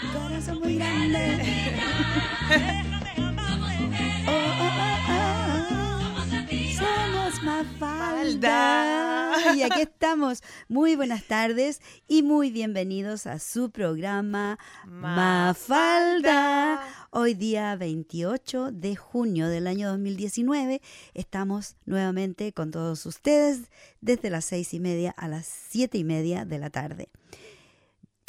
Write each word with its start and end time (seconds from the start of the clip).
Corazón 0.00 0.60
muy 0.60 0.76
grande. 0.76 1.42
Oh, 4.30 4.30
oh, 4.30 4.68
oh. 5.08 5.38
Somos 6.76 7.42
Mafalda. 7.42 9.28
Y 9.56 9.62
aquí 9.62 9.80
estamos. 9.80 10.42
Muy 10.68 10.96
buenas 10.96 11.24
tardes 11.24 11.80
y 12.06 12.22
muy 12.22 12.50
bienvenidos 12.50 13.26
a 13.26 13.38
su 13.38 13.70
programa 13.70 14.58
Mafalda. 14.86 16.82
Hoy 17.10 17.32
día 17.34 17.74
28 17.76 18.70
de 18.70 18.96
junio 18.96 19.48
del 19.48 19.66
año 19.66 19.88
2019 19.88 20.82
estamos 21.14 21.76
nuevamente 21.86 22.52
con 22.52 22.70
todos 22.70 23.06
ustedes 23.06 23.70
desde 24.02 24.28
las 24.30 24.44
seis 24.44 24.74
y 24.74 24.80
media 24.80 25.10
a 25.16 25.26
las 25.26 25.46
siete 25.46 25.96
y 25.98 26.04
media 26.04 26.44
de 26.44 26.58
la 26.58 26.68
tarde. 26.70 27.08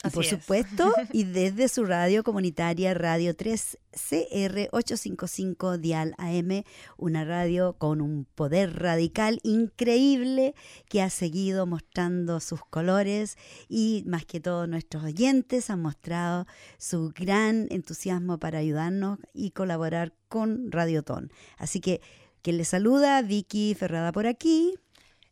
Y 0.03 0.09
por 0.11 0.23
es. 0.23 0.29
supuesto, 0.29 0.93
y 1.11 1.25
desde 1.25 1.67
su 1.67 1.83
radio 1.85 2.23
comunitaria 2.23 2.93
Radio 2.93 3.35
3 3.35 3.77
CR 3.91 4.69
855 4.71 5.77
Dial 5.77 6.15
AM, 6.17 6.63
una 6.97 7.25
radio 7.25 7.73
con 7.73 7.99
un 7.99 8.25
poder 8.35 8.79
radical 8.79 9.39
increíble 9.43 10.55
que 10.87 11.01
ha 11.01 11.09
seguido 11.09 11.65
mostrando 11.65 12.39
sus 12.39 12.61
colores 12.69 13.37
y 13.67 14.03
más 14.07 14.25
que 14.25 14.39
todo 14.39 14.67
nuestros 14.67 15.03
oyentes 15.03 15.69
han 15.69 15.81
mostrado 15.81 16.45
su 16.77 17.11
gran 17.13 17.67
entusiasmo 17.69 18.37
para 18.37 18.59
ayudarnos 18.59 19.19
y 19.33 19.51
colaborar 19.51 20.13
con 20.29 20.71
Radiotón. 20.71 21.31
Así 21.57 21.81
que 21.81 21.99
que 22.41 22.53
les 22.53 22.69
saluda 22.69 23.21
Vicky 23.21 23.75
Ferrada 23.75 24.11
por 24.11 24.25
aquí, 24.25 24.75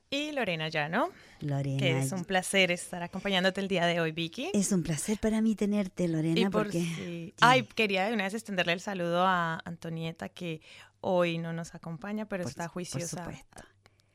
Y 0.10 0.32
Lorena 0.32 0.70
Llano, 0.70 1.10
Lorena. 1.42 1.78
que 1.80 2.00
es 2.00 2.14
un 2.14 2.24
placer 2.24 2.72
estar 2.72 3.04
acompañándote 3.04 3.60
el 3.60 3.68
día 3.68 3.86
de 3.86 4.00
hoy, 4.00 4.14
Vicky. 4.14 4.52
Es 4.54 4.72
un 4.72 4.82
placer 4.82 5.18
para 5.20 5.42
mí 5.42 5.54
tenerte, 5.54 6.08
Lorena, 6.08 6.40
y 6.40 6.44
por 6.46 6.64
porque 6.64 7.34
Ay, 7.42 7.64
quería 7.76 8.06
de 8.08 8.14
una 8.14 8.24
vez 8.24 8.34
extenderle 8.34 8.72
el 8.74 8.80
saludo 8.80 9.26
a 9.26 9.60
Antonieta, 9.66 10.30
que 10.30 10.62
hoy 11.02 11.40
no 11.40 11.52
nos 11.52 11.76
acompaña, 11.76 12.26
pero 12.26 12.44
Por 12.44 12.52
está 12.52 12.64
por 12.66 12.74
juiciosa 12.74 13.18
supuesto. 13.26 13.64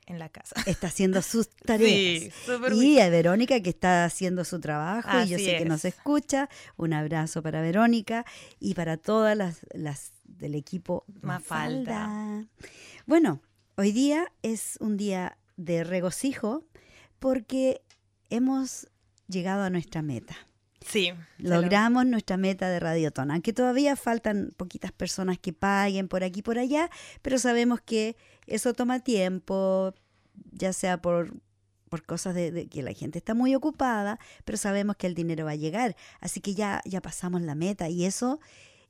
en 0.06 0.19
la 0.19 0.31
casa. 0.31 0.55
está 0.64 0.86
haciendo 0.86 1.20
sus 1.20 1.50
tareas. 1.66 1.91
Sí, 1.91 2.31
súper 2.47 2.72
y 2.72 2.98
a 2.98 3.11
Verónica 3.11 3.61
que 3.61 3.69
está 3.69 4.06
haciendo 4.06 4.47
su 4.47 4.61
trabajo 4.61 5.11
y 5.25 5.28
yo 5.28 5.36
sé 5.38 5.59
que 5.59 5.66
nos 5.66 5.84
es. 5.84 5.94
escucha. 5.94 6.48
Un 6.78 6.94
abrazo 6.94 7.42
para 7.42 7.61
Verónica 7.61 8.25
y 8.59 8.72
para 8.72 8.97
todas 8.97 9.36
las, 9.36 9.66
las 9.75 10.12
del 10.25 10.55
equipo 10.55 11.05
Mafalda. 11.20 12.06
Mafalda. 12.09 12.47
Bueno, 13.05 13.42
hoy 13.77 13.92
día 13.92 14.33
es 14.42 14.78
un 14.81 14.97
día 14.97 15.36
de 15.64 15.84
regocijo 15.84 16.64
porque 17.18 17.82
hemos 18.30 18.88
llegado 19.28 19.62
a 19.62 19.70
nuestra 19.70 20.02
meta. 20.02 20.36
Sí. 20.84 21.12
lo- 21.38 21.60
Logramos 21.60 22.04
nuestra 22.06 22.36
meta 22.36 22.69
de 22.69 22.80
Radiotón, 22.80 23.30
aunque 23.30 23.52
todavía 23.52 23.94
faltan 23.94 24.50
poquitas 24.56 24.91
personas 24.91 25.38
que 25.38 25.52
paguen 25.52 26.08
por 26.08 26.24
aquí 26.24 26.41
y 26.41 26.42
por 26.42 26.58
allá, 26.58 26.91
pero 27.22 27.38
sabemos 27.38 27.80
que 27.80 28.16
eso 28.46 28.72
toma 28.74 28.98
tiempo, 28.98 29.94
ya 30.50 30.72
sea 30.72 31.00
por, 31.00 31.34
por 31.88 32.02
cosas 32.04 32.34
de, 32.34 32.50
de 32.50 32.66
que 32.66 32.82
la 32.82 32.92
gente 32.94 33.19
está 33.19 33.32
muy 33.34 33.54
ocupada, 33.54 34.19
pero 34.44 34.58
sabemos 34.58 34.97
que 34.97 35.06
el 35.06 35.14
dinero 35.14 35.44
va 35.44 35.52
a 35.52 35.56
llegar, 35.56 35.94
así 36.20 36.41
que 36.41 36.54
ya, 36.54 36.80
ya 36.84 37.00
pasamos 37.00 37.42
la 37.42 37.54
meta 37.54 37.88
y 37.88 38.04
eso 38.04 38.41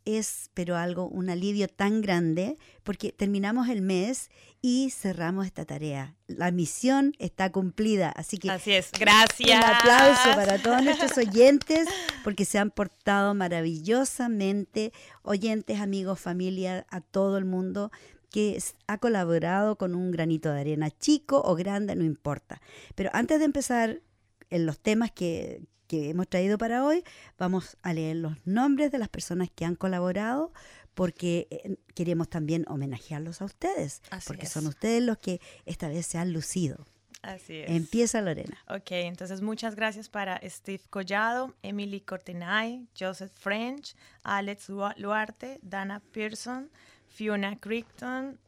es, 0.05 0.51
pero 0.55 0.77
algo, 0.77 1.09
un 1.09 1.31
alivio 1.31 1.69
tan 1.69 2.01
grande, 2.01 2.59
porque 2.83 3.13
terminamos 3.13 3.69
el 3.69 3.83
mes 3.83 4.31
y 4.61 4.91
cerramos 4.91 5.47
esta 5.47 5.65
tarea. 5.65 6.15
La 6.27 6.51
misión 6.51 7.15
está 7.19 7.51
cumplida, 7.51 8.11
así 8.11 8.39
que 8.39 8.51
Así 8.51 8.73
es. 8.73 8.91
Gracias. 8.93 9.59
un 9.59 9.65
aplauso 9.65 10.37
para 10.37 10.59
todos 10.63 10.83
nuestros 10.83 11.17
oyentes 11.19 11.89
porque 12.25 12.45
se 12.45 12.59
han 12.59 12.71
portado 12.71 13.35
maravillosamente. 13.35 14.93
Oyentes, 15.23 15.81
amigos, 15.81 16.21
familia, 16.21 16.87
a 16.91 17.01
todo 17.01 17.39
el 17.39 17.45
mundo 17.45 17.91
que 18.31 18.59
ha 18.87 18.99
colaborado 18.99 19.77
con 19.77 19.95
un 19.95 20.11
granito 20.11 20.51
de 20.53 20.61
arena, 20.61 20.91
chico 20.91 21.43
o 21.45 21.55
grande, 21.55 21.95
no 21.95 22.05
importa. 22.05 22.63
Pero 22.95 23.11
antes 23.13 23.39
de 23.39 23.45
empezar 23.45 24.01
en 24.49 24.67
los 24.67 24.79
temas 24.79 25.11
que, 25.11 25.63
que 25.93 26.09
hemos 26.09 26.27
traído 26.27 26.57
para 26.57 26.85
hoy, 26.87 27.05
vamos 27.39 27.77
a 27.83 27.93
leer 27.93 28.17
los 28.17 28.35
nombres 28.47 28.91
de 28.91 28.99
las 28.99 29.11
personas 29.11 29.51
que 29.55 29.67
han 29.67 29.75
colaborado 29.75 30.51
porque 30.95 31.49
eh, 31.51 31.77
queremos 31.95 32.31
también 32.31 32.65
homenajearlos 32.67 33.43
a 33.43 33.45
ustedes, 33.45 34.01
Así 34.11 34.27
porque 34.27 34.47
es. 34.47 34.53
son 34.53 34.67
ustedes 34.69 35.03
los 35.03 35.19
que 35.19 35.39
esta 35.67 35.89
vez 35.89 36.07
se 36.07 36.17
han 36.17 36.33
lucido. 36.33 36.87
Así 37.21 37.59
es. 37.59 37.71
Empieza 37.71 38.23
Lorena. 38.23 38.57
Ok, 38.71 38.91
entonces 38.93 39.43
muchas 39.43 39.75
gracias 39.75 40.09
para 40.09 40.41
Steve 40.49 40.81
Collado, 40.89 41.55
Emily 41.63 42.01
Cortenay, 42.01 42.89
Joseph 42.99 43.31
French, 43.35 43.95
Alex 44.23 44.71
Lua- 44.71 44.95
Luarte, 44.97 45.59
Dana 45.63 46.01
Pearson, 46.13 46.71
Fiona 47.09 47.57
Crichton, 47.59 48.39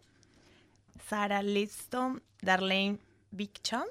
Sarah 1.11 1.43
Liston, 1.43 2.23
Darlene 2.41 2.99
Bickcham, 3.33 3.85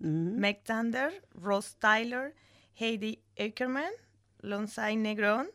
Mm. 0.00 0.38
Meg 0.40 0.64
Thunder, 0.64 1.12
Ross 1.34 1.76
Tyler, 1.78 2.34
Heidi 2.80 3.22
Ackerman, 3.38 3.92
Lonsai 4.40 4.96
Negrón, 4.96 5.48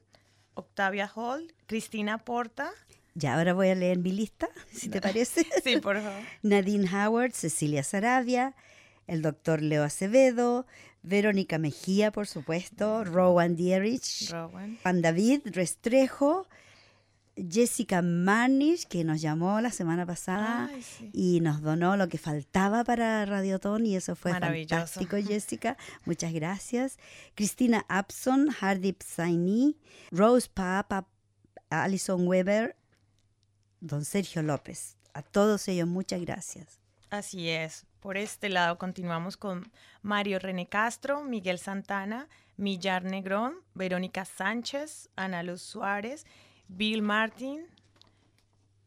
Octavia 0.54 1.12
Hall, 1.16 1.54
Cristina 1.66 2.20
Porta. 2.20 2.70
Ya 3.16 3.36
ahora 3.36 3.54
voy 3.54 3.70
a 3.70 3.76
leer 3.76 3.98
mi 3.98 4.12
lista, 4.12 4.48
si 4.72 4.90
te 4.90 5.02
parece. 5.02 5.46
Sí, 5.64 5.78
por 5.78 6.00
favor. 6.00 6.22
Nadine 6.44 6.88
Howard, 6.88 7.32
Cecilia 7.32 7.84
Sarabia, 7.84 8.56
el 9.08 9.24
doctor 9.24 9.64
Leo 9.64 9.84
Acevedo, 9.84 10.68
Verónica 11.02 11.58
Mejía, 11.58 12.12
por 12.12 12.28
supuesto, 12.28 13.04
Rowan 13.04 13.56
Dierich, 13.56 14.30
Rowan. 14.30 14.78
Juan 14.84 15.02
David 15.02 15.42
Restrejo, 15.46 16.48
Jessica 17.38 18.02
Marnish, 18.02 18.86
que 18.88 19.04
nos 19.04 19.22
llamó 19.22 19.60
la 19.60 19.70
semana 19.72 20.06
pasada 20.06 20.70
Ay, 20.72 20.82
sí. 20.82 21.10
y 21.14 21.40
nos 21.42 21.62
donó 21.62 21.98
lo 21.98 22.08
que 22.08 22.18
faltaba 22.18 22.84
para 22.84 23.26
Radiotón 23.26 23.86
y 23.86 23.96
eso 23.96 24.16
fue 24.16 24.32
fantástico, 24.32 25.18
Jessica. 25.28 25.76
Muchas 26.06 26.32
gracias. 26.34 26.98
Cristina 27.36 27.86
Abson, 27.90 28.50
Hardip 28.50 29.02
Saini, 29.02 29.78
Rose 30.12 30.50
Papa, 30.54 31.08
Alison 31.70 32.26
Weber, 32.28 32.78
don 33.82 34.06
Sergio 34.06 34.42
López. 34.42 34.98
A 35.14 35.22
todos 35.22 35.68
ellos, 35.68 35.88
muchas 35.88 36.22
gracias. 36.22 36.80
Así 37.10 37.50
es. 37.50 37.86
Por 38.00 38.18
este 38.18 38.50
lado 38.50 38.78
continuamos 38.78 39.36
con 39.36 39.72
Mario 40.02 40.40
René 40.40 40.68
Castro, 40.68 41.24
Miguel 41.24 41.60
Santana, 41.60 42.28
Millar 42.58 43.04
Negrón, 43.04 43.56
Verónica 43.74 44.26
Sánchez, 44.26 45.10
Ana 45.16 45.44
Luz 45.44 45.62
Suárez, 45.62 46.26
Bill 46.68 47.02
Martin, 47.02 47.66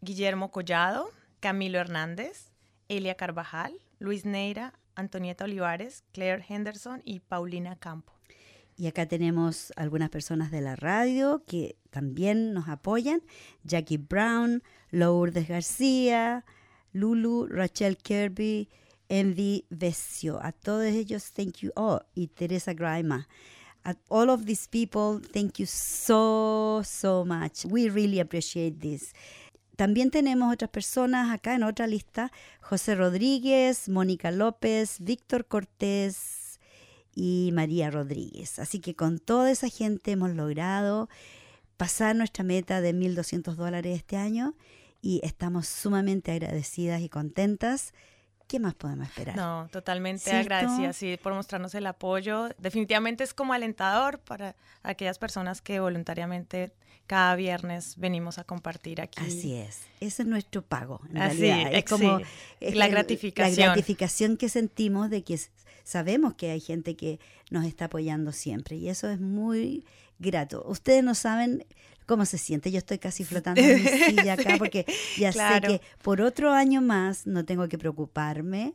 Guillermo 0.01 0.51
Collado, 0.51 1.11
Camilo 1.41 1.79
Hernández, 1.79 2.51
Elia 2.89 3.15
Carvajal, 3.15 3.75
Luis 3.99 4.25
Neira, 4.25 4.75
Antonieta 4.95 5.45
Olivares, 5.45 6.05
Claire 6.13 6.45
Henderson 6.49 7.03
y 7.05 7.21
Paulina 7.21 7.77
Campo. 7.77 8.13
Y 8.77 8.87
acá 8.87 9.07
tenemos 9.07 9.73
algunas 9.77 10.09
personas 10.09 10.53
de 10.53 10.61
la 10.61 10.77
radio 10.77 11.43
que 11.47 11.77
también 11.91 12.53
nos 12.53 12.69
apoyan. 12.69 13.23
Jackie 13.65 13.97
Brown, 13.97 14.63
Lourdes 14.91 15.49
García, 15.49 16.45
Lulu, 16.93 17.49
Rachel 17.49 17.97
Kirby, 17.97 18.69
Envy 19.09 19.67
Vesio. 19.69 20.41
A 20.41 20.53
todos 20.53 20.87
ellos, 20.87 21.33
thank 21.33 21.59
you 21.59 21.73
all. 21.75 22.03
Y 22.15 22.29
Teresa 22.29 22.73
Graima. 22.73 23.29
All 24.09 24.31
of 24.31 24.45
these 24.47 24.69
people, 24.69 25.21
thank 25.33 25.59
you 25.59 25.67
so, 25.67 26.83
so 26.85 27.25
much. 27.25 27.65
We 27.65 27.89
really 27.89 28.21
appreciate 28.21 28.81
this. 28.81 29.13
También 29.77 30.11
tenemos 30.11 30.53
otras 30.53 30.71
personas 30.71 31.31
acá 31.31 31.55
en 31.55 31.63
otra 31.63 31.87
lista. 31.87 32.33
José 32.61 32.97
Rodríguez, 32.97 33.89
Mónica 33.89 34.33
López, 34.33 34.97
Víctor 34.99 35.47
Cortés 35.47 36.59
y 37.15 37.51
María 37.53 37.91
Rodríguez. 37.91 38.59
Así 38.59 38.81
que 38.81 38.95
con 38.97 39.19
toda 39.21 39.51
esa 39.51 39.69
gente 39.69 40.11
hemos 40.11 40.31
logrado 40.31 41.09
pasar 41.77 42.17
nuestra 42.17 42.45
meta 42.45 42.81
de 42.81 42.93
1.200 42.93 43.55
dólares 43.55 43.97
este 43.97 44.17
año 44.17 44.55
y 45.01 45.21
estamos 45.23 45.69
sumamente 45.69 46.33
agradecidas 46.33 47.01
y 47.01 47.09
contentas. 47.09 47.95
¿Qué 48.49 48.59
más 48.59 48.75
podemos 48.75 49.07
esperar? 49.07 49.37
No, 49.37 49.69
totalmente 49.71 50.31
¿Cierto? 50.31 50.55
agradecida 50.55 50.95
sí, 50.95 51.19
por 51.23 51.35
mostrarnos 51.35 51.75
el 51.75 51.87
apoyo. 51.87 52.49
Definitivamente 52.59 53.23
es 53.23 53.35
como 53.35 53.53
alentador 53.53 54.19
para 54.21 54.57
aquellas 54.83 55.19
personas 55.19 55.61
que 55.61 55.81
voluntariamente 55.81 56.73
cada 57.07 57.37
viernes 57.37 57.97
venimos 57.99 58.39
a 58.39 58.45
compartir 58.45 59.03
aquí. 59.03 59.23
Así 59.23 59.55
es, 59.55 59.83
ese 60.01 60.23
es 60.23 60.29
nuestro 60.29 60.63
pago. 60.63 61.03
En 61.11 61.19
Así, 61.19 61.41
realidad. 61.41 61.75
Es 61.75 61.85
como 61.85 62.21
es 62.61 62.75
la 62.75 62.89
gratificación. 62.89 63.67
La 63.67 63.73
gratificación 63.75 64.37
que 64.39 64.49
sentimos 64.49 65.11
de 65.11 65.23
que 65.23 65.39
sabemos 65.85 66.33
que 66.35 66.51
hay 66.51 66.61
gente 66.61 66.97
que 66.97 67.21
nos 67.51 67.67
está 67.67 67.87
apoyando 67.87 68.33
siempre 68.33 68.77
y 68.77 68.89
eso 68.89 69.11
es 69.11 69.21
muy 69.21 69.85
grato. 70.19 70.65
Ustedes 70.67 71.05
no 71.05 71.15
saben 71.15 71.67
cómo 72.09 72.25
se 72.25 72.39
siente. 72.39 72.73
Yo 72.73 72.79
estoy 72.79 72.99
casi 72.99 73.25
flotando 73.25 73.61
en 73.61 73.77
mi 73.77 73.89
silla 74.23 74.33
acá 74.33 74.57
porque 74.59 74.85
ya 75.17 75.31
claro. 75.31 75.69
sé 75.71 75.79
que 75.79 75.87
por 76.03 76.21
otro 76.21 76.53
año 76.53 76.81
más 76.83 77.27
no 77.29 77.45
tengo 77.45 77.69
que 77.69 77.79
preocuparme 77.79 78.75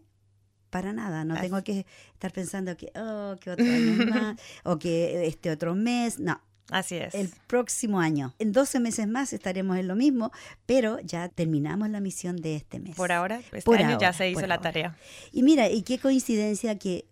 para 0.69 0.93
nada, 0.93 1.25
no 1.25 1.33
Así- 1.33 1.43
tengo 1.43 1.61
que 1.63 1.85
estar 2.13 2.31
pensando 2.31 2.77
que, 2.77 2.91
oh, 2.95 3.35
que 3.41 3.51
otro 3.51 3.65
año 3.65 4.05
más 4.09 4.39
o 4.63 4.79
que 4.79 5.27
este 5.27 5.51
otro 5.51 5.75
mes, 5.75 6.19
no. 6.19 6.39
Así 6.69 6.95
es. 6.95 7.13
el 7.13 7.29
próximo 7.47 7.99
año. 7.99 8.33
En 8.39 8.53
12 8.53 8.79
meses 8.79 9.05
más 9.05 9.33
estaremos 9.33 9.77
en 9.77 9.87
lo 9.89 9.95
mismo, 9.97 10.31
pero 10.65 10.97
ya 11.01 11.27
terminamos 11.27 11.89
la 11.89 11.99
misión 11.99 12.37
de 12.37 12.55
este 12.55 12.79
mes. 12.79 12.95
Por 12.95 13.11
ahora, 13.11 13.39
este 13.39 13.61
Por 13.63 13.79
año 13.79 13.89
ya 13.99 14.07
ahora, 14.07 14.13
se 14.13 14.29
hizo 14.29 14.47
la 14.47 14.55
ahora. 14.55 14.61
tarea. 14.61 14.97
Y 15.33 15.43
mira, 15.43 15.69
y 15.69 15.81
qué 15.83 15.99
coincidencia 15.99 16.79
que 16.79 17.05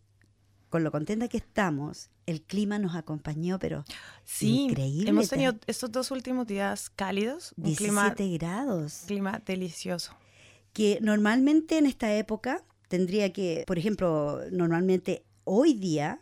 con 0.72 0.84
lo 0.84 0.92
contenta 0.92 1.28
que 1.28 1.38
estamos, 1.38 2.10
el 2.26 2.42
clima 2.42 2.80
nos 2.80 2.96
acompañó, 2.96 3.60
pero 3.60 3.84
Sí, 4.24 4.62
increíble. 4.62 5.10
hemos 5.12 5.30
te- 5.30 5.36
tenido 5.36 5.54
estos 5.68 5.92
dos 5.92 6.10
últimos 6.10 6.48
días 6.48 6.90
cálidos, 6.90 7.54
un 7.58 7.66
17 7.66 8.16
clima, 8.16 8.38
grados. 8.40 9.04
clima 9.06 9.42
delicioso. 9.46 10.16
que 10.74 10.98
normalmente 11.02 11.78
en 11.78 11.86
esta 11.86 12.16
época 12.16 12.64
tendría 12.88 13.34
que, 13.34 13.66
por 13.68 13.78
ejemplo, 13.78 14.40
normalmente 14.52 15.24
hoy 15.44 15.74
día 15.74 16.20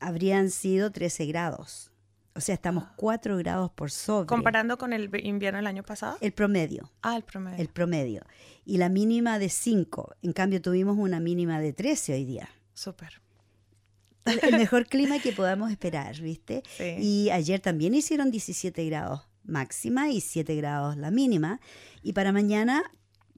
habrían 0.00 0.50
sido 0.50 0.90
13 0.90 1.26
grados. 1.26 1.92
O 2.34 2.40
sea, 2.40 2.54
estamos 2.54 2.84
4 2.96 3.36
grados 3.36 3.70
por 3.72 3.90
sobre 3.90 4.26
Comparando 4.26 4.78
con 4.78 4.94
el 4.94 5.10
invierno 5.26 5.58
del 5.58 5.66
año 5.66 5.82
pasado. 5.82 6.16
el 6.22 6.32
promedio, 6.32 6.90
Ah, 7.02 7.16
el 7.16 7.24
promedio. 7.24 7.58
el 7.60 7.68
promedio. 7.68 8.22
Y 8.64 8.78
la 8.78 8.88
mínima 8.88 9.38
de 9.38 9.50
5. 9.50 10.14
En 10.22 10.32
cambio, 10.32 10.62
tuvimos 10.62 10.96
una 10.96 11.20
mínima 11.20 11.60
de 11.60 11.72
13 11.74 12.14
hoy 12.14 12.24
día. 12.24 12.48
Súper. 12.72 13.20
El, 14.24 14.58
mejor 14.58 14.86
clima 14.86 15.18
que 15.18 15.32
podamos 15.32 15.70
esperar, 15.70 16.20
¿viste? 16.20 16.62
Sí. 16.76 16.96
Y 16.98 17.30
ayer 17.30 17.60
también 17.60 17.94
hicieron 17.94 18.30
17 18.30 18.84
grados 18.86 19.22
máxima 19.44 20.10
y 20.10 20.20
7 20.20 20.54
grados 20.56 20.96
la 20.96 21.10
mínima. 21.10 21.60
Y 22.02 22.12
para 22.12 22.32
mañana 22.32 22.82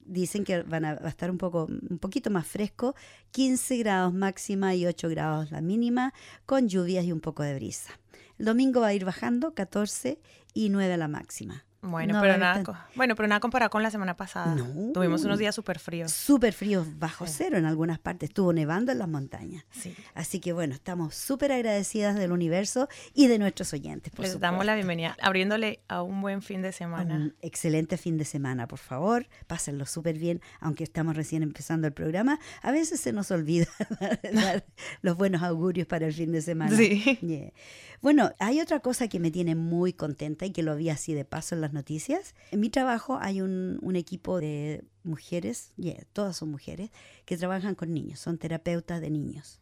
dicen 0.05 0.45
que 0.45 0.63
van 0.63 0.85
a, 0.85 0.95
va 0.95 1.07
a 1.07 1.11
estar 1.11 1.31
un, 1.31 1.39
poco, 1.39 1.67
un 1.67 1.99
poquito 1.99 2.31
más 2.31 2.47
fresco, 2.47 2.95
15 3.33 3.77
grados 3.79 4.13
máxima 4.15 4.75
y 4.75 4.87
8 4.87 5.09
grados 5.09 5.51
la 5.51 5.61
mínima, 5.61 6.13
con 6.47 6.69
lluvias 6.69 7.05
y 7.05 7.13
un 7.13 7.21
poco 7.21 7.43
de 7.43 7.55
brisa. 7.55 7.99
El 8.39 8.47
domingo 8.47 8.81
va 8.81 8.89
a 8.89 8.95
ir 8.95 9.05
bajando 9.05 9.55
14 9.55 10.19
y 10.55 10.69
9 10.69 10.97
la 10.97 11.09
máxima. 11.09 11.65
Bueno, 11.85 12.15
No 12.15 12.21
pero 12.21 12.39
nada, 12.39 12.63
tan- 12.63 12.77
bueno, 12.95 13.17
pero 13.17 13.27
nada 13.29 13.41
comparado 13.41 13.69
con 13.71 13.83
la 13.83 13.91
semana 13.91 14.17
pasada. 14.17 14.55
No. 14.55 14.93
Tuvimos 14.93 15.25
unos 15.25 15.39
días 15.41 15.53
súper 15.53 15.81
fríos. 15.81 16.13
Súper 16.13 16.53
frío, 16.53 16.87
bajo 16.99 17.27
Sí. 17.27 17.35
cero 17.39 17.59
en 17.59 17.65
algunas 17.65 17.99
partes. 17.99 18.31
Estuvo 18.31 18.53
nevando 18.53 18.93
en 18.93 18.99
las 19.01 19.09
montañas. 19.09 19.65
Sí. 19.73 19.93
Así 20.15 20.39
que 20.39 20.53
bueno, 20.53 20.75
estamos 20.75 21.17
súper 21.17 21.51
agradecidas 21.51 22.15
del 22.15 22.31
universo 22.31 22.89
y 23.15 23.27
de 23.27 23.41
nuestros 23.41 23.73
oyentes. 23.73 24.13
Por 24.13 24.25
Les 24.25 24.39
damos 24.39 24.65
la 24.65 24.73
supuesto. 24.75 24.77
bienvenida, 24.77 25.17
abriéndole 25.21 25.81
a 25.89 26.03
un 26.03 26.21
buen 26.23 26.41
fin 26.43 26.63
de 26.63 26.71
semana. 26.71 27.17
Un 27.17 27.35
excelente 27.43 27.97
fin 27.97 28.17
de 28.17 28.25
semana, 28.27 28.69
por 28.69 28.79
favor. 28.79 29.27
Pásenlo 29.49 29.85
súper 29.85 30.17
bien, 30.19 30.41
aunque 30.61 30.85
estamos 30.85 31.17
recién 31.17 31.43
empezando 31.43 31.89
el 31.89 31.93
programa. 31.93 32.39
A 32.63 32.71
veces 32.71 33.01
se 33.01 33.13
nos 33.13 33.33
olvida 33.33 33.67
dar 34.33 34.65
los 35.01 35.17
buenos 35.17 35.43
augurios 35.43 35.89
para 35.89 36.07
el 36.07 36.13
fin 36.13 36.31
de 36.31 36.43
semana. 36.43 36.77
Sí. 36.77 37.19
Yeah. 37.23 37.53
Bueno, 38.01 38.33
hay 38.41 38.61
otra 38.61 38.81
cosa 38.81 39.07
que 39.09 39.21
me 39.21 39.31
tiene 39.31 39.55
muy 39.55 39.93
contenta 39.93 40.45
y 40.45 40.51
que 40.51 40.63
lo 40.63 40.75
vi 40.77 40.91
así 40.91 41.15
de 41.15 41.25
paso 41.25 41.55
en 41.55 41.61
las 41.61 41.72
noticias. 41.73 42.35
En 42.51 42.61
mi 42.61 42.71
trabajo 42.71 43.19
hay 43.21 43.41
un, 43.41 43.79
equipo 43.95 44.41
de 44.41 44.85
mujeres, 45.05 45.73
yeah, 45.77 46.05
todas 46.13 46.37
son 46.37 46.51
mujeres, 46.51 46.91
que 47.25 47.37
trabajan 47.37 47.75
con 47.75 47.93
niños, 47.93 48.21
son 48.21 48.39
terapeutas 48.39 49.01
de 49.01 49.11
niños. 49.11 49.61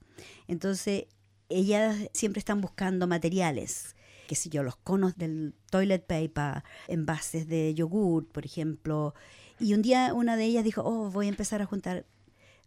Entonces, 0.48 1.06
ellas 1.48 1.96
siempre 2.12 2.38
están 2.38 2.60
buscando 2.60 3.06
materiales, 3.06 3.96
qué 4.28 4.36
sé 4.36 4.48
yo, 4.48 4.62
los 4.62 4.76
conos 4.76 5.16
del 5.16 5.54
toilet 5.70 6.06
paper, 6.06 6.62
envases 6.86 7.48
de 7.48 7.74
yogur, 7.74 8.28
por 8.28 8.44
ejemplo. 8.44 9.14
Y 9.58 9.74
un 9.74 9.82
día 9.82 10.14
una 10.14 10.36
de 10.36 10.44
ellas 10.44 10.64
dijo, 10.64 10.82
oh, 10.84 11.10
voy 11.10 11.26
a 11.26 11.30
empezar 11.30 11.60
a 11.60 11.66
juntar 11.66 12.06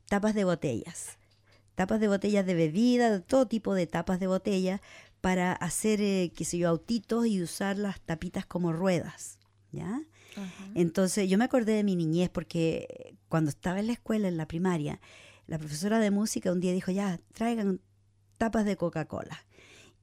tapas 0.10 0.36
de 0.36 0.44
botellas. 0.44 1.18
Tapas 1.75 2.00
de 2.00 2.07
botellas 2.07 2.46
de 2.46 2.54
bebida, 2.54 3.22
todo 3.22 3.48
tipo 3.48 3.74
de 3.74 3.88
tapas 3.88 4.19
de 4.19 4.28
botella, 4.28 4.81
para 5.24 5.54
hacer, 5.54 6.02
eh, 6.02 6.34
qué 6.36 6.44
sé 6.44 6.58
yo, 6.58 6.68
autitos 6.68 7.25
y 7.28 7.42
usar 7.42 7.78
las 7.78 8.02
tapitas 8.02 8.46
como 8.46 8.74
ruedas. 8.74 9.40
¿Ya? 9.72 10.02
Entonces 10.75 11.30
yo 11.30 11.38
me 11.38 11.46
acordé 11.46 11.72
de 11.75 11.84
mi 11.86 11.96
niñez 11.96 12.30
porque 12.30 13.16
cuando 13.30 13.50
estaba 13.50 13.80
en 13.80 13.88
la 13.88 13.94
escuela, 13.94 14.28
en 14.28 14.36
la 14.36 14.50
primaria, 14.50 15.00
la 15.48 15.58
profesora 15.58 16.00
de 16.00 16.12
música 16.12 16.52
un 16.52 16.60
día 16.60 16.74
dijo, 16.74 16.92
ya, 16.92 17.22
traigan 17.31 17.80
tapas 18.38 18.66
de 18.66 18.75
Coca-Cola. 18.75 19.46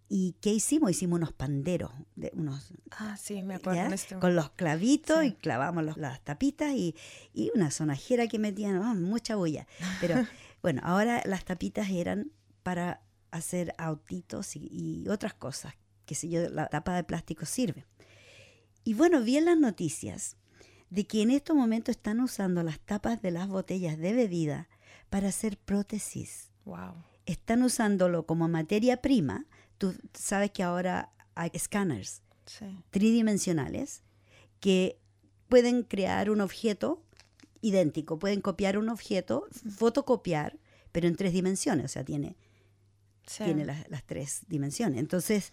¿Y 0.09 0.37
qué 0.41 0.53
hicimos? 0.55 0.91
Hicimos 0.91 1.19
unos 1.19 1.33
panderos, 1.35 1.93
de 2.17 2.33
unos, 2.35 2.73
Ah, 2.93 3.17
sí, 3.21 3.43
me 3.43 3.57
acuerdo. 3.57 3.93
este- 3.95 4.19
con 4.19 4.35
los 4.35 4.51
clavitos 4.53 5.21
Sí. 5.21 5.27
y 5.27 5.33
clavamos 5.35 5.85
los- 5.85 5.99
las 5.99 6.25
tapitas 6.25 6.73
y, 6.73 6.97
y 7.35 7.51
una 7.55 7.71
sonajera 7.71 8.27
que 8.27 8.39
metían, 8.39 8.77
ah, 8.83 8.95
mucha 8.95 9.37
bulla. 9.37 9.67
Pero 10.01 10.15
bueno, 10.63 10.81
ahora 10.85 11.23
las 11.27 11.45
tapitas 11.45 11.91
eran 11.91 12.33
para 12.63 13.03
hacer 13.31 13.75
autitos 13.79 14.57
y, 14.57 14.69
y 15.05 15.09
otras 15.09 15.35
cosas, 15.35 15.75
que 16.07 16.15
sé 16.15 16.29
yo, 16.29 16.49
la 16.51 16.67
tapa 16.69 16.95
de 16.95 17.05
plástico 17.05 17.47
sirve. 17.47 17.87
Y 18.85 18.95
bueno, 18.95 19.21
vi 19.21 19.37
en 19.37 19.45
las 19.47 19.59
noticias 19.59 20.37
de 20.89 21.07
que 21.07 21.23
en 21.23 21.31
estos 21.31 21.55
momentos 21.57 21.97
están 21.97 22.21
usando 22.21 22.63
las 22.63 22.81
tapas 22.81 23.23
de 23.23 23.31
las 23.31 23.49
botellas 23.49 23.97
de 23.99 24.13
bebida 24.13 24.69
para 25.09 25.29
hacer 25.29 25.57
prótesis. 25.59 26.51
Wow. 26.65 26.95
Están 27.27 27.63
usándolo 27.63 28.27
como 28.27 28.49
materia 28.49 29.01
prima. 29.01 29.47
Tú 29.79 29.95
sabes 30.15 30.51
que 30.51 30.63
ahora 30.63 31.13
hay 31.35 31.51
escáneres 31.53 32.23
Sí. 32.47 32.67
tridimensionales 32.91 34.03
que 34.59 34.99
pueden 35.49 35.85
crear 35.85 36.31
un 36.31 36.41
objeto 36.41 37.03
idéntico, 37.61 38.19
pueden 38.19 38.41
copiar 38.41 38.77
un 38.79 38.89
objeto, 38.89 39.47
fotocopiar, 39.77 40.59
pero 40.91 41.07
en 41.07 41.15
tres 41.15 41.33
dimensiones, 41.33 41.85
o 41.85 41.89
sea, 41.89 42.05
tiene, 42.05 42.37
Sí. 43.31 43.45
tiene 43.45 43.65
las, 43.65 43.89
las 43.89 44.03
tres 44.05 44.43
dimensiones. 44.49 44.99
Entonces, 44.99 45.53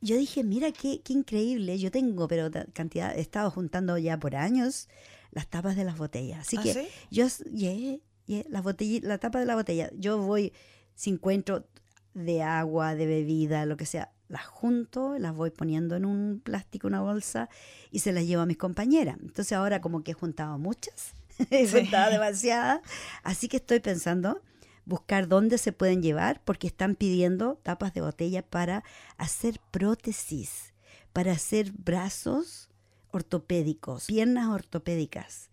yo 0.00 0.16
dije, 0.16 0.44
mira 0.44 0.70
qué, 0.72 1.00
qué 1.02 1.12
increíble, 1.12 1.78
yo 1.78 1.90
tengo, 1.90 2.28
pero 2.28 2.48
cantidad, 2.72 3.16
he 3.16 3.20
estado 3.20 3.50
juntando 3.50 3.98
ya 3.98 4.18
por 4.18 4.36
años 4.36 4.88
las 5.32 5.48
tapas 5.48 5.74
de 5.76 5.84
las 5.84 5.98
botellas. 5.98 6.40
Así 6.40 6.56
¿Ah, 6.58 6.62
que 6.62 6.74
sí? 6.74 6.88
yo, 7.10 7.26
yeah, 7.52 7.98
yeah, 8.26 8.44
la, 8.48 8.60
botella, 8.60 9.00
la 9.02 9.18
tapa 9.18 9.40
de 9.40 9.46
la 9.46 9.54
botella, 9.56 9.90
yo 9.96 10.18
voy, 10.18 10.52
si 10.94 11.10
encuentro 11.10 11.66
de 12.14 12.42
agua, 12.42 12.94
de 12.94 13.06
bebida, 13.06 13.64
lo 13.66 13.76
que 13.76 13.86
sea, 13.86 14.12
las 14.28 14.46
junto, 14.46 15.18
las 15.18 15.34
voy 15.34 15.50
poniendo 15.50 15.96
en 15.96 16.04
un 16.04 16.40
plástico, 16.42 16.86
una 16.86 17.00
bolsa 17.00 17.48
y 17.90 17.98
se 18.00 18.12
las 18.12 18.24
llevo 18.24 18.42
a 18.42 18.46
mis 18.46 18.56
compañeras. 18.58 19.16
Entonces 19.20 19.52
ahora 19.52 19.80
como 19.80 20.02
que 20.04 20.12
he 20.12 20.14
juntado 20.14 20.58
muchas, 20.58 21.14
he 21.50 21.66
Sí. 21.66 21.78
juntado 21.80 22.10
demasiadas, 22.12 22.80
así 23.24 23.48
que 23.48 23.56
estoy 23.58 23.80
pensando 23.80 24.40
buscar 24.84 25.28
dónde 25.28 25.58
se 25.58 25.72
pueden 25.72 26.02
llevar 26.02 26.42
porque 26.44 26.66
están 26.66 26.94
pidiendo 26.96 27.56
tapas 27.62 27.94
de 27.94 28.00
botella 28.00 28.42
para 28.42 28.82
hacer 29.16 29.60
prótesis, 29.70 30.72
para 31.12 31.32
hacer 31.32 31.72
brazos 31.72 32.68
ortopédicos, 33.10 34.06
piernas 34.06 34.48
ortopédicas. 34.48 35.50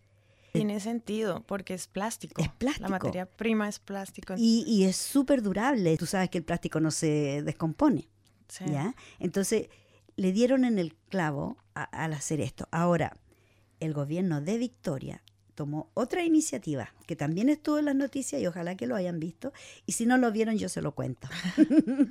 Tiene 0.52 0.80
sentido 0.80 1.44
porque 1.46 1.74
es 1.74 1.86
plástico. 1.86 2.42
Es 2.42 2.48
plástico. 2.48 2.88
La 2.88 2.98
materia 2.98 3.26
prima 3.26 3.68
es 3.68 3.78
plástico. 3.78 4.34
Y, 4.36 4.64
y 4.66 4.84
es 4.84 4.96
súper 4.96 5.42
durable. 5.42 5.96
Tú 5.96 6.06
sabes 6.06 6.28
que 6.28 6.38
el 6.38 6.44
plástico 6.44 6.80
no 6.80 6.90
se 6.90 7.42
descompone. 7.44 8.08
Sí. 8.48 8.64
¿ya? 8.66 8.96
Entonces, 9.20 9.68
le 10.16 10.32
dieron 10.32 10.64
en 10.64 10.80
el 10.80 10.96
clavo 11.08 11.56
a- 11.74 11.84
al 11.84 12.14
hacer 12.14 12.40
esto. 12.40 12.66
Ahora, 12.72 13.16
el 13.78 13.94
gobierno 13.94 14.40
de 14.40 14.58
Victoria 14.58 15.22
tomó 15.60 15.90
otra 15.92 16.24
iniciativa 16.24 16.94
que 17.06 17.16
también 17.16 17.50
estuvo 17.50 17.78
en 17.78 17.84
las 17.84 17.94
noticias 17.94 18.40
y 18.40 18.46
ojalá 18.46 18.76
que 18.76 18.86
lo 18.86 18.96
hayan 18.96 19.20
visto. 19.20 19.52
Y 19.84 19.92
si 19.92 20.06
no 20.06 20.16
lo 20.16 20.32
vieron, 20.32 20.56
yo 20.56 20.70
se 20.70 20.80
lo 20.80 20.94
cuento. 20.94 21.28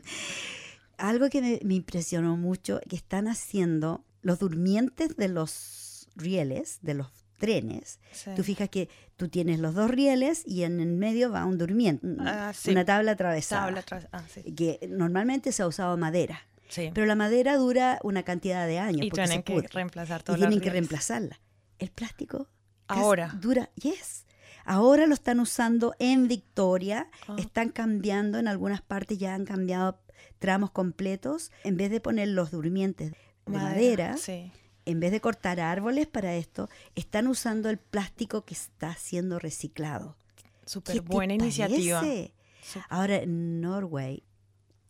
Algo 0.97 1.29
que 1.29 1.41
me, 1.41 1.59
me 1.63 1.73
impresionó 1.73 2.37
mucho, 2.37 2.79
que 2.87 2.95
están 2.95 3.27
haciendo 3.27 4.03
los 4.21 4.37
durmientes 4.37 5.15
de 5.17 5.29
los 5.29 6.07
rieles, 6.15 6.77
de 6.83 6.93
los 6.93 7.07
trenes. 7.39 7.99
Sí. 8.11 8.29
Tú 8.35 8.43
fijas 8.43 8.69
que 8.69 8.87
tú 9.15 9.29
tienes 9.29 9.59
los 9.59 9.73
dos 9.73 9.89
rieles 9.89 10.43
y 10.45 10.61
en 10.61 10.79
el 10.79 10.89
medio 10.91 11.31
va 11.31 11.45
un 11.45 11.57
durmiente, 11.57 12.05
Ah, 12.19 12.51
sí. 12.53 12.69
una 12.69 12.85
tabla 12.85 13.13
atravesada 13.13 13.81
Tabla. 13.83 14.09
Ah, 14.11 14.23
sí. 14.31 14.43
que 14.53 14.79
normalmente 14.89 15.51
se 15.53 15.63
ha 15.63 15.67
usado 15.67 15.97
madera, 15.97 16.41
pero 16.93 17.07
la 17.07 17.15
madera 17.15 17.55
dura 17.57 17.97
una 18.03 18.21
cantidad 18.21 18.67
de 18.67 18.77
años 18.77 19.07
y 19.07 19.09
porque 19.09 19.25
se 19.25 19.41
tienen 19.41 19.43
que 19.63 19.67
reemplazar 19.69 20.21
y 20.21 20.23
tienen 20.25 20.41
las 20.41 20.49
que 20.49 20.55
rieles. 20.59 20.73
reemplazarla. 20.73 21.39
El 21.79 21.89
plástico 21.91 22.47
Ahora. 22.89 23.37
dura, 23.39 23.69
yes. 23.75 24.25
Ahora 24.65 25.07
lo 25.07 25.13
están 25.13 25.39
usando 25.39 25.95
en 25.99 26.27
Victoria, 26.27 27.07
Ah. 27.27 27.35
están 27.39 27.69
cambiando 27.69 28.37
en 28.37 28.47
algunas 28.47 28.81
partes 28.81 29.17
ya 29.17 29.33
han 29.33 29.45
cambiado 29.45 29.99
tramos 30.37 30.71
completos 30.71 31.51
en 31.63 31.75
vez 31.77 31.89
de 31.91 31.99
poner 32.01 32.27
los 32.29 32.51
durmientes 32.51 33.11
de 33.11 33.17
madera, 33.51 34.15
Sí. 34.17 34.51
en 34.85 34.99
vez 34.99 35.11
de 35.11 35.21
cortar 35.21 35.59
árboles 35.59 36.07
para 36.07 36.35
esto, 36.35 36.69
están 36.95 37.27
usando 37.27 37.69
el 37.69 37.77
plástico 37.77 38.45
que 38.45 38.53
está 38.53 38.95
siendo 38.95 39.39
reciclado. 39.39 40.15
Súper 40.65 40.95
¿Qué 40.95 41.01
te 41.01 41.07
buena 41.07 41.33
iniciativa. 41.33 42.01
parece? 42.01 42.33
Ahora 42.89 43.17
en 43.17 43.59
Norway, 43.61 44.23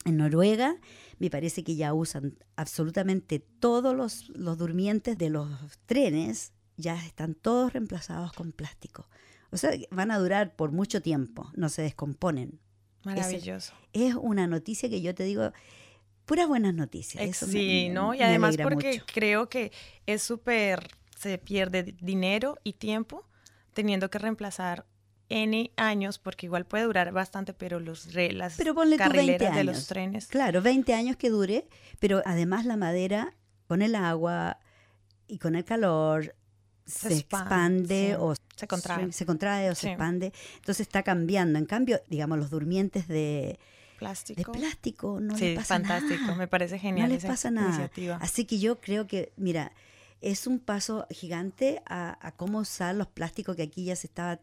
en 0.05 0.17
Noruega, 0.17 0.75
me 1.19 1.29
parece 1.29 1.63
que 1.63 1.75
ya 1.75 1.93
usan 1.93 2.37
absolutamente 2.57 3.39
todos 3.39 3.95
los, 3.95 4.29
los 4.29 4.57
durmientes 4.57 5.17
de 5.17 5.29
los 5.29 5.47
trenes, 5.85 6.51
ya 6.79 6.95
están 7.05 7.35
todos 7.35 7.73
reemplazados 7.73 8.33
con 8.33 8.51
plástico. 8.51 9.07
O 9.51 9.57
sea, 9.57 9.71
van 9.91 10.11
a 10.11 10.17
durar 10.19 10.55
por 10.55 10.71
mucho 10.71 11.01
tiempo, 11.01 11.51
no 11.55 11.69
se 11.69 11.81
descomponen. 11.81 12.59
Maravilloso. 13.03 13.73
Es 13.93 14.15
una 14.15 14.47
noticia 14.47 14.89
que 14.89 15.01
yo 15.01 15.15
te 15.15 15.23
digo, 15.23 15.51
puras 16.25 16.47
buenas 16.47 16.73
noticias. 16.73 17.23
Eso 17.23 17.45
sí, 17.47 17.85
me- 17.87 17.93
¿no? 17.93 18.13
Y 18.13 18.21
además 18.21 18.57
porque 18.61 18.91
mucho. 18.93 19.05
creo 19.13 19.49
que 19.49 19.71
es 20.05 20.21
súper, 20.21 20.87
se 21.17 21.37
pierde 21.37 21.83
di- 21.83 21.97
dinero 22.01 22.57
y 22.63 22.73
tiempo 22.73 23.27
teniendo 23.73 24.09
que 24.09 24.19
reemplazar 24.19 24.85
N 25.29 25.71
años, 25.77 26.17
porque 26.19 26.47
igual 26.47 26.65
puede 26.65 26.83
durar 26.85 27.11
bastante, 27.11 27.53
pero 27.53 27.79
los 27.79 28.13
re- 28.13 28.31
las 28.33 28.55
Pero 28.57 28.73
ponle 28.75 28.97
tú 28.97 29.03
20 29.03 29.17
carrileras 29.17 29.53
de 29.53 29.59
años. 29.61 29.75
los 29.77 29.87
trenes. 29.87 30.27
Claro, 30.27 30.61
20 30.61 30.93
años 30.93 31.17
que 31.17 31.29
dure, 31.29 31.67
pero 31.99 32.21
además 32.25 32.65
la 32.65 32.77
madera 32.77 33.35
con 33.67 33.81
el 33.81 33.93
agua 33.95 34.59
y 35.27 35.37
con 35.37 35.55
el 35.55 35.63
calor 35.65 36.35
se, 36.89 37.09
expan- 37.09 37.41
expande 37.43 38.07
sí, 38.09 38.15
o 38.19 38.33
se 38.55 38.67
contrae. 38.67 39.11
se 39.11 39.25
contrae 39.25 39.69
o 39.69 39.75
Sí. 39.75 39.81
se 39.81 39.89
expande. 39.89 40.33
Entonces 40.57 40.81
está 40.81 41.03
cambiando. 41.03 41.57
En 41.59 41.65
cambio, 41.65 42.01
digamos, 42.09 42.37
los 42.39 42.49
durmientes 42.49 43.07
de, 43.07 43.15
de 43.15 44.45
Plástico. 44.51 45.19
no 45.19 45.35
sí, 45.37 45.45
les 45.45 45.55
pasa 45.57 45.75
fantástico. 45.75 46.21
nada. 46.21 46.35
Me 46.35 46.47
parece 46.47 46.79
genial 46.79 47.07
no 47.09 47.13
les 47.15 47.23
esa 47.23 47.33
pasa 47.33 47.51
nada. 47.51 47.67
iniciativa. 47.69 48.17
Así 48.21 48.45
que 48.45 48.59
yo 48.59 48.79
creo 48.79 49.07
que, 49.07 49.31
mira, 49.37 49.71
es 50.21 50.47
un 50.47 50.59
paso 50.59 51.05
gigante 51.09 51.81
a, 51.85 52.17
a 52.25 52.31
cómo 52.33 52.59
usar 52.59 52.95
los 52.95 53.07
plásticos 53.07 53.55
que 53.55 53.63
aquí 53.63 53.85
ya 53.85 53.95
se 53.95 54.07
estaba, 54.07 54.39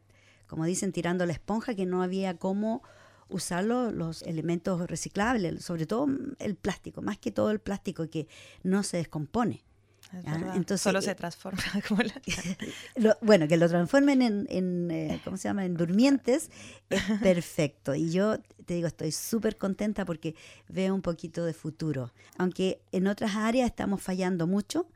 como 0.47 0.65
dicen, 0.65 0.93
tirando 0.93 1.27
la 1.27 1.33
esponja, 1.33 1.75
que 1.75 1.85
no 1.87 2.03
había 2.03 2.37
cómo 2.39 2.83
usar 3.29 3.65
lo- 3.65 3.91
los 3.91 4.23
elementos 4.23 4.89
reciclables, 4.89 5.65
sobre 5.65 5.85
todo 5.87 6.07
el 6.39 6.55
plástico, 6.55 7.03
más 7.03 7.19
que 7.19 7.31
todo 7.33 7.51
el 7.51 7.59
plástico 7.61 8.09
que 8.09 8.29
no 8.63 8.83
se 8.85 8.99
descompone. 8.99 9.65
Entonces, 10.13 10.81
Solo 10.81 11.01
eh, 11.01 11.03
se 11.03 11.15
transforma. 11.15 11.63
como 11.89 12.03
la- 12.03 12.21
Lo- 12.97 13.17
bueno, 13.21 13.49
que 13.49 13.57
lo 13.57 13.69
transformen 13.69 14.23
en, 14.23 14.47
en, 14.51 14.91
eh, 14.91 15.21
¿cómo 15.25 15.37
se 15.37 15.49
llama?, 15.49 15.65
en 15.65 15.75
durmientes, 15.77 16.51
es 16.91 17.03
perfecto. 17.23 17.95
Y 17.95 18.11
yo 18.11 18.39
te 18.65 18.75
digo, 18.75 18.87
estoy 18.87 19.13
súper 19.13 19.57
contenta 19.57 20.05
porque 20.05 20.35
veo 20.69 20.95
un 20.95 21.03
poquito 21.03 21.45
de 21.45 21.53
futuro. 21.55 22.13
Aunque 22.39 22.81
en 22.93 23.07
otras 23.07 23.37
áreas 23.37 23.67
estamos 23.71 24.01
fallando 24.03 24.47
mucho, 24.47 24.89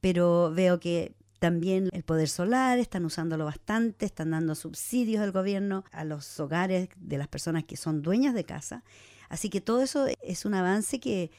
pero 0.00 0.52
veo 0.54 0.78
que 0.80 1.12
también 1.38 1.88
el 1.92 2.02
poder 2.02 2.28
solar 2.28 2.78
están 2.78 3.04
usándolo 3.04 3.44
bastante, 3.44 4.06
están 4.06 4.30
dando 4.32 4.54
subsidios 4.54 5.20
del 5.20 5.30
gobierno 5.32 5.84
a 5.92 6.04
los 6.04 6.40
hogares 6.40 6.88
de 6.96 7.16
las 7.18 7.28
personas 7.28 7.64
que 7.64 7.76
son 7.76 8.02
dueñas 8.02 8.34
de 8.34 8.44
casa. 8.44 8.82
Así 9.28 9.48
que 9.50 9.60
todo 9.60 9.82
eso 9.82 10.06
es 10.22 10.44
un 10.44 10.54
avance 10.54 10.98
que 11.00 11.30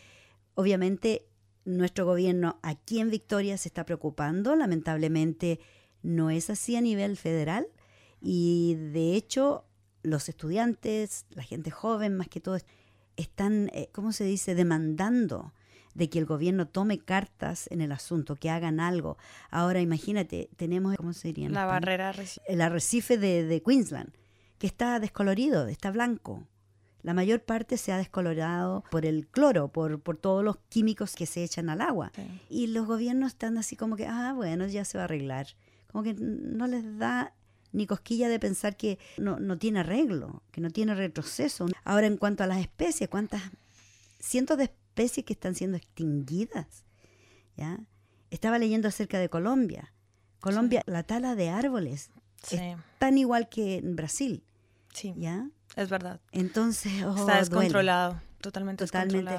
obviamente 0.55 1.25
nuestro 1.69 2.05
gobierno 2.05 2.59
aquí 2.63 2.99
en 2.99 3.09
Victoria 3.09 3.57
se 3.57 3.69
está 3.69 3.85
preocupando. 3.85 4.55
Lamentablemente 4.55 5.59
no 6.01 6.29
es 6.29 6.49
así 6.49 6.75
a 6.75 6.81
nivel 6.81 7.17
federal 7.17 7.67
y 8.21 8.75
de 8.75 9.15
hecho 9.15 9.65
los 10.01 10.29
estudiantes, 10.29 11.25
la 11.29 11.43
gente 11.43 11.71
joven 11.71 12.15
más 12.15 12.27
que 12.27 12.39
todo, 12.39 12.57
están, 13.17 13.69
eh, 13.73 13.89
¿cómo 13.91 14.11
se 14.13 14.23
dice?, 14.23 14.55
demandando 14.55 15.53
de 15.93 16.09
que 16.09 16.19
el 16.19 16.25
gobierno 16.25 16.67
tome 16.67 16.99
cartas 16.99 17.67
en 17.69 17.81
el 17.81 17.91
asunto, 17.91 18.35
que 18.35 18.49
hagan 18.49 18.79
algo. 18.79 19.17
Ahora 19.49 19.81
imagínate, 19.81 20.49
tenemos, 20.55 20.95
¿cómo 20.95 21.13
se 21.13 21.29
diría? 21.29 21.49
la 21.49 21.65
barrera 21.65 22.13
el 22.47 22.61
arrecife 22.61 23.17
de, 23.17 23.43
de 23.43 23.61
Queensland, 23.61 24.13
que 24.57 24.67
está 24.67 24.99
descolorido, 24.99 25.67
está 25.67 25.91
blanco. 25.91 26.47
La 27.01 27.13
mayor 27.13 27.41
parte 27.41 27.77
se 27.77 27.91
ha 27.91 27.97
descolorado 27.97 28.83
por 28.91 29.05
el 29.05 29.27
cloro, 29.27 29.69
por, 29.69 30.01
por 30.01 30.17
todos 30.17 30.43
los 30.43 30.57
químicos 30.69 31.15
que 31.15 31.25
se 31.25 31.43
echan 31.43 31.69
al 31.69 31.81
agua. 31.81 32.11
sí. 32.15 32.23
Y 32.49 32.67
los 32.67 32.85
gobiernos 32.85 33.29
están 33.29 33.57
así 33.57 33.75
como 33.75 33.95
que, 33.95 34.05
ah, 34.05 34.33
bueno, 34.35 34.67
ya 34.67 34.85
se 34.85 34.97
va 34.97 35.03
a 35.03 35.05
arreglar. 35.05 35.47
Como 35.91 36.03
que 36.03 36.13
no 36.13 36.67
les 36.67 36.97
da 36.97 37.33
ni 37.71 37.85
cosquilla 37.85 38.29
de 38.29 38.39
pensar 38.39 38.75
que 38.75 38.99
no, 39.17 39.39
no 39.39 39.57
tiene 39.57 39.79
arreglo, 39.79 40.43
que 40.51 40.61
no 40.61 40.69
tiene 40.69 40.95
retroceso. 40.95 41.67
Ahora, 41.83 42.07
en 42.07 42.17
cuanto 42.17 42.43
a 42.43 42.47
las 42.47 42.59
especies, 42.59 43.09
¿cuántas 43.09 43.43
cientos 44.19 44.57
de 44.57 44.65
especies 44.65 45.25
que 45.25 45.33
están 45.33 45.55
siendo 45.55 45.77
extinguidas? 45.77 46.83
¿Ya? 47.55 47.79
Estaba 48.31 48.59
leyendo 48.59 48.87
acerca 48.87 49.19
de 49.19 49.29
Colombia. 49.29 49.93
Colombia, 50.39 50.83
la 50.85 51.03
tala 51.03 51.35
de 51.35 51.49
árboles 51.49 52.11
Sí, 52.43 52.55
es 52.55 52.77
tan 52.97 53.17
igual 53.17 53.49
que 53.49 53.77
en 53.77 53.95
Brasil, 53.95 54.43
sí, 54.93 55.13
¿ya? 55.17 55.49
Es 55.75 55.89
verdad. 55.89 56.19
Entonces, 56.31 56.91
oh, 57.03 57.11
Está 57.11 57.23
duele. 57.23 57.39
descontrolado, 57.39 58.21
totalmente, 58.41 58.85
Totalmente 58.85 59.31
descontrolado 59.31 59.38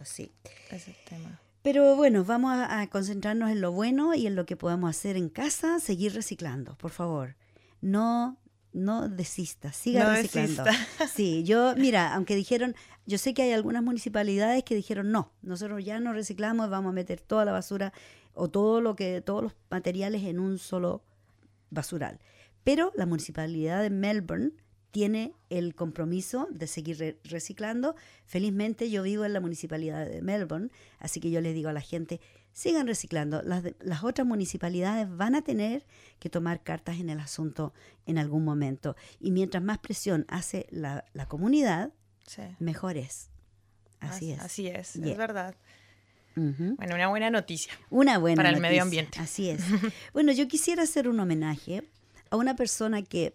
descontrolado, 0.00 0.04
sí. 0.04 0.32
ese 0.70 0.96
tema. 1.08 1.40
Pero 1.62 1.94
bueno, 1.96 2.24
vamos 2.24 2.52
a, 2.52 2.80
a 2.80 2.86
concentrarnos 2.88 3.50
en 3.50 3.60
lo 3.60 3.70
bueno 3.72 4.14
y 4.14 4.26
en 4.26 4.34
lo 4.34 4.46
que 4.46 4.56
podemos 4.56 4.90
hacer 4.90 5.16
en 5.16 5.28
casa, 5.28 5.78
seguir 5.78 6.12
reciclando, 6.14 6.76
por 6.76 6.90
favor. 6.90 7.36
No, 7.80 8.36
no 8.72 9.08
desista, 9.08 9.72
siga 9.72 10.04
No 10.04 10.10
reciclando. 10.12 10.64
desista. 10.64 11.06
Sí, 11.06 11.44
yo, 11.44 11.74
mira, 11.76 12.14
aunque 12.14 12.34
dijeron, 12.34 12.74
yo 13.06 13.16
sé 13.18 13.32
que 13.34 13.42
hay 13.42 13.52
algunas 13.52 13.82
municipalidades 13.82 14.64
que 14.64 14.74
dijeron 14.74 15.12
no, 15.12 15.32
nosotros 15.42 15.84
ya 15.84 16.00
no 16.00 16.12
reciclamos, 16.12 16.68
vamos 16.68 16.90
a 16.90 16.94
meter 16.94 17.20
toda 17.20 17.44
la 17.44 17.52
basura 17.52 17.92
o 18.34 18.48
todo 18.48 18.80
lo 18.80 18.96
que, 18.96 19.20
todos 19.20 19.42
los 19.44 19.52
materiales 19.70 20.22
en 20.24 20.40
un 20.40 20.58
solo 20.58 21.04
basural. 21.70 22.18
Pero 22.64 22.92
la 22.96 23.06
municipalidad 23.06 23.82
de 23.82 23.90
Melbourne 23.90 24.52
tiene 24.92 25.34
el 25.50 25.74
compromiso 25.74 26.46
de 26.52 26.66
seguir 26.68 26.98
re- 26.98 27.18
reciclando. 27.24 27.96
Felizmente 28.26 28.88
yo 28.90 29.02
vivo 29.02 29.24
en 29.24 29.32
la 29.32 29.40
municipalidad 29.40 30.06
de 30.06 30.22
Melbourne, 30.22 30.70
así 31.00 31.18
que 31.18 31.30
yo 31.30 31.40
les 31.40 31.54
digo 31.54 31.68
a 31.70 31.72
la 31.72 31.80
gente, 31.80 32.20
sigan 32.52 32.86
reciclando. 32.86 33.42
Las, 33.42 33.62
de- 33.64 33.74
las 33.80 34.04
otras 34.04 34.26
municipalidades 34.26 35.08
van 35.10 35.34
a 35.34 35.42
tener 35.42 35.84
que 36.20 36.28
tomar 36.30 36.62
cartas 36.62 37.00
en 37.00 37.08
el 37.10 37.18
asunto 37.20 37.72
en 38.06 38.18
algún 38.18 38.44
momento. 38.44 38.94
Y 39.18 39.30
mientras 39.32 39.62
más 39.64 39.78
presión 39.78 40.24
hace 40.28 40.66
la, 40.70 41.04
la 41.12 41.26
comunidad, 41.26 41.92
Sí. 42.26 42.42
mejor 42.60 42.96
es. 42.98 43.30
Así 43.98 44.30
es. 44.32 44.40
Así 44.40 44.68
es, 44.68 44.92
Yeah. 44.94 45.10
es 45.12 45.16
verdad. 45.18 45.56
Bueno, 46.34 46.94
una 46.94 47.08
buena 47.08 47.30
noticia. 47.30 47.72
Una 47.90 48.16
buena 48.18 48.36
Para 48.36 48.50
el 48.50 48.60
medio 48.60 48.82
ambiente. 48.82 49.18
Así 49.20 49.50
es. 49.50 49.60
Bueno, 50.14 50.32
yo 50.32 50.48
quisiera 50.48 50.82
hacer 50.84 51.08
un 51.08 51.18
homenaje 51.20 51.82
a 52.30 52.36
una 52.36 52.56
persona 52.56 53.02
que 53.02 53.34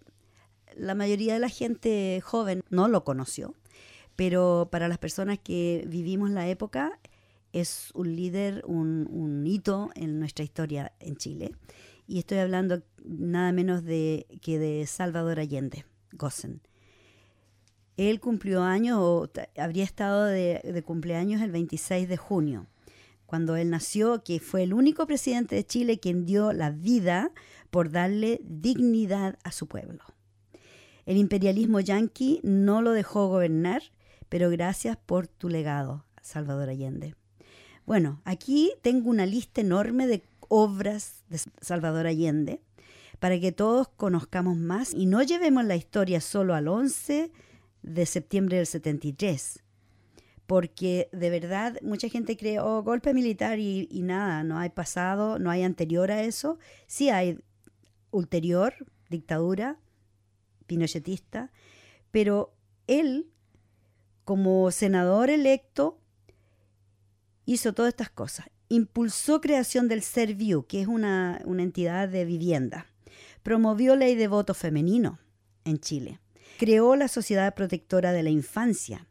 la 0.78 0.96
mayoría 0.96 1.34
de 1.34 1.40
la 1.40 1.50
gente 1.50 2.22
joven 2.24 2.62
no 2.70 2.88
lo 2.88 3.04
conoció, 3.04 3.54
pero 4.16 4.70
para 4.72 4.88
las 4.88 4.98
personas 4.98 5.40
que 5.40 5.86
vivimos 5.88 6.30
la 6.30 6.48
época 6.48 7.00
es 7.54 7.92
un 7.94 8.16
líder, 8.16 8.64
un, 8.66 9.44
hito 9.46 9.90
en 9.96 10.20
nuestra 10.20 10.44
historia 10.44 10.94
en 11.00 11.16
Chile. 11.16 11.56
Y 12.08 12.20
estoy 12.20 12.40
hablando 12.40 12.84
nada 13.04 13.52
menos 13.52 13.84
de 13.84 14.28
que 14.42 14.60
de 14.60 14.86
Salvador 14.88 15.40
Allende, 15.40 15.86
Gossen. 16.14 16.62
Él 17.98 18.20
cumplió 18.20 18.64
años, 18.64 18.98
o 19.00 19.30
habría 19.58 19.84
estado 19.84 20.26
de, 20.26 20.62
de 20.64 20.84
cumpleaños 20.84 21.42
el 21.42 21.52
26 21.52 22.08
de 22.08 22.18
junio 22.18 22.68
cuando 23.28 23.58
él 23.58 23.70
nació, 23.70 24.24
que 24.24 24.40
fue 24.40 24.64
el 24.64 24.74
único 24.74 25.06
presidente 25.06 25.56
de 25.56 25.66
Chile 25.66 26.00
quien 26.00 26.26
dio 26.26 26.54
la 26.54 26.72
vida 26.72 27.32
por 27.70 27.92
darle 27.92 28.40
dignidad 28.44 29.38
a 29.44 29.52
su 29.52 29.68
pueblo. 29.68 30.02
El 31.08 31.16
imperialismo 31.16 31.80
yanqui 31.80 32.42
no 32.44 32.82
lo 32.82 32.92
dejó 32.92 33.30
gobernar, 33.30 33.82
pero 34.28 34.50
gracias 34.50 34.98
por 34.98 35.26
tu 35.26 35.48
legado, 35.48 36.04
Salvador 36.22 36.68
Allende. 36.68 37.16
Bueno, 37.86 38.20
aquí 38.26 38.74
tengo 38.82 39.10
una 39.10 39.26
lista 39.26 39.62
enorme 39.62 40.06
de 40.06 40.22
obras 40.50 41.24
de 41.30 41.40
Salvador 41.62 42.08
Allende 42.08 42.60
para 43.20 43.40
que 43.40 43.54
todos 43.54 43.88
conozcamos 43.88 44.58
más 44.58 44.94
y 44.94 45.06
no 45.06 45.24
llevemos 45.24 45.64
la 45.64 45.78
historia 45.78 46.20
solo 46.20 46.54
al 46.54 46.68
11 46.68 47.32
de 47.84 48.06
septiembre 48.06 48.58
del 48.58 48.68
73, 48.68 49.64
porque 50.46 51.08
de 51.14 51.30
verdad 51.30 51.78
mucha 51.84 52.10
gente 52.10 52.36
cree, 52.36 52.60
oh, 52.60 52.84
golpe 52.84 53.14
militar 53.14 53.60
y, 53.60 53.88
nada, 54.04 54.44
no 54.44 54.60
hay 54.60 54.72
pasado, 54.72 55.40
no 55.40 55.52
hay 55.52 55.64
anterior 55.64 56.12
a 56.12 56.24
eso. 56.24 56.60
Sí 56.86 57.10
hay 57.10 57.40
ulterior, 58.12 58.74
dictadura, 59.10 59.80
pinochetista, 60.68 61.52
pero 62.12 62.54
él, 62.86 63.32
como 64.24 64.70
senador 64.72 65.30
electo, 65.30 66.00
hizo 67.46 67.74
todas 67.74 67.90
estas 67.90 68.10
cosas. 68.10 68.48
Impulsó 68.70 69.42
creación 69.42 69.88
del 69.88 70.04
Serviu, 70.04 70.66
que 70.68 70.82
es 70.82 70.88
una, 70.88 71.42
una 71.46 71.64
entidad 71.64 72.10
de 72.10 72.26
vivienda. 72.26 72.86
Promovió 73.42 73.96
ley 73.96 74.16
de 74.16 74.28
voto 74.28 74.54
femenino 74.54 75.20
en 75.64 75.80
Chile. 75.80 76.20
Creó 76.60 76.96
la 76.96 77.08
Sociedad 77.08 77.56
Protectora 77.56 78.12
de 78.12 78.24
la 78.24 78.30
Infancia 78.30 79.08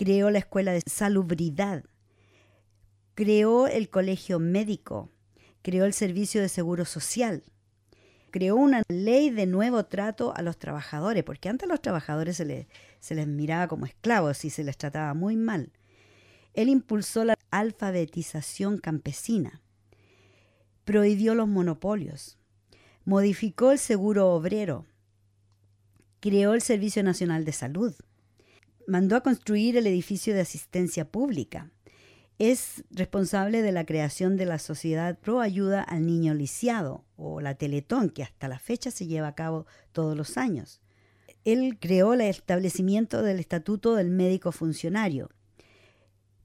creó 0.00 0.30
la 0.30 0.38
Escuela 0.38 0.72
de 0.72 0.80
Salubridad, 0.86 1.84
creó 3.14 3.66
el 3.66 3.90
Colegio 3.90 4.38
Médico, 4.38 5.10
creó 5.60 5.84
el 5.84 5.92
Servicio 5.92 6.40
de 6.40 6.48
Seguro 6.48 6.86
Social, 6.86 7.42
creó 8.30 8.56
una 8.56 8.82
ley 8.88 9.30
de 9.30 9.46
nuevo 9.46 9.84
trato 9.84 10.34
a 10.36 10.42
los 10.42 10.58
trabajadores, 10.58 11.24
porque 11.24 11.48
antes 11.48 11.68
a 11.68 11.72
los 11.72 11.82
trabajadores 11.82 12.36
se 12.36 12.44
les, 12.44 12.66
se 12.98 13.14
les 13.14 13.26
miraba 13.26 13.68
como 13.68 13.86
esclavos 13.86 14.44
y 14.44 14.50
se 14.50 14.64
les 14.64 14.76
trataba 14.76 15.14
muy 15.14 15.36
mal. 15.36 15.72
Él 16.54 16.68
impulsó 16.68 17.24
la 17.24 17.34
alfabetización 17.50 18.78
campesina, 18.78 19.62
prohibió 20.84 21.34
los 21.34 21.48
monopolios, 21.48 22.38
modificó 23.04 23.72
el 23.72 23.78
seguro 23.78 24.30
obrero, 24.30 24.86
creó 26.20 26.54
el 26.54 26.62
Servicio 26.62 27.02
Nacional 27.02 27.44
de 27.44 27.52
Salud, 27.52 27.94
mandó 28.86 29.16
a 29.16 29.22
construir 29.22 29.76
el 29.76 29.86
edificio 29.86 30.34
de 30.34 30.40
asistencia 30.40 31.10
pública, 31.10 31.70
es 32.40 32.84
responsable 32.90 33.60
de 33.60 33.70
la 33.70 33.84
creación 33.84 34.38
de 34.38 34.46
la 34.46 34.58
Sociedad 34.58 35.18
Pro 35.18 35.40
Ayuda 35.40 35.82
al 35.82 36.06
Niño 36.06 36.32
Lisiado, 36.32 37.04
o 37.16 37.42
la 37.42 37.54
Teletón, 37.54 38.08
que 38.08 38.22
hasta 38.22 38.48
la 38.48 38.58
fecha 38.58 38.90
se 38.90 39.06
lleva 39.06 39.28
a 39.28 39.34
cabo 39.34 39.66
todos 39.92 40.16
los 40.16 40.38
años. 40.38 40.80
Él 41.44 41.76
creó 41.78 42.14
el 42.14 42.22
establecimiento 42.22 43.22
del 43.22 43.40
Estatuto 43.40 43.94
del 43.94 44.08
Médico 44.08 44.52
Funcionario, 44.52 45.28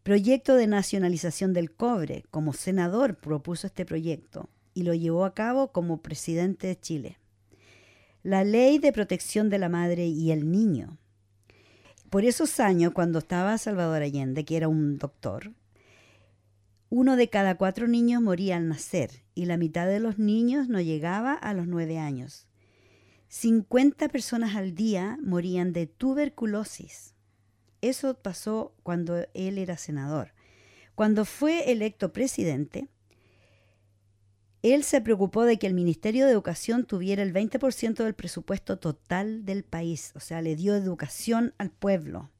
proyecto 0.04 0.56
de 0.56 0.68
nacionalización 0.68 1.54
del 1.54 1.74
cobre. 1.74 2.26
Como 2.30 2.52
senador 2.52 3.16
propuso 3.16 3.66
este 3.66 3.86
proyecto 3.86 4.50
y 4.74 4.84
lo 4.84 4.94
llevó 4.94 5.24
a 5.24 5.34
cabo 5.34 5.72
como 5.72 6.02
presidente 6.02 6.68
de 6.68 6.78
Chile. 6.78 7.20
La 8.22 8.44
ley 8.44 8.80
de 8.80 8.92
protección 8.92 9.50
de 9.50 9.60
la 9.60 9.70
madre 9.70 10.08
y 10.08 10.32
el 10.32 10.52
niño. 10.52 10.98
Por 12.10 12.26
esos 12.26 12.60
años, 12.60 12.92
cuando 12.92 13.20
estaba 13.20 13.58
Salvador 13.58 14.02
Allende, 14.02 14.44
que 14.44 14.58
era 14.58 14.68
un 14.68 14.98
doctor, 14.98 15.54
uno 16.90 17.16
de 17.16 17.30
cada 17.30 17.56
cuatro 17.56 17.88
niños 17.88 18.22
moría 18.22 18.58
al 18.58 18.68
nacer 18.68 19.24
y 19.34 19.46
la 19.46 19.58
mitad 19.58 19.88
de 19.88 20.00
los 20.00 20.20
niños 20.20 20.70
no 20.70 20.80
llegaba 20.80 21.34
a 21.34 21.54
los 21.54 21.68
nueve 21.68 21.98
años. 21.98 22.48
50 23.28 24.08
personas 24.10 24.56
al 24.56 24.76
día 24.76 25.18
morían 25.22 25.74
de 25.74 25.88
tuberculosis. 25.88 27.16
Eso 27.82 28.14
pasó 28.16 28.74
cuando 28.84 29.28
él 29.34 29.58
era 29.58 29.78
senador. 29.78 30.34
Cuando 30.96 31.26
fue 31.26 31.72
electo 31.72 32.14
presidente, 32.14 32.88
él 34.62 34.84
se 34.84 35.02
preocupó 35.02 35.44
de 35.44 35.60
que 35.60 35.68
el 35.68 35.74
Ministerio 35.74 36.26
de 36.26 36.32
Educación 36.32 36.86
tuviera 36.86 37.22
el 37.22 37.34
20% 37.34 38.04
del 38.04 38.16
presupuesto 38.16 38.80
total 38.80 39.46
del 39.46 39.64
país, 39.64 40.12
o 40.16 40.20
sea, 40.20 40.42
le 40.42 40.56
dio 40.56 40.76
educación 40.76 41.54
al 41.58 41.70
pueblo. 41.70 42.32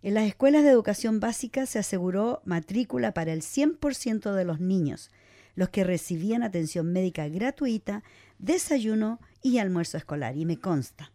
En 0.00 0.14
las 0.14 0.26
escuelas 0.26 0.62
de 0.62 0.70
educación 0.70 1.18
básica 1.18 1.66
se 1.66 1.80
aseguró 1.80 2.40
matrícula 2.44 3.12
para 3.12 3.32
el 3.32 3.42
100% 3.42 4.32
de 4.32 4.44
los 4.44 4.60
niños, 4.60 5.10
los 5.56 5.70
que 5.70 5.82
recibían 5.82 6.44
atención 6.44 6.92
médica 6.92 7.26
gratuita, 7.28 8.04
desayuno 8.38 9.20
y 9.42 9.58
almuerzo 9.58 9.96
escolar, 9.96 10.36
y 10.36 10.44
me 10.44 10.60
consta. 10.60 11.12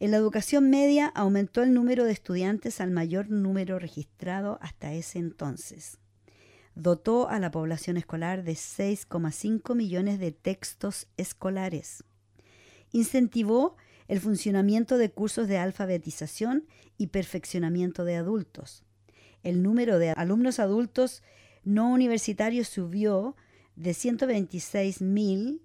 En 0.00 0.12
la 0.12 0.16
educación 0.16 0.70
media 0.70 1.08
aumentó 1.08 1.62
el 1.62 1.74
número 1.74 2.04
de 2.04 2.12
estudiantes 2.12 2.80
al 2.80 2.90
mayor 2.90 3.28
número 3.28 3.78
registrado 3.78 4.58
hasta 4.62 4.94
ese 4.94 5.18
entonces. 5.18 5.98
Dotó 6.74 7.28
a 7.28 7.38
la 7.38 7.50
población 7.50 7.96
escolar 7.96 8.44
de 8.44 8.52
6,5 8.52 9.74
millones 9.74 10.20
de 10.20 10.32
textos 10.32 11.08
escolares. 11.16 12.04
Incentivó 12.92 13.76
el 14.08 14.20
funcionamiento 14.20 14.98
de 14.98 15.10
cursos 15.10 15.46
de 15.48 15.58
alfabetización 15.58 16.66
y 16.96 17.08
perfeccionamiento 17.08 18.04
de 18.04 18.16
adultos. 18.16 18.82
El 19.42 19.62
número 19.62 19.98
de 19.98 20.10
alumnos 20.10 20.58
adultos 20.58 21.22
no 21.62 21.90
universitarios 21.92 22.68
subió 22.68 23.36
de 23.76 23.90
126.000 23.90 25.60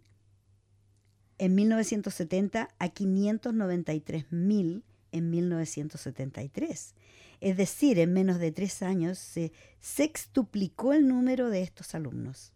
en 1.40 1.56
1970 1.56 2.70
a 2.78 2.94
593.000 2.94 4.84
en 5.12 5.30
1973. 5.30 6.96
Es 7.42 7.58
decir, 7.58 8.00
en 8.00 8.14
menos 8.14 8.40
de 8.40 8.52
tres 8.52 8.82
años 8.82 9.18
se 9.18 9.52
sextuplicó 9.80 10.94
el 10.94 11.08
número 11.08 11.50
de 11.50 11.62
estos 11.62 11.96
alumnos. 11.96 12.54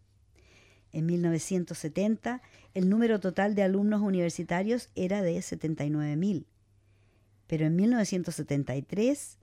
En 0.92 1.06
1970, 1.06 2.42
el 2.74 2.88
número 2.88 3.20
total 3.20 3.54
de 3.54 3.62
alumnos 3.62 4.00
universitarios 4.00 4.88
era 4.94 5.22
de 5.22 5.36
79.000, 5.36 6.46
pero 7.46 7.66
en 7.66 7.76
1973 7.76 9.38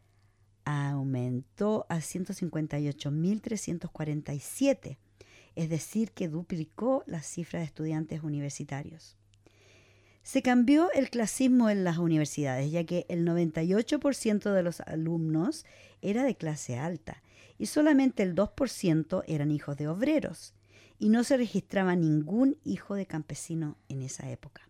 aumentó 0.66 1.86
a 1.90 1.98
158.347, 1.98 4.98
es 5.56 5.70
decir, 5.70 6.12
que 6.12 6.28
duplicó 6.28 7.04
la 7.06 7.22
cifra 7.22 7.60
de 7.60 7.66
estudiantes 7.66 8.24
universitarios. 8.24 9.16
Se 10.24 10.42
cambió 10.42 10.92
el 10.94 11.12
clasismo 11.12 11.70
en 11.70 11.84
las 11.84 12.00
universidades, 12.00 12.72
ya 12.72 12.84
que 12.84 13.06
el 13.10 13.28
98% 13.28 14.52
de 14.52 14.64
los 14.64 14.82
alumnos 14.82 15.68
era 16.02 16.24
de 16.24 16.36
clase 16.36 16.80
alta 16.80 17.22
y 17.60 17.68
solamente 17.68 18.24
el 18.24 18.34
2% 18.34 19.24
eran 19.28 19.52
hijos 19.52 19.78
de 19.78 19.88
obreros, 19.88 20.55
y 21.00 21.10
no 21.10 21.24
se 21.24 21.38
registraba 21.38 21.96
ningún 21.96 22.58
hijo 22.64 22.96
de 22.96 23.06
campesino 23.06 23.78
en 23.90 24.02
esa 24.02 24.30
época. 24.30 24.70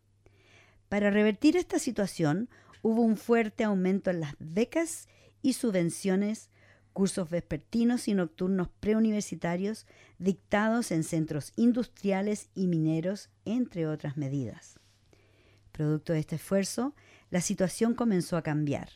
Para 0.90 1.10
revertir 1.10 1.58
esta 1.58 1.80
situación, 1.80 2.50
hubo 2.82 3.02
un 3.02 3.18
fuerte 3.18 3.64
aumento 3.64 4.12
en 4.12 4.22
las 4.22 4.36
becas 4.40 5.08
y 5.42 5.54
subvenciones, 5.54 6.50
cursos 6.94 7.30
vespertinos 7.30 8.08
y 8.08 8.14
nocturnos 8.14 8.70
preuniversitarios 8.80 9.86
dictados 10.18 10.92
en 10.92 11.04
centros 11.04 11.52
industriales 11.56 12.50
y 12.56 12.68
mineros, 12.68 13.30
entre 13.44 13.88
otras 13.88 14.18
medidas. 14.18 14.80
Producto 15.72 16.14
de 16.14 16.20
este 16.20 16.36
esfuerzo, 16.36 16.96
la 17.32 17.42
situación 17.42 17.96
comenzó 17.96 18.38
a 18.38 18.44
cambiar. 18.44 18.90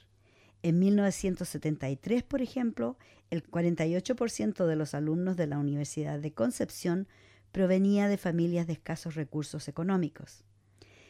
En 0.61 0.79
1973, 0.79 2.23
por 2.23 2.41
ejemplo, 2.41 2.97
el 3.29 3.43
48% 3.43 4.65
de 4.65 4.75
los 4.75 4.93
alumnos 4.93 5.37
de 5.37 5.47
la 5.47 5.57
Universidad 5.57 6.19
de 6.19 6.33
Concepción 6.33 7.07
provenía 7.51 8.07
de 8.07 8.17
familias 8.17 8.67
de 8.67 8.73
escasos 8.73 9.15
recursos 9.15 9.67
económicos. 9.67 10.43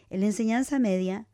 En 0.09 0.21
la 0.21 0.27
enseñanza 0.27 0.79
media, 0.79 1.27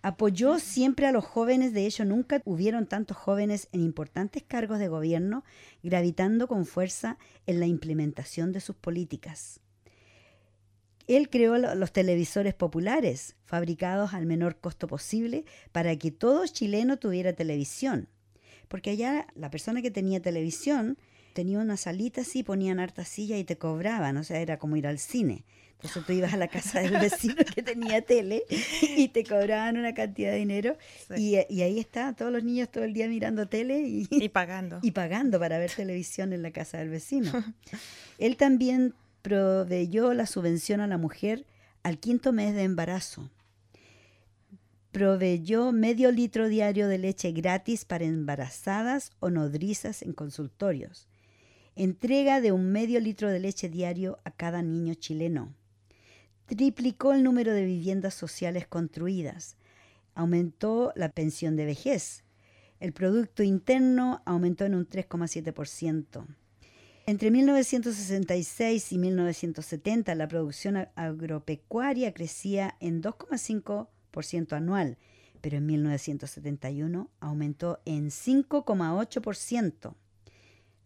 Apoyó 0.00 0.60
siempre 0.60 1.06
a 1.06 1.12
los 1.12 1.24
jóvenes, 1.24 1.72
de 1.72 1.84
hecho 1.84 2.04
nunca 2.04 2.40
hubieron 2.44 2.86
tantos 2.86 3.16
jóvenes 3.16 3.68
en 3.72 3.80
importantes 3.80 4.44
cargos 4.44 4.78
de 4.78 4.88
gobierno 4.88 5.44
gravitando 5.82 6.46
con 6.46 6.66
fuerza 6.66 7.18
en 7.46 7.58
la 7.58 7.66
implementación 7.66 8.52
de 8.52 8.60
sus 8.60 8.76
políticas. 8.76 9.60
Él 11.08 11.30
creó 11.30 11.56
los 11.56 11.92
televisores 11.92 12.54
populares, 12.54 13.34
fabricados 13.44 14.12
al 14.12 14.26
menor 14.26 14.60
costo 14.60 14.86
posible, 14.86 15.46
para 15.72 15.96
que 15.96 16.10
todo 16.10 16.46
chileno 16.46 16.98
tuviera 16.98 17.32
televisión. 17.32 18.08
Porque 18.68 18.90
allá 18.90 19.26
la 19.34 19.50
persona 19.50 19.80
que 19.80 19.90
tenía 19.90 20.20
televisión 20.20 20.98
tenía 21.38 21.60
una 21.60 21.76
salita 21.76 22.22
así, 22.22 22.42
ponían 22.42 22.80
harta 22.80 23.04
silla 23.04 23.38
y 23.38 23.44
te 23.44 23.56
cobraban, 23.56 24.16
o 24.16 24.24
sea, 24.24 24.40
era 24.40 24.58
como 24.58 24.76
ir 24.76 24.88
al 24.88 24.98
cine. 24.98 25.44
Entonces 25.74 26.04
tú 26.04 26.12
ibas 26.12 26.32
a 26.32 26.36
la 26.36 26.48
casa 26.48 26.80
del 26.80 26.90
vecino 27.00 27.36
que 27.54 27.62
tenía 27.62 28.02
tele 28.02 28.42
y 28.96 29.06
te 29.06 29.22
cobraban 29.22 29.76
una 29.76 29.94
cantidad 29.94 30.32
de 30.32 30.38
dinero. 30.38 30.76
Y, 31.16 31.36
ahí 31.36 31.78
está, 31.78 32.12
todos 32.16 32.32
los 32.32 32.42
niños 32.42 32.72
todo 32.72 32.82
el 32.82 32.92
día 32.92 33.06
mirando 33.06 33.46
tele 33.46 33.82
y, 33.82 34.08
y 34.10 34.28
pagando. 34.30 34.80
Y 34.82 34.90
pagando 34.90 35.38
para 35.38 35.60
ver 35.60 35.70
televisión 35.70 36.32
en 36.32 36.42
la 36.42 36.50
casa 36.50 36.78
del 36.78 36.88
vecino. 36.88 37.30
Él 38.18 38.36
también 38.36 38.94
proveyó 39.22 40.14
la 40.14 40.26
subvención 40.26 40.80
a 40.80 40.88
la 40.88 40.98
mujer 40.98 41.46
al 41.84 42.00
quinto 42.00 42.32
mes 42.32 42.52
de 42.52 42.64
embarazo. 42.64 43.30
proveyó 44.90 45.70
medio 45.70 46.10
litro 46.10 46.48
diario 46.48 46.88
de 46.88 46.98
leche 46.98 47.30
gratis 47.30 47.84
para 47.84 48.06
embarazadas 48.06 49.12
o 49.20 49.30
nodrizas 49.30 50.02
en 50.02 50.14
consultorios. 50.14 51.07
Entrega 51.80 52.40
de 52.40 52.50
un 52.50 52.72
medio 52.72 52.98
litro 52.98 53.30
de 53.30 53.38
leche 53.38 53.68
diario 53.68 54.18
a 54.24 54.32
cada 54.32 54.62
niño 54.62 54.94
chileno. 54.94 55.54
Triplicó 56.46 57.12
el 57.12 57.22
número 57.22 57.52
de 57.52 57.64
viviendas 57.64 58.14
sociales 58.14 58.66
construidas. 58.66 59.56
Aumentó 60.16 60.92
la 60.96 61.10
pensión 61.10 61.54
de 61.54 61.66
vejez. 61.66 62.24
El 62.80 62.92
Producto 62.92 63.44
Interno 63.44 64.22
aumentó 64.26 64.64
en 64.64 64.74
un 64.74 64.88
3,7%. 64.88 66.26
Entre 67.06 67.30
1966 67.30 68.92
y 68.92 68.98
1970 68.98 70.16
la 70.16 70.26
producción 70.26 70.88
agropecuaria 70.96 72.12
crecía 72.12 72.74
en 72.80 73.00
2,5% 73.00 74.52
anual, 74.52 74.98
pero 75.40 75.58
en 75.58 75.66
1971 75.66 77.08
aumentó 77.20 77.78
en 77.84 78.08
5,8%. 78.08 79.94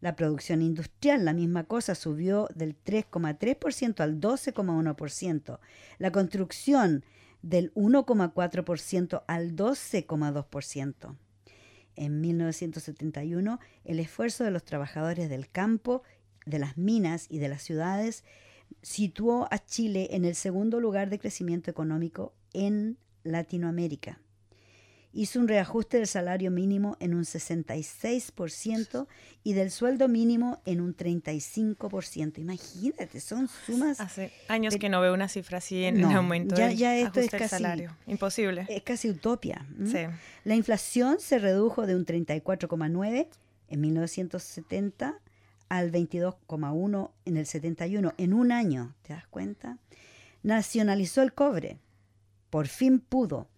La 0.03 0.17
producción 0.17 0.63
industrial, 0.63 1.25
la 1.25 1.33
misma 1.33 1.63
cosa, 1.63 1.95
subió 1.95 2.49
del 2.57 2.75
3,3% 2.75 4.01
al 4.01 4.21
12,1%. 4.21 5.61
La 5.99 6.11
construcción 6.11 7.05
del 7.41 7.73
1,4% 7.75 9.23
al 9.29 9.55
12,2%. 9.55 11.17
En 11.95 12.21
1971, 12.21 13.61
el 13.85 14.01
esfuerzo 14.01 14.43
de 14.43 14.51
los 14.51 14.65
trabajadores 14.65 15.31
del 15.31 15.49
campo, 15.49 16.03
de 16.47 16.59
las 16.59 16.77
minas 16.77 17.29
y 17.31 17.39
de 17.39 17.49
las 17.49 17.63
ciudades 17.63 18.25
situó 18.83 19.47
a 19.53 19.65
Chile 19.65 20.09
en 20.17 20.25
el 20.25 20.35
segundo 20.35 20.81
lugar 20.81 21.11
de 21.11 21.21
crecimiento 21.21 21.71
económico 21.71 22.35
en 22.53 22.99
Latinoamérica 23.23 24.19
hizo 25.13 25.41
un 25.41 25.49
reajuste 25.49 25.99
del 25.99 26.07
salario 26.07 26.51
mínimo 26.51 26.97
en 27.01 27.15
un 27.15 27.25
66% 27.25 29.07
y 29.45 29.53
del 29.53 29.71
sueldo 29.71 30.09
mínimo 30.09 30.63
en 30.65 30.81
un 30.81 30.97
35%. 30.97 32.39
Imagínate, 32.39 33.21
son 33.21 33.49
sumas... 33.49 34.01
Hace 34.01 34.33
años 34.49 34.77
que 34.77 34.89
no 34.89 35.01
veo 35.01 35.13
una 35.13 35.29
cifra 35.29 35.59
así 35.59 35.85
en, 35.85 36.03
aumento 36.05 36.57
ya, 36.57 36.73
ya 36.73 36.97
esto 36.97 37.21
es 37.21 37.31
casi, 37.31 37.49
salario. 37.49 37.97
Imposible. 38.07 38.67
Es 38.69 38.83
casi 38.83 39.11
utopia. 39.11 39.67
La 40.45 40.55
inflación 40.55 41.21
se 41.21 41.39
redujo 41.39 41.87
de 41.87 41.95
un 41.95 42.07
34,9 42.07 43.29
en 43.69 43.81
1970 43.81 45.19
al 45.69 45.91
22,1 45.91 47.11
en 47.25 47.37
el 47.39 47.47
71, 47.47 48.13
en 48.19 48.35
un 48.35 48.53
año, 48.53 48.95
¿te 49.03 49.15
das 49.15 49.27
cuenta? 49.27 49.79
Nacionalizó 50.43 51.23
el 51.23 51.33
cobre, 51.33 51.79
por 52.51 52.69
fin 52.69 52.99
pudo 53.01 53.49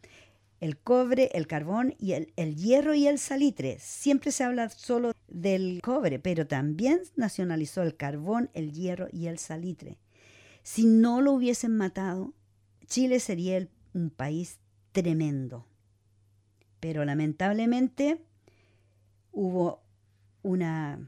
el 0.64 0.78
cobre, 0.78 1.28
el 1.34 1.46
carbón 1.46 1.94
y 1.98 2.12
el, 2.12 2.56
hierro 2.56 2.94
y 2.94 3.06
el 3.06 3.18
salitre. 3.18 3.76
Siempre 3.80 4.32
se 4.32 4.44
habla 4.44 4.70
solo 4.70 5.12
del 5.28 5.82
cobre, 5.82 6.18
pero 6.18 6.46
también 6.46 7.02
nacionalizó 7.16 7.82
el 7.82 7.96
carbón, 7.96 8.48
el 8.54 8.72
hierro 8.72 9.08
y 9.12 9.26
el 9.26 9.38
salitre. 9.38 9.98
Si 10.62 10.86
no 10.86 11.20
lo 11.20 11.32
hubiesen 11.32 11.76
matado, 11.76 12.32
Chile 12.86 13.20
sería 13.20 13.68
un 13.92 14.08
país 14.08 14.58
tremendo. 14.92 15.66
Pero 16.80 17.04
lamentablemente 17.04 18.24
hubo 19.32 19.82
una 20.42 21.06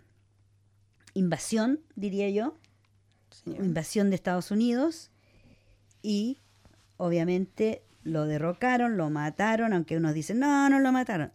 invasión, 1.14 1.80
diría 1.94 2.28
yo, 2.28 2.58
invasión 3.46 4.10
de 4.10 4.16
Estados 4.16 4.50
Unidos 4.50 5.10
y 6.02 6.40
obviamente 6.98 7.85
lo 8.06 8.26
derrocaron, 8.26 8.96
lo 8.96 9.10
mataron, 9.10 9.72
aunque 9.72 9.96
unos 9.96 10.14
dicen, 10.14 10.38
no, 10.38 10.70
no 10.70 10.78
lo 10.78 10.92
mataron. 10.92 11.32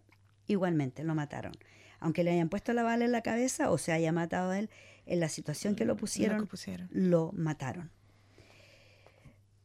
Igualmente, 0.47 1.03
lo 1.03 1.13
mataron. 1.13 1.51
Aunque 1.99 2.23
le 2.23 2.31
hayan 2.31 2.49
puesto 2.49 2.73
la 2.73 2.83
bala 2.83 3.05
en 3.05 3.11
la 3.11 3.21
cabeza 3.21 3.69
o 3.69 3.77
se 3.77 3.91
haya 3.91 4.11
matado 4.11 4.51
a 4.51 4.59
él, 4.59 4.69
en 5.05 5.19
la 5.19 5.29
situación 5.29 5.75
que 5.75 5.85
lo 5.85 5.97
pusieron, 5.97 6.47
lo, 6.89 7.31
mataron. 7.33 7.91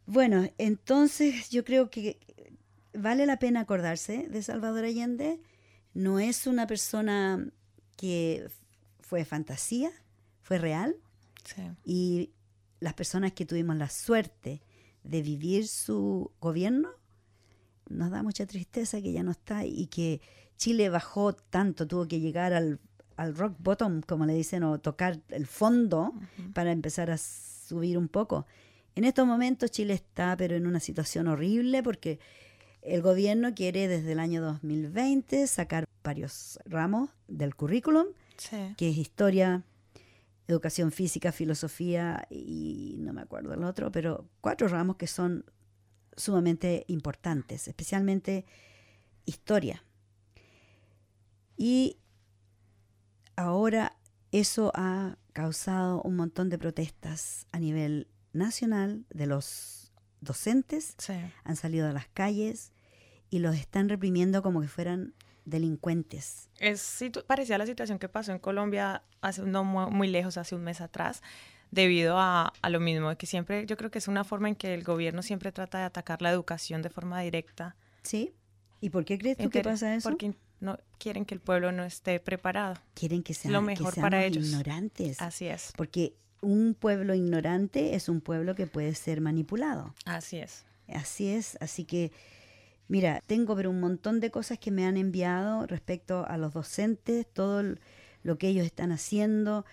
Bueno, 0.07 0.49
entonces 0.59 1.51
yo 1.51 1.64
creo 1.64 1.90
que 1.90 2.19
vale 2.92 3.27
la 3.27 3.38
pena 3.38 3.61
acordarse 3.61 4.27
de 4.29 4.42
Salvador 4.42 4.85
Allende. 4.85 5.40
No 5.95 6.19
es 6.19 6.47
una 6.47 6.66
persona 6.66 7.47
que 7.97 8.49
fue 9.01 9.25
fantasía, 9.25 9.90
fue 10.42 10.59
real. 10.59 10.97
Y 11.85 12.31
las 12.81 12.95
personas 12.95 13.33
que 13.33 13.47
tuvimos 13.47 13.77
la 13.77 13.88
suerte 13.88 14.61
de 15.07 15.23
vivir 15.23 15.69
su 15.69 16.31
gobierno, 16.40 16.90
nos 17.88 18.11
da 18.11 18.23
mucha 18.23 18.47
tristeza 18.47 19.01
que 19.01 19.12
ya 19.12 19.23
no 19.23 19.31
está 19.31 19.64
y 19.64 19.87
que 19.87 20.21
Chile 20.57 20.88
bajó 20.88 21.33
tanto, 21.35 21.87
tuvo 21.87 22.09
que 22.09 22.21
llegar 22.21 22.53
al, 22.53 22.79
rock 23.35 23.57
bottom, 23.59 24.03
como 24.03 24.27
le 24.27 24.35
dicen, 24.35 24.62
o 24.62 24.79
tocar 24.79 25.21
el 25.29 25.47
fondo 25.47 26.12
para 26.53 26.73
empezar 26.73 27.11
a 27.11 27.19
subir 27.19 27.97
un 27.97 28.09
poco. 28.09 28.47
En 28.95 29.05
estos 29.05 29.27
momentos 29.27 29.71
Chile 29.71 29.95
está 29.95 30.37
pero 30.37 30.57
en 30.57 30.66
una 30.66 30.81
situación 30.81 31.29
horrible 31.29 31.83
porque 31.83 32.19
el 32.83 33.03
gobierno 33.03 33.55
quiere 33.55 33.88
desde 33.88 34.12
el 34.12 34.19
año 34.19 34.42
2020 34.42 35.47
sacar 35.47 35.87
varios 36.03 36.59
ramos 36.64 37.11
del 37.29 37.55
currículum, 37.55 38.07
que 38.77 38.90
es 38.90 38.97
historia, 38.97 39.64
educación 40.48 40.92
física, 40.92 41.32
filosofía 41.32 42.26
y 42.30 42.96
no 43.00 43.12
me 43.12 43.22
acuerdo 43.22 43.52
el 43.54 43.64
otro, 43.64 43.90
pero 43.90 44.28
cuatro 44.40 44.68
ramos 44.68 44.96
que 44.96 45.06
son 45.06 45.44
sumamente 46.16 46.85
importantes, 46.88 47.68
especialmente 47.68 48.44
historia. 49.24 49.85
Y 51.56 51.98
ahora 53.35 53.96
eso 54.30 54.72
ha 54.74 55.18
causado 55.32 56.00
un 56.02 56.16
montón 56.16 56.48
de 56.48 56.59
protestas 56.59 57.46
a 57.52 57.59
nivel 57.59 58.09
nacional 58.32 59.04
de 59.11 59.26
los 59.26 59.92
docentes, 60.20 60.96
han 61.44 61.56
salido 61.56 61.88
a 61.88 61.92
las 61.92 62.09
calles 62.09 62.72
y 63.30 63.40
los 63.40 63.56
están 63.56 63.88
reprimiendo 63.88 64.42
como 64.42 64.61
que 64.61 64.68
fueran 64.68 65.14
delincuentes. 65.46 66.50
Es 66.59 67.02
parecía 67.26 67.56
la 67.56 67.64
situación 67.64 67.98
que 67.98 68.09
pasó 68.09 68.32
en 68.32 68.38
Colombia 68.38 69.02
hace 69.22 69.42
no 69.42 69.64
muy 69.64 70.09
lejos, 70.09 70.37
hace 70.37 70.54
un 70.54 70.64
mes 70.64 70.82
atrás, 70.82 71.22
debido 71.70 72.16
a, 72.18 72.52
lo 72.68 72.80
mismo, 72.80 73.09
de 73.09 73.16
que 73.16 73.26
siempre, 73.26 73.64
yo 73.66 73.76
creo 73.76 73.90
que 73.90 73.98
es 73.98 74.09
una 74.09 74.24
forma 74.24 74.48
en 74.48 74.56
que 74.56 74.74
el 74.74 74.85
gobierno 74.85 75.22
siempre 75.22 75.52
trata 75.52 75.78
de 75.78 75.85
atacar 75.85 76.20
la 76.20 76.30
educación 76.30 76.82
de 76.82 76.90
forma 76.90 77.20
directa. 77.20 77.76
Sí. 78.02 78.35
¿Y 78.80 78.90
por 78.90 79.04
qué 79.04 79.18
crees 79.18 79.38
tú 79.38 79.48
que 79.48 79.62
pasa 79.62 79.94
eso? 79.94 80.09
Porque 80.09 80.35
no 80.61 80.78
quieren 80.98 81.24
que 81.24 81.35
el 81.35 81.40
pueblo 81.40 81.72
no 81.72 81.85
esté 81.85 82.20
preparado. 82.20 82.76
Quieren 82.94 83.22
que 83.22 83.35
sean, 83.35 83.52
lo 83.52 83.62
mejor 83.62 83.94
para 83.94 84.24
ellos. 84.24 84.46
ignorantes. 84.46 85.20
Así 85.20 85.46
es. 85.46 85.72
Porque 85.76 86.14
un 86.40 86.74
pueblo 86.74 87.14
ignorante 87.14 87.94
es 87.94 88.09
un 88.09 88.20
pueblo 88.20 88.54
que 88.54 88.66
puede 88.66 88.94
ser 88.94 89.20
manipulado. 89.20 89.94
Así 90.04 90.38
es. 90.38 90.64
Así 90.88 91.28
es, 91.28 91.56
así 91.61 91.85
que 91.85 92.12
Mira, 92.88 93.22
tengo 93.27 93.57
pero 93.57 93.70
un 93.70 93.81
montón 93.81 94.20
de 94.20 94.31
cosas 94.31 94.59
que 94.59 94.70
me 94.70 94.87
han 94.87 94.96
enviado 94.96 95.66
respecto 95.66 96.25
a 96.27 96.37
los 96.38 96.53
docentes, 96.53 97.27
todo 97.33 97.62
lo 98.22 98.38
que 98.38 98.49
ellos 98.49 98.64
están 98.64 98.92
haciendo. 98.92 99.64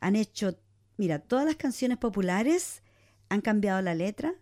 Han 0.00 0.16
hecho, 0.16 0.56
mira, 0.96 1.18
todas 1.18 1.44
las 1.44 1.56
canciones 1.56 1.98
populares 1.98 2.82
han 3.28 3.40
cambiado 3.40 3.82
la 3.82 3.94
letra 3.94 4.34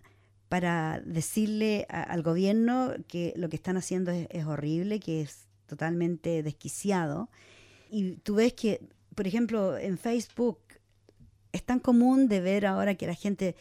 para 0.48 1.00
decirle 1.04 1.86
al 1.88 2.22
gobierno 2.22 2.94
que 3.06 3.34
lo 3.36 3.48
que 3.48 3.56
están 3.56 3.76
haciendo 3.76 4.10
es, 4.10 4.46
horrible, 4.46 4.98
que 4.98 5.20
es 5.20 5.46
totalmente 5.66 6.42
desquiciado. 6.42 7.28
Y 7.90 8.16
tú 8.16 8.36
ves 8.36 8.54
que, 8.54 8.80
por 9.14 9.26
ejemplo, 9.26 9.76
en 9.76 9.98
Facebook 9.98 10.58
es 11.52 11.62
tan 11.62 11.80
común 11.80 12.28
de 12.28 12.40
ver 12.40 12.66
ahora 12.66 12.94
que 12.94 13.06
la 13.06 13.14
gente 13.14 13.56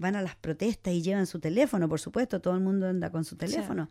van 0.00 0.16
a 0.16 0.22
las 0.22 0.34
protestas 0.34 0.94
y 0.94 1.02
llevan 1.02 1.26
su 1.26 1.38
teléfono, 1.38 1.88
por 1.88 2.00
supuesto, 2.00 2.40
todo 2.40 2.54
el 2.54 2.60
mundo 2.60 2.88
anda 2.88 3.10
con 3.10 3.24
su 3.24 3.36
teléfono. 3.36 3.90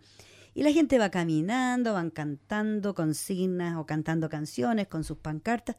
Y 0.54 0.64
la 0.64 0.72
gente 0.72 0.98
va 0.98 1.10
caminando, 1.10 1.94
van 1.94 2.10
cantando 2.10 2.96
consignas 2.96 3.78
o 3.78 3.86
cantando 3.86 4.28
canciones 4.28 4.88
con 4.88 5.04
sus 5.04 5.18
pancartas 5.18 5.76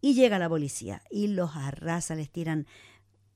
y 0.00 0.14
llega 0.14 0.38
la 0.38 0.48
policía 0.48 1.02
y 1.10 1.26
los 1.26 1.56
arrasa, 1.56 2.14
les 2.14 2.30
tiran 2.30 2.66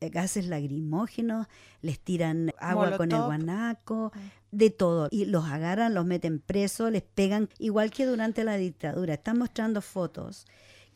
eh, 0.00 0.10
gases 0.10 0.46
lagrimógenos, 0.46 1.48
les 1.82 1.98
tiran 1.98 2.52
agua 2.58 2.96
con 2.96 3.10
el 3.10 3.22
guanaco, 3.22 4.12
ah. 4.14 4.18
de 4.52 4.70
todo. 4.70 5.08
Y 5.10 5.24
los 5.24 5.46
agarran, 5.46 5.94
los 5.94 6.06
meten 6.06 6.38
presos, 6.38 6.92
les 6.92 7.02
pegan, 7.02 7.48
igual 7.58 7.90
que 7.90 8.06
durante 8.06 8.44
la 8.44 8.56
dictadura. 8.56 9.14
Están 9.14 9.38
mostrando 9.38 9.80
fotos 9.80 10.46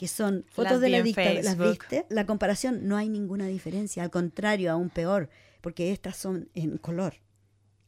que 0.01 0.09
son 0.09 0.47
fotos 0.49 0.81
de 0.81 0.89
la 0.89 1.03
dictadura, 1.03 1.43
¿las 1.43 1.59
viste? 1.59 2.07
La 2.09 2.25
comparación 2.25 2.89
no 2.89 2.97
hay 2.97 3.11
ninguna 3.11 3.47
diferencia, 3.49 4.03
al 4.03 4.11
contrario, 4.11 4.73
aún 4.73 4.89
peor, 4.89 5.29
porque 5.61 5.93
estas 5.93 6.17
son 6.17 6.49
en 6.55 6.79
color. 6.79 7.17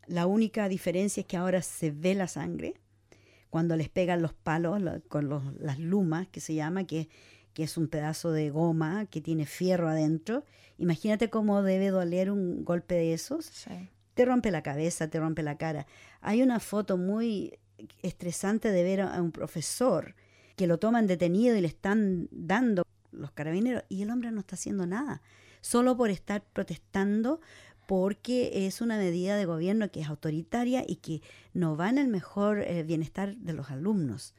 La 0.07 0.27
única 0.27 0.69
diferencia 0.69 1.23
es 1.23 1.27
que 1.27 1.39
ahora 1.39 1.63
se 1.63 1.91
ve 1.91 2.15
la 2.15 2.29
sangre 2.29 2.75
cuando 3.49 3.77
les 3.77 3.89
pegan 3.89 4.21
los 4.21 4.35
palos 4.35 4.83
con 5.09 5.57
las 5.59 5.79
lumas, 5.79 6.29
que 6.29 6.41
se 6.41 6.53
llama, 6.55 6.85
que, 6.85 7.09
que 7.55 7.63
es 7.63 7.79
un 7.79 7.89
pedazo 7.89 8.31
de 8.31 8.51
goma 8.51 9.07
que 9.07 9.23
tiene 9.23 9.47
fierro 9.47 9.89
adentro. 9.89 10.45
Imagínate 10.77 11.31
cómo 11.31 11.63
debe 11.63 11.89
doler 11.89 12.31
un 12.31 12.63
golpe 12.63 12.95
de 12.95 13.15
esos. 13.15 13.51
te 14.13 14.25
rompe 14.27 14.51
la 14.51 14.63
cabeza, 14.63 15.09
te 15.09 15.19
rompe 15.19 15.43
la 15.43 15.57
cara. 15.57 15.87
Hay 16.21 16.43
una 16.43 16.61
foto 16.61 16.99
muy 16.99 17.59
estresante 18.03 18.71
de 18.71 18.83
ver 18.83 19.01
a 19.01 19.23
un 19.23 19.33
profesor 19.33 20.15
que 20.57 20.67
lo 20.67 20.79
toman 20.79 21.07
detenido 21.07 21.57
y 21.57 21.61
le 21.61 21.69
están 21.69 22.29
dando 22.31 22.85
los 23.11 23.31
carabineros 23.33 23.85
y 23.89 24.03
el 24.03 24.11
hombre 24.11 24.31
no 24.31 24.41
está 24.41 24.57
haciendo 24.57 24.87
nada, 24.87 25.23
solo 25.61 25.97
por 25.97 26.11
estar 26.11 26.43
protestando 26.43 27.41
porque 27.87 28.67
es 28.67 28.81
una 28.81 28.97
medida 28.97 29.37
de 29.37 29.45
gobierno 29.45 29.91
que 29.91 30.01
es 30.01 30.09
autoritaria 30.09 30.85
y 30.87 30.97
que 30.97 31.21
no 31.53 31.77
va 31.77 31.91
en 31.91 31.99
el 31.99 32.09
mejor 32.09 32.61
eh, 32.61 32.83
bienestar 32.85 33.37
de 33.37 33.53
los 33.53 33.71
alumnos. 33.71 34.35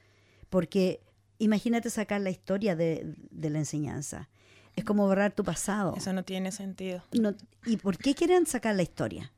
Porque 0.49 1.01
imagínate 1.39 1.89
sacar 1.89 2.21
la 2.21 2.29
historia 2.29 2.75
de, 2.75 3.15
la 3.31 3.59
enseñanza. 3.59 4.29
Es 4.75 4.83
como 4.83 5.05
borrar 5.05 5.35
tu 5.35 5.43
pasado. 5.43 5.93
Eso 5.95 6.13
no 6.13 6.23
tiene 6.23 6.51
sentido. 6.51 7.03
¿Y 7.65 7.77
por 7.77 7.97
qué 7.97 8.15
quieren 8.15 8.47
sacar 8.47 8.75
la 8.75 8.81
historia? 8.81 9.31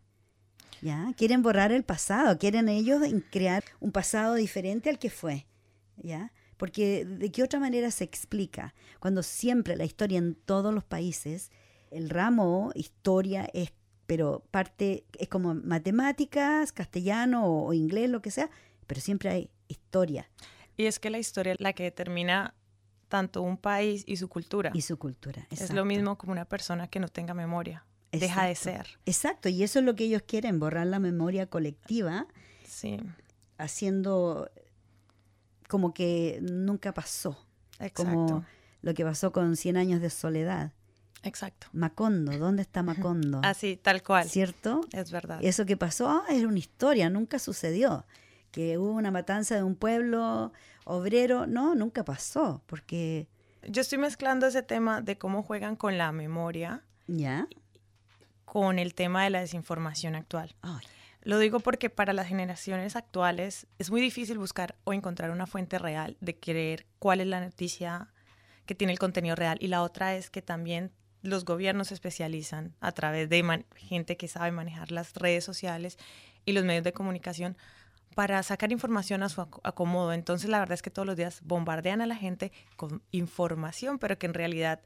¿Ya? 0.81 1.11
Quieren 1.17 1.41
borrar 1.41 1.71
el 1.71 1.83
pasado, 1.83 2.37
quieren 2.37 2.69
ellos 2.69 3.01
crear 3.31 3.63
un 3.79 3.91
pasado 3.91 4.35
diferente 4.35 4.89
al 4.89 4.99
que 4.99 5.09
fue. 5.09 5.45
¿Ya? 5.97 6.31
Porque 6.57 7.05
de 7.05 7.31
qué 7.31 7.43
otra 7.43 7.59
manera 7.59 7.91
se 7.91 8.03
explica 8.03 8.73
cuando 8.99 9.23
siempre 9.23 9.75
la 9.75 9.85
historia 9.85 10.17
en 10.17 10.35
todos 10.35 10.73
los 10.73 10.83
países, 10.83 11.51
el 11.91 12.09
ramo 12.09 12.71
historia 12.75 13.47
es, 13.53 13.73
pero 14.05 14.43
parte, 14.51 15.05
es 15.17 15.27
como 15.27 15.53
matemáticas, 15.55 16.71
castellano 16.71 17.45
o, 17.45 17.73
inglés, 17.73 18.09
lo 18.09 18.21
que 18.21 18.31
sea, 18.31 18.49
pero 18.87 19.01
siempre 19.01 19.29
hay 19.29 19.49
historia. 19.67 20.29
Y 20.77 20.85
es 20.85 20.99
que 20.99 21.09
la 21.09 21.19
historia 21.19 21.53
es 21.53 21.59
la 21.59 21.73
que 21.73 21.83
determina 21.83 22.53
tanto 23.07 23.41
un 23.41 23.57
país 23.57 24.03
y 24.07 24.17
su 24.17 24.29
cultura. 24.29 24.71
Y 24.73 24.81
su 24.81 24.97
cultura. 24.97 25.47
Es 25.51 25.71
lo 25.71 25.85
mismo 25.85 26.17
como 26.17 26.31
una 26.31 26.45
persona 26.45 26.87
que 26.87 26.99
no 26.99 27.07
tenga 27.07 27.33
memoria. 27.33 27.85
Deja 28.11 28.45
de 28.45 28.55
ser. 28.55 28.87
Exacto, 29.05 29.49
y 29.49 29.63
eso 29.63 29.79
es 29.79 29.85
lo 29.85 29.95
que 29.95 30.05
ellos 30.05 30.21
quieren, 30.25 30.59
borrar 30.59 30.87
la 30.87 30.99
memoria 30.99 31.47
colectiva. 31.47 32.27
Sí. 32.65 32.97
Haciendo 33.57 34.49
como 35.67 35.93
que 35.93 36.39
nunca 36.41 36.93
pasó. 36.93 37.37
Exacto. 37.79 38.03
Como 38.03 38.45
lo 38.81 38.93
que 38.93 39.03
pasó 39.03 39.31
con 39.31 39.55
100 39.55 39.77
años 39.77 40.01
de 40.01 40.09
soledad. 40.09 40.71
Exacto. 41.23 41.67
Macondo, 41.73 42.37
¿dónde 42.37 42.61
está 42.61 42.83
Macondo? 42.83 43.41
Así, 43.43 43.77
tal 43.77 44.03
cual. 44.03 44.29
¿Cierto? 44.29 44.81
Es 44.91 45.11
verdad. 45.11 45.39
Eso 45.41 45.65
que 45.65 45.75
pasó 45.75 46.07
ah, 46.07 46.23
era 46.29 46.47
una 46.47 46.59
historia, 46.59 47.09
nunca 47.09 47.39
sucedió. 47.39 48.05
Que 48.51 48.77
hubo 48.77 48.91
una 48.91 49.09
matanza 49.09 49.55
de 49.55 49.63
un 49.63 49.75
pueblo 49.75 50.53
obrero, 50.85 51.47
no, 51.47 51.75
nunca 51.75 52.05
pasó, 52.05 52.61
porque... 52.67 53.27
Yo 53.67 53.81
estoy 53.81 53.97
mezclando 53.97 54.45
ese 54.45 54.61
tema 54.61 55.01
de 55.01 55.17
cómo 55.17 55.41
juegan 55.41 55.75
con 55.75 55.97
la 55.97 56.11
memoria. 56.11 56.83
¿Ya? 57.07 57.47
Con 58.45 58.77
el 58.77 58.93
tema 58.93 59.23
de 59.23 59.31
la 59.31 59.39
desinformación 59.39 60.13
actual. 60.13 60.55
Lo 61.25 61.39
digo 61.39 61.59
porque 61.59 61.89
para 61.89 62.13
las 62.13 62.27
generaciones 62.27 62.95
actuales 62.95 63.65
es 63.79 63.89
muy 63.89 63.99
difícil 63.99 64.37
buscar 64.37 64.75
o 64.83 64.93
encontrar 64.93 65.31
una 65.31 65.47
fuente 65.47 65.79
real 65.79 66.17
de 66.21 66.39
creer 66.39 66.85
cuál 66.99 67.19
es 67.19 67.25
la 67.25 67.41
noticia 67.41 68.13
que 68.67 68.75
tiene 68.75 68.93
el 68.93 68.99
contenido 68.99 69.35
real. 69.35 69.57
Y 69.59 69.67
la 69.67 69.81
otra 69.81 70.15
es 70.15 70.29
que 70.29 70.43
también 70.43 70.91
los 71.23 71.43
gobiernos 71.43 71.87
se 71.87 71.95
especializan 71.95 72.75
a 72.79 72.91
través 72.91 73.27
de 73.27 73.65
gente 73.75 74.17
que 74.17 74.27
sabe 74.27 74.51
manejar 74.51 74.91
las 74.91 75.15
redes 75.15 75.43
sociales 75.43 75.97
y 76.45 76.51
los 76.51 76.63
medios 76.63 76.83
de 76.83 76.93
comunicación 76.93 77.57
para 78.13 78.43
sacar 78.43 78.71
información 78.71 79.23
a 79.23 79.29
su 79.29 79.41
acomodo. 79.41 80.13
Entonces 80.13 80.47
la 80.47 80.59
verdad 80.59 80.75
es 80.75 80.83
que 80.83 80.91
todos 80.91 81.07
los 81.07 81.17
días 81.17 81.41
bombardean 81.43 82.01
a 82.01 82.05
la 82.05 82.15
gente 82.15 82.51
con 82.75 83.01
información, 83.09 83.97
pero 83.97 84.19
que 84.19 84.27
en 84.27 84.35
realidad 84.35 84.83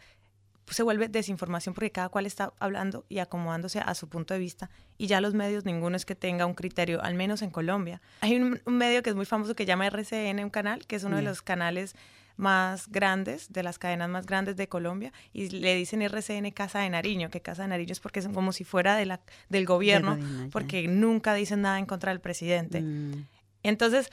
se 0.70 0.84
vuelve 0.84 1.08
desinformación 1.08 1.74
porque 1.74 1.92
cada 1.92 2.10
cual 2.10 2.26
está 2.26 2.54
hablando 2.60 3.06
y 3.10 3.20
acomodándose 3.20 3.80
a 3.80 3.94
su 3.96 4.08
punto 4.08 4.34
de 4.34 4.40
vista 4.40 4.70
y 4.98 5.08
ya 5.08 5.22
los 5.22 5.34
medios 5.34 5.66
ninguno 5.66 5.96
es 5.96 6.06
que 6.06 6.16
tenga 6.16 6.46
un 6.46 6.54
criterio, 6.54 7.02
al 7.02 7.16
menos 7.16 7.42
en 7.42 7.50
Colombia. 7.50 8.02
Hay 8.22 8.36
un, 8.36 8.62
medio 8.66 9.04
que 9.04 9.10
es 9.10 9.16
muy 9.16 9.26
famoso 9.26 9.56
que 9.56 9.66
llama 9.66 9.88
RCN, 9.88 10.40
un 10.44 10.50
canal, 10.50 10.86
que 10.86 10.96
es 10.96 11.04
uno 11.04 11.18
de 11.18 11.22
los 11.24 11.42
canales 11.42 11.96
más 12.36 12.90
grandes, 12.90 13.52
de 13.52 13.64
las 13.64 13.78
cadenas 13.78 14.10
más 14.10 14.26
grandes 14.26 14.56
de 14.56 14.70
Colombia, 14.70 15.12
y 15.34 15.50
le 15.50 15.76
dicen 15.76 16.02
RCN 16.02 16.52
Casa 16.52 16.80
de 16.80 16.90
Nariño, 16.90 17.30
que 17.30 17.42
Casa 17.42 17.64
de 17.64 17.68
Nariño 17.68 17.92
es 17.92 18.00
porque 18.00 18.20
es 18.20 18.28
como 18.30 18.54
si 18.54 18.64
fuera 18.64 18.96
de 18.96 19.06
la, 19.06 19.20
del 19.50 19.66
gobierno, 19.66 20.18
porque 20.52 20.88
nunca 20.88 21.34
dicen 21.34 21.62
nada 21.62 21.80
en 21.80 21.86
contra 21.86 22.12
del 22.12 22.22
presidente. 22.22 22.82
Mm. 22.82 23.26
Entonces, 23.64 24.10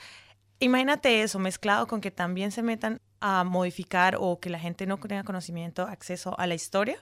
imagínate 0.59 1.21
eso 1.21 1.39
mezclado 1.39 1.87
con 1.87 2.01
que 2.01 2.11
también 2.11 2.51
se 2.51 2.63
metan 2.63 2.99
a 3.19 3.43
modificar 3.43 4.17
o 4.19 4.39
que 4.39 4.49
la 4.49 4.59
gente 4.59 4.85
no 4.85 4.97
tenga 4.97 5.23
conocimiento, 5.23 5.83
acceso 5.83 6.37
a 6.39 6.47
la 6.47 6.55
historia, 6.55 7.01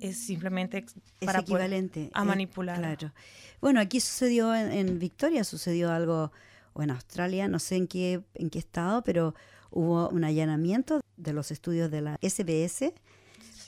es 0.00 0.18
simplemente 0.18 0.86
para 1.24 1.40
equivalente 1.40 2.10
a 2.14 2.24
manipular. 2.24 2.78
claro. 2.78 3.12
Bueno, 3.60 3.80
aquí 3.80 4.00
sucedió 4.00 4.54
en, 4.54 4.98
Victoria, 4.98 5.44
sucedió 5.44 5.90
algo, 5.90 6.32
o 6.72 6.82
en 6.82 6.90
Australia, 6.90 7.48
no 7.48 7.58
sé 7.58 7.76
en 7.76 7.88
qué, 7.88 8.22
en 8.34 8.50
qué 8.50 8.58
estado, 8.58 9.02
pero 9.02 9.34
hubo 9.70 10.08
un 10.08 10.24
allanamiento 10.24 11.00
de 11.16 11.32
los 11.32 11.50
estudios 11.50 11.90
de 11.90 12.00
la 12.00 12.18
SBS 12.22 12.92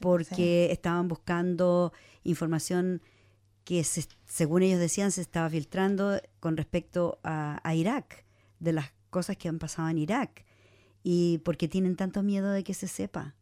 porque 0.00 0.70
estaban 0.72 1.08
buscando 1.08 1.92
información 2.24 3.02
que 3.64 3.84
según 3.84 4.62
ellos 4.62 4.80
decían 4.80 5.12
se 5.12 5.20
estaba 5.20 5.50
filtrando 5.50 6.20
con 6.38 6.56
respecto 6.56 7.18
a, 7.22 7.60
a 7.62 7.74
Irak, 7.74 8.24
de 8.60 8.72
las 8.72 8.92
cosas 9.10 9.36
que 9.36 9.48
han 9.48 9.58
pasado 9.58 9.88
en 9.88 9.98
Irak 9.98 10.44
y 11.02 11.38
porque 11.38 11.68
tienen 11.68 11.96
tanto 11.96 12.22
miedo 12.22 12.50
de 12.50 12.64
que 12.64 12.74
se 12.74 12.88
sepa. 12.88 13.34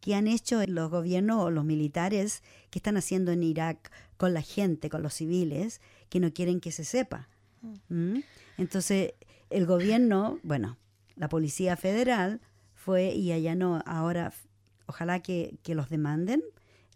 ¿Qué 0.00 0.14
han 0.14 0.28
hecho 0.28 0.64
los 0.66 0.90
gobiernos 0.90 1.42
o 1.44 1.50
los 1.50 1.64
militares 1.64 2.42
que 2.70 2.78
están 2.78 2.96
haciendo 2.96 3.32
en 3.32 3.42
Irak 3.42 3.90
con 4.16 4.32
la 4.32 4.40
gente, 4.40 4.88
con 4.88 5.02
los 5.02 5.14
civiles, 5.14 5.80
que 6.08 6.20
no 6.20 6.32
quieren 6.32 6.60
que 6.60 6.72
se 6.72 6.84
sepa? 6.84 7.28
Mm. 7.60 7.94
¿Mm? 7.94 8.22
Entonces, 8.56 9.12
el 9.50 9.66
gobierno, 9.66 10.38
bueno, 10.42 10.78
la 11.16 11.28
Policía 11.28 11.76
Federal 11.76 12.40
fue 12.74 13.12
y 13.14 13.32
allanó. 13.32 13.82
Ahora, 13.84 14.32
ojalá 14.86 15.20
que, 15.20 15.58
los 15.66 15.90
demanden 15.90 16.42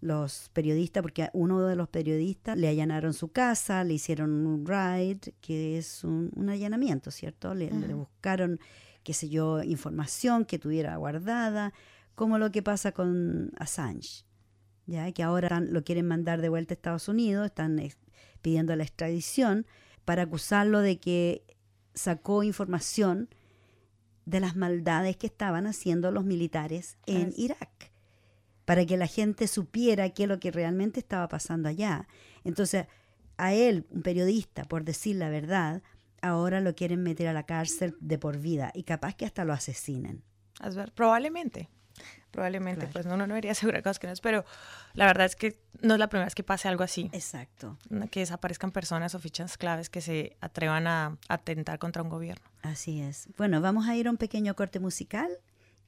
los 0.01 0.51
periodistas, 0.53 1.03
porque 1.03 1.25
a 1.25 1.31
uno 1.33 1.67
de 1.67 1.77
los 1.77 1.89
periodistas 1.89 2.59
le 2.59 2.69
allanaron 2.69 3.15
su 3.15 3.29
casa, 3.29 3.85
le 3.85 3.95
hicieron 3.95 4.47
un 4.47 4.67
raid, 4.67 5.19
que 5.41 5.79
es 5.79 6.05
un, 6.05 6.49
allanamiento, 6.51 7.11
¿cierto? 7.11 7.55
le 7.55 7.71
buscaron 7.95 8.61
qué 9.05 9.15
sé 9.15 9.29
yo, 9.29 9.63
información 9.63 10.45
que 10.45 10.59
tuviera 10.59 10.97
guardada, 10.97 11.73
como 12.15 12.39
lo 12.39 12.51
que 12.51 12.63
pasa 12.63 12.93
con 12.93 13.53
Assange, 13.57 14.25
ya 14.87 15.11
que 15.13 15.23
ahora 15.23 15.61
lo 15.61 15.85
quieren 15.85 16.09
mandar 16.09 16.41
de 16.41 16.49
vuelta 16.49 16.73
a 16.73 16.77
Estados 16.77 17.09
Unidos, 17.09 17.47
están 17.47 17.81
pidiendo 18.43 18.75
la 18.75 18.83
extradición 18.83 19.67
para 20.05 20.23
acusarlo 20.23 20.81
de 20.81 20.99
que 20.99 21.45
sacó 21.95 22.43
información 22.43 23.29
de 24.27 24.41
las 24.41 24.57
maldades 24.57 25.17
que 25.17 25.27
estaban 25.27 25.67
haciendo 25.67 26.11
los 26.11 26.25
militares 26.25 26.97
en 27.07 27.33
Irak, 27.37 27.93
para 28.65 28.87
que 28.87 28.97
la 28.97 29.07
gente 29.07 29.47
supiera 29.47 30.09
qué 30.11 30.25
es 30.25 30.29
lo 30.29 30.41
que 30.41 30.51
realmente 30.51 31.01
estaba 31.01 31.29
pasando 31.29 31.69
allá. 31.69 32.09
Entonces, 32.43 32.87
a 33.37 33.53
él, 33.53 33.87
un 33.91 34.03
periodista, 34.03 34.65
por 34.65 34.85
decir 34.85 35.17
la 35.17 35.29
verdad, 35.29 35.83
ahora 36.25 36.61
lo 36.61 36.75
quieren 36.75 37.03
meter 37.03 37.29
a 37.29 37.33
la 37.33 37.45
cárcel 37.45 37.97
de 38.01 38.19
por 38.19 38.39
vida 38.39 38.71
y 38.75 38.85
capaz 38.85 39.15
que 39.15 39.27
hasta 39.27 39.45
lo 39.45 39.53
asesinen. 39.53 40.23
Probablemente, 40.95 41.69
probablemente, 42.31 42.87
pues 42.87 43.07
no, 43.07 43.17
no, 43.17 43.27
no 43.27 43.35
debería 43.35 43.53
asegurar 43.53 43.83
cosas 43.83 43.99
que 43.99 44.07
no 44.07 44.13
es, 44.13 44.21
pero 44.21 44.45
la 44.95 45.07
verdad 45.07 45.27
es 45.27 45.37
que 45.37 45.61
no 45.83 45.95
es 45.95 46.01
la 46.01 46.09
primera 46.09 46.27
vez 46.27 46.35
que 46.35 46.43
pase 46.43 46.69
algo 46.69 46.83
así. 46.83 47.11
Exacto. 47.13 47.77
Que 48.11 48.21
desaparezcan 48.21 48.73
personas 48.73 49.15
o 49.15 49.19
fichas 49.19 49.59
claves 49.59 49.91
que 49.91 50.01
se 50.01 50.37
atrevan 50.41 50.87
a 50.87 51.19
atentar 51.29 51.79
contra 51.79 52.03
un 52.03 52.09
gobierno. 52.09 52.45
Así 52.63 53.01
es. 53.01 53.29
Bueno, 53.37 53.61
vamos 53.61 53.87
a 53.87 53.95
ir 53.95 54.09
a 54.09 54.11
un 54.11 54.17
pequeño 54.17 54.55
corte 54.55 54.81
musical 54.81 55.29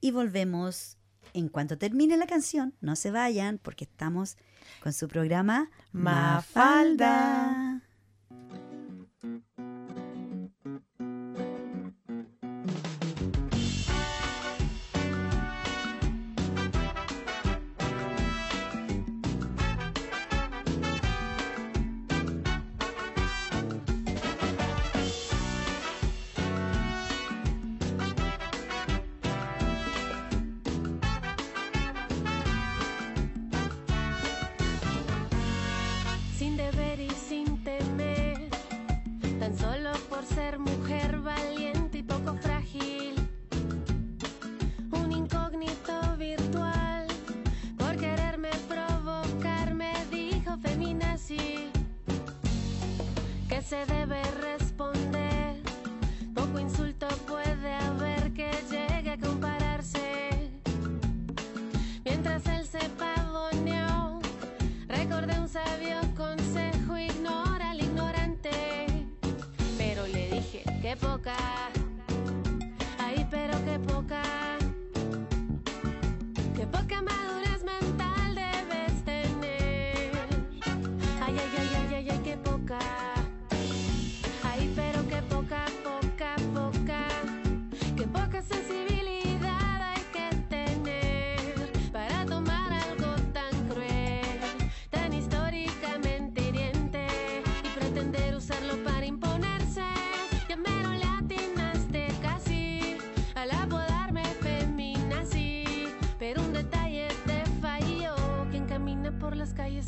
y 0.01 0.11
volvemos 0.11 0.99
en 1.33 1.49
cuanto 1.49 1.79
termine 1.79 2.16
la 2.16 2.27
canción. 2.27 2.75
No 2.81 2.96
se 2.96 3.11
vayan 3.11 3.59
porque 3.59 3.85
estamos 3.85 4.37
con 4.83 4.92
su 4.92 5.09
programa 5.09 5.70
Mafalda. 5.92 7.65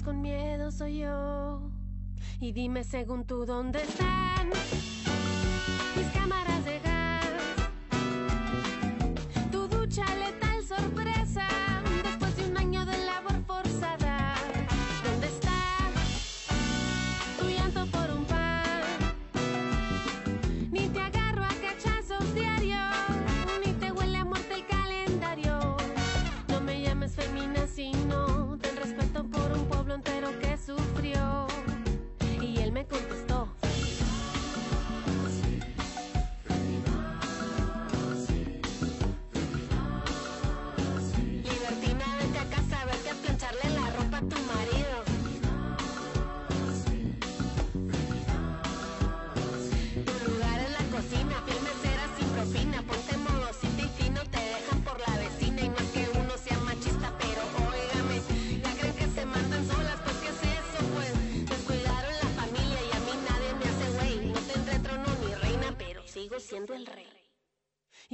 Con 0.02 0.20
miedo 0.20 0.70
soy 0.70 0.98
yo. 0.98 1.60
Y 2.40 2.52
dime 2.52 2.84
según 2.84 3.24
tú 3.24 3.44
dónde 3.46 3.82
están 3.82 4.48
mis 5.96 6.06
cámaras 6.12 6.64
de 6.64 6.78
gas. 6.80 6.97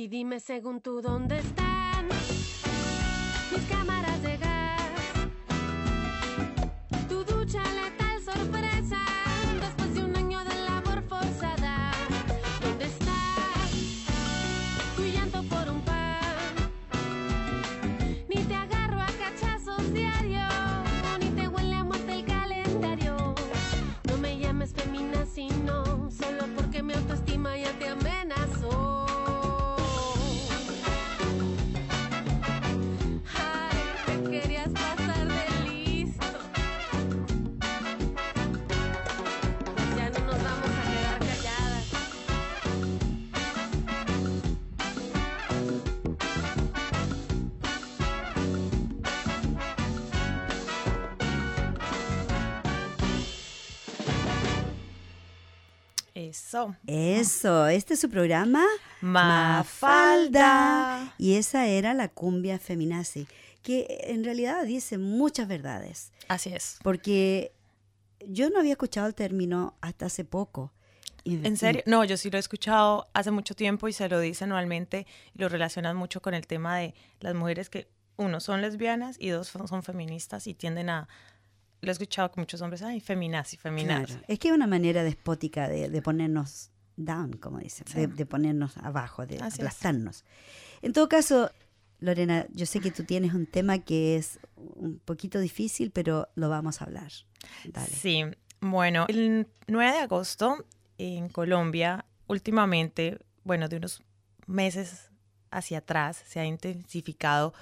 Y 0.04 0.08
dime 0.08 0.38
según 0.38 0.82
tú 0.82 1.00
dónde 1.00 1.53
Eso. 56.54 56.76
Eso, 56.86 57.66
este 57.66 57.94
es 57.94 58.00
su 58.00 58.08
programa 58.08 58.64
Mafalda. 59.00 60.32
Y 61.18 61.34
esa 61.34 61.66
era 61.66 61.94
la 61.94 62.08
cumbia 62.08 62.60
feminazi, 62.60 63.26
que 63.62 64.02
en 64.04 64.22
realidad 64.22 64.64
dice 64.64 64.98
muchas 64.98 65.48
verdades, 65.48 66.12
Así 66.28 66.52
es. 66.54 66.78
porque 66.84 67.52
yo 68.24 68.50
no 68.50 68.60
había 68.60 68.72
escuchado 68.72 69.08
el 69.08 69.14
término 69.16 69.74
hasta 69.80 70.06
hace 70.06 70.24
poco. 70.24 70.72
¿En 71.24 71.56
serio? 71.56 71.82
No, 71.86 72.04
yo 72.04 72.16
sí 72.16 72.30
lo 72.30 72.36
he 72.36 72.40
escuchado 72.40 73.08
hace 73.14 73.32
mucho 73.32 73.54
tiempo 73.56 73.88
y 73.88 73.92
se 73.92 74.08
lo 74.08 74.20
dice 74.20 74.44
anualmente 74.44 75.08
y 75.34 75.40
lo 75.40 75.48
relacionan 75.48 75.96
mucho 75.96 76.22
con 76.22 76.34
el 76.34 76.46
tema 76.46 76.76
de 76.76 76.94
las 77.18 77.34
mujeres 77.34 77.68
que, 77.68 77.88
uno, 78.16 78.38
son 78.40 78.60
lesbianas 78.60 79.16
y 79.18 79.30
dos, 79.30 79.48
son, 79.48 79.66
son 79.66 79.82
feministas 79.82 80.46
y 80.46 80.54
tienden 80.54 80.90
a... 80.90 81.08
Lo 81.84 81.90
he 81.90 81.92
escuchado 81.92 82.30
con 82.30 82.42
muchos 82.42 82.60
hombres, 82.62 82.82
ay, 82.82 83.00
feminazi, 83.00 83.56
feminazi. 83.56 84.06
Claro, 84.12 84.24
es 84.28 84.38
que 84.38 84.48
es 84.48 84.54
una 84.54 84.66
manera 84.66 85.02
despótica 85.02 85.68
de, 85.68 85.88
de 85.88 86.02
ponernos 86.02 86.70
down, 86.96 87.32
como 87.34 87.58
dicen, 87.58 87.86
de, 87.94 88.06
de 88.06 88.26
ponernos 88.26 88.76
abajo, 88.78 89.26
de 89.26 89.36
Así 89.36 89.46
es. 89.46 89.54
aplastarnos. 89.60 90.24
En 90.82 90.92
todo 90.92 91.08
caso, 91.08 91.50
Lorena, 92.00 92.46
yo 92.52 92.66
sé 92.66 92.80
que 92.80 92.90
tú 92.90 93.04
tienes 93.04 93.34
un 93.34 93.46
tema 93.46 93.78
que 93.78 94.16
es 94.16 94.38
un 94.56 94.98
poquito 95.04 95.38
difícil, 95.40 95.90
pero 95.90 96.28
lo 96.34 96.48
vamos 96.48 96.80
a 96.80 96.84
hablar. 96.84 97.10
Dale. 97.64 97.88
Sí, 97.88 98.22
bueno, 98.60 99.06
el 99.08 99.46
9 99.66 99.92
de 99.92 99.98
agosto 99.98 100.64
en 100.98 101.28
Colombia, 101.28 102.04
últimamente, 102.26 103.18
bueno, 103.42 103.68
de 103.68 103.76
unos 103.76 104.02
meses 104.46 105.10
hacia 105.50 105.78
atrás, 105.78 106.22
se 106.26 106.40
ha 106.40 106.44
intensificado 106.44 107.54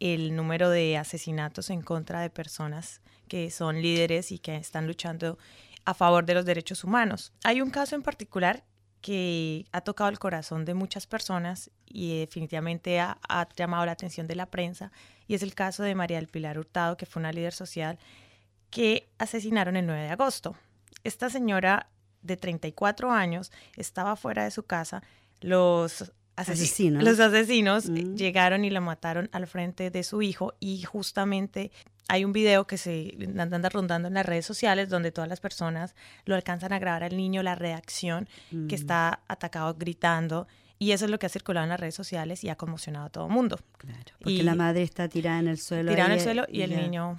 el 0.00 0.36
número 0.36 0.70
de 0.70 0.96
asesinatos 0.96 1.70
en 1.70 1.82
contra 1.82 2.20
de 2.20 2.30
personas 2.30 3.00
que 3.28 3.50
son 3.50 3.80
líderes 3.82 4.32
y 4.32 4.38
que 4.38 4.56
están 4.56 4.86
luchando 4.86 5.38
a 5.84 5.94
favor 5.94 6.26
de 6.26 6.34
los 6.34 6.44
derechos 6.44 6.84
humanos. 6.84 7.32
Hay 7.44 7.60
un 7.60 7.70
caso 7.70 7.94
en 7.94 8.02
particular 8.02 8.64
que 9.00 9.66
ha 9.72 9.82
tocado 9.82 10.10
el 10.10 10.18
corazón 10.18 10.64
de 10.64 10.74
muchas 10.74 11.06
personas 11.06 11.70
y 11.86 12.18
definitivamente 12.18 12.98
ha, 13.00 13.18
llamado 13.56 13.86
la 13.86 13.92
atención 13.92 14.26
de 14.26 14.34
la 14.34 14.46
prensa 14.46 14.90
y 15.28 15.34
es 15.34 15.42
el 15.42 15.54
caso 15.54 15.82
de 15.82 15.94
María 15.94 16.16
del 16.16 16.26
Pilar 16.26 16.58
Hurtado, 16.58 16.96
que 16.96 17.06
fue 17.06 17.20
una 17.20 17.32
líder 17.32 17.52
social 17.52 17.98
que 18.70 19.08
asesinaron 19.18 19.76
el 19.76 19.86
9 19.86 20.02
de 20.02 20.10
agosto. 20.10 20.56
Esta 21.04 21.30
señora 21.30 21.88
de 22.22 22.36
34 22.36 23.12
años 23.12 23.52
estaba 23.76 24.16
fuera 24.16 24.42
de 24.42 24.50
su 24.50 24.64
casa. 24.64 25.02
Los 25.40 26.12
Asesinos. 26.36 27.02
Los 27.02 27.18
asesinos 27.20 27.88
Mm. 27.88 28.14
llegaron 28.14 28.64
y 28.64 28.70
la 28.70 28.80
mataron 28.80 29.28
al 29.32 29.46
frente 29.46 29.90
de 29.90 30.02
su 30.02 30.20
hijo 30.22 30.54
y 30.60 30.82
justamente 30.82 31.70
hay 32.08 32.24
un 32.24 32.32
video 32.32 32.66
que 32.66 32.76
se 32.78 33.16
anda 33.38 33.68
rondando 33.68 34.06
en 34.08 34.14
las 34.14 34.24
redes 34.26 34.46
sociales 34.46 34.88
donde 34.88 35.10
todas 35.12 35.28
las 35.28 35.40
personas 35.40 35.94
lo 36.24 36.34
alcanzan 36.34 36.72
a 36.72 36.78
grabar 36.78 37.02
al 37.04 37.16
niño 37.16 37.42
la 37.42 37.54
reacción 37.54 38.28
que 38.50 38.56
Mm, 38.56 38.68
está 38.74 39.20
atacado 39.28 39.74
gritando 39.74 40.46
y 40.78 40.92
eso 40.92 41.06
es 41.06 41.10
lo 41.10 41.18
que 41.18 41.24
ha 41.26 41.30
circulado 41.30 41.64
en 41.64 41.70
las 41.70 41.80
redes 41.80 41.94
sociales 41.94 42.44
y 42.44 42.50
ha 42.50 42.56
conmocionado 42.56 43.06
a 43.06 43.08
todo 43.08 43.26
el 43.26 43.32
mundo. 43.32 43.58
Claro, 43.78 43.98
porque 44.18 44.32
y- 44.34 44.42
la 44.42 44.54
madre 44.54 44.82
está 44.82 45.08
tirada 45.08 45.38
en 45.40 45.48
el 45.48 45.58
suelo. 45.58 45.90
Tirado 45.90 46.10
en 46.12 46.18
el 46.18 46.20
suelo 46.22 46.44
y 46.50 46.60
el 46.62 46.76
niño 46.76 47.18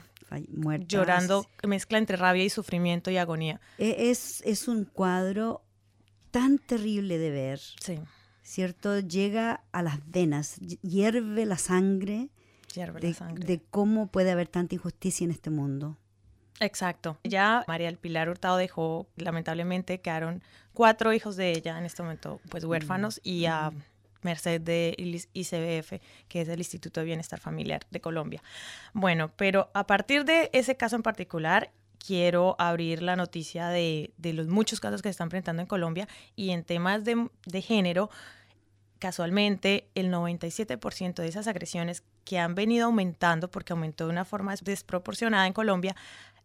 muerta. 0.49 0.85
llorando, 0.87 1.49
mezcla 1.63 1.97
entre 1.97 2.17
rabia 2.17 2.43
y 2.43 2.49
sufrimiento 2.51 3.09
y 3.09 3.17
agonía. 3.17 3.59
E- 3.79 4.09
Es, 4.11 4.41
es 4.45 4.67
un 4.67 4.85
cuadro 4.85 5.63
tan 6.31 6.59
terrible 6.59 7.17
de 7.17 7.31
ver, 7.31 7.59
Sí, 7.81 7.99
¿cierto? 8.47 8.99
Llega 8.99 9.61
a 9.71 9.81
las 9.83 9.99
venas, 10.09 10.57
hi- 10.61 10.79
hierve 10.81 11.45
la 11.45 11.57
sangre 11.57 12.29
hierve 12.73 12.99
de, 13.01 13.09
la 13.09 13.13
sangre. 13.13 13.45
de 13.45 13.61
cómo 13.69 14.07
puede 14.07 14.31
haber 14.31 14.47
tanta 14.47 14.75
injusticia 14.75 15.25
en 15.25 15.31
este 15.31 15.49
mundo. 15.49 15.97
Exacto. 16.59 17.17
Ya 17.23 17.63
María 17.67 17.87
del 17.87 17.97
Pilar 17.97 18.29
Hurtado 18.29 18.57
dejó, 18.57 19.07
lamentablemente, 19.15 19.99
quedaron 20.01 20.41
cuatro 20.73 21.13
hijos 21.13 21.35
de 21.35 21.51
ella 21.51 21.77
en 21.77 21.85
este 21.85 22.01
momento, 22.03 22.39
pues 22.49 22.63
huérfanos, 22.63 23.19
y 23.23 23.45
a 23.45 23.71
merced 24.23 24.59
de 24.61 24.95
ICBF, 25.33 26.01
que 26.27 26.41
es 26.41 26.47
el 26.49 26.59
Instituto 26.59 26.99
de 26.99 27.05
Bienestar 27.05 27.39
Familiar 27.39 27.81
de 27.91 28.01
Colombia. 28.01 28.41
Bueno, 28.93 29.31
pero 29.35 29.69
a 29.75 29.85
partir 29.85 30.25
de 30.25 30.49
ese 30.53 30.75
caso 30.75 30.95
en 30.95 31.03
particular, 31.03 31.71
quiero 32.03 32.55
abrir 32.57 33.01
la 33.03 33.15
noticia 33.15 33.67
de, 33.69 34.11
de 34.17 34.33
los 34.33 34.47
muchos 34.47 34.79
casos 34.79 35.01
que 35.01 35.09
se 35.09 35.11
están 35.11 35.29
presentando 35.29 35.61
en 35.61 35.67
Colombia 35.67 36.07
y 36.35 36.49
en 36.51 36.63
temas 36.63 37.03
de, 37.03 37.27
de 37.45 37.61
género, 37.61 38.09
casualmente 38.99 39.89
el 39.95 40.11
97% 40.11 41.15
de 41.15 41.27
esas 41.27 41.47
agresiones 41.47 42.03
que 42.23 42.39
han 42.39 42.55
venido 42.55 42.85
aumentando, 42.85 43.49
porque 43.49 43.73
aumentó 43.73 44.05
de 44.05 44.11
una 44.11 44.25
forma 44.25 44.55
desproporcionada 44.61 45.47
en 45.47 45.53
Colombia, 45.53 45.95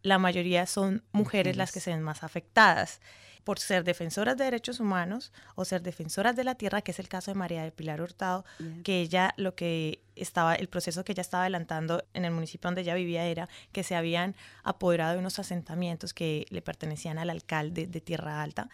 la 0.03 0.18
mayoría 0.18 0.66
son 0.66 1.03
mujeres 1.12 1.57
las 1.57 1.72
que 1.72 1.80
se 1.80 1.90
ven 1.90 2.03
más 2.03 2.22
afectadas 2.22 3.00
por 3.44 3.59
ser 3.59 3.84
defensoras 3.84 4.36
de 4.36 4.44
derechos 4.44 4.80
humanos 4.80 5.32
o 5.55 5.64
ser 5.64 5.82
defensoras 5.82 6.36
de 6.36 6.44
la 6.44 6.55
tierra, 6.55 6.82
que 6.82 6.92
es 6.92 6.98
el 6.98 7.09
caso 7.09 7.30
de 7.30 7.34
María 7.34 7.62
de 7.62 7.72
Pilar 7.72 8.00
Hurtado, 8.00 8.44
que 8.84 9.00
ella 9.00 9.34
lo 9.36 9.55
que 9.55 10.00
estaba, 10.14 10.55
el 10.55 10.68
proceso 10.68 11.05
que 11.05 11.12
ella 11.12 11.22
estaba 11.22 11.42
adelantando 11.42 12.05
en 12.14 12.24
el 12.24 12.32
municipio 12.32 12.68
donde 12.68 12.82
ella 12.82 12.94
vivía 12.94 13.24
era 13.26 13.48
que 13.72 13.82
se 13.82 13.96
habían 13.96 14.36
apoderado 14.62 15.14
de 15.14 15.18
unos 15.18 15.38
asentamientos 15.38 16.14
que 16.14 16.46
le 16.50 16.62
pertenecían 16.62 17.18
al 17.18 17.30
alcalde 17.30 17.86
de 17.86 18.00
Tierra 18.00 18.42
Alta 18.42 18.68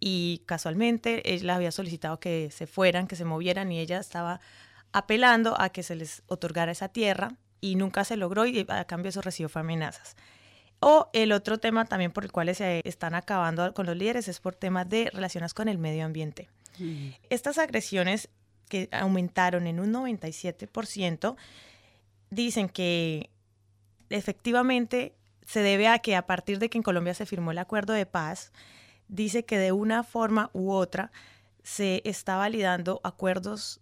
y 0.00 0.42
casualmente 0.46 1.32
ella 1.32 1.56
había 1.56 1.72
solicitado 1.72 2.20
que 2.20 2.50
se 2.50 2.66
fueran, 2.66 3.06
que 3.06 3.16
se 3.16 3.24
movieran 3.24 3.72
y 3.72 3.80
ella 3.80 3.98
estaba 3.98 4.40
apelando 4.92 5.60
a 5.60 5.70
que 5.70 5.82
se 5.82 5.96
les 5.96 6.22
otorgara 6.26 6.72
esa 6.72 6.88
tierra 6.88 7.36
y 7.60 7.74
nunca 7.74 8.04
se 8.04 8.16
logró 8.16 8.46
y 8.46 8.64
a 8.68 8.84
cambio 8.84 9.10
eso 9.10 9.20
recibió 9.20 9.50
amenazas. 9.54 10.16
O 10.80 11.10
el 11.12 11.32
otro 11.32 11.58
tema 11.58 11.84
también 11.86 12.12
por 12.12 12.24
el 12.24 12.30
cual 12.30 12.54
se 12.54 12.82
están 12.84 13.14
acabando 13.14 13.74
con 13.74 13.86
los 13.86 13.96
líderes 13.96 14.28
es 14.28 14.38
por 14.38 14.54
temas 14.54 14.88
de 14.88 15.10
relaciones 15.12 15.52
con 15.52 15.68
el 15.68 15.78
medio 15.78 16.04
ambiente. 16.04 16.48
Mm. 16.78 17.08
Estas 17.30 17.58
agresiones 17.58 18.28
que 18.68 18.88
aumentaron 18.92 19.66
en 19.66 19.80
un 19.80 19.92
97%, 19.92 21.36
dicen 22.30 22.68
que 22.68 23.30
efectivamente 24.10 25.14
se 25.46 25.60
debe 25.60 25.88
a 25.88 25.98
que 25.98 26.14
a 26.14 26.26
partir 26.26 26.58
de 26.58 26.68
que 26.68 26.78
en 26.78 26.82
Colombia 26.82 27.14
se 27.14 27.26
firmó 27.26 27.50
el 27.50 27.58
acuerdo 27.58 27.94
de 27.94 28.06
paz, 28.06 28.52
dice 29.08 29.44
que 29.44 29.58
de 29.58 29.72
una 29.72 30.04
forma 30.04 30.50
u 30.52 30.72
otra 30.72 31.10
se 31.62 32.02
está 32.04 32.36
validando 32.36 33.00
acuerdos 33.04 33.80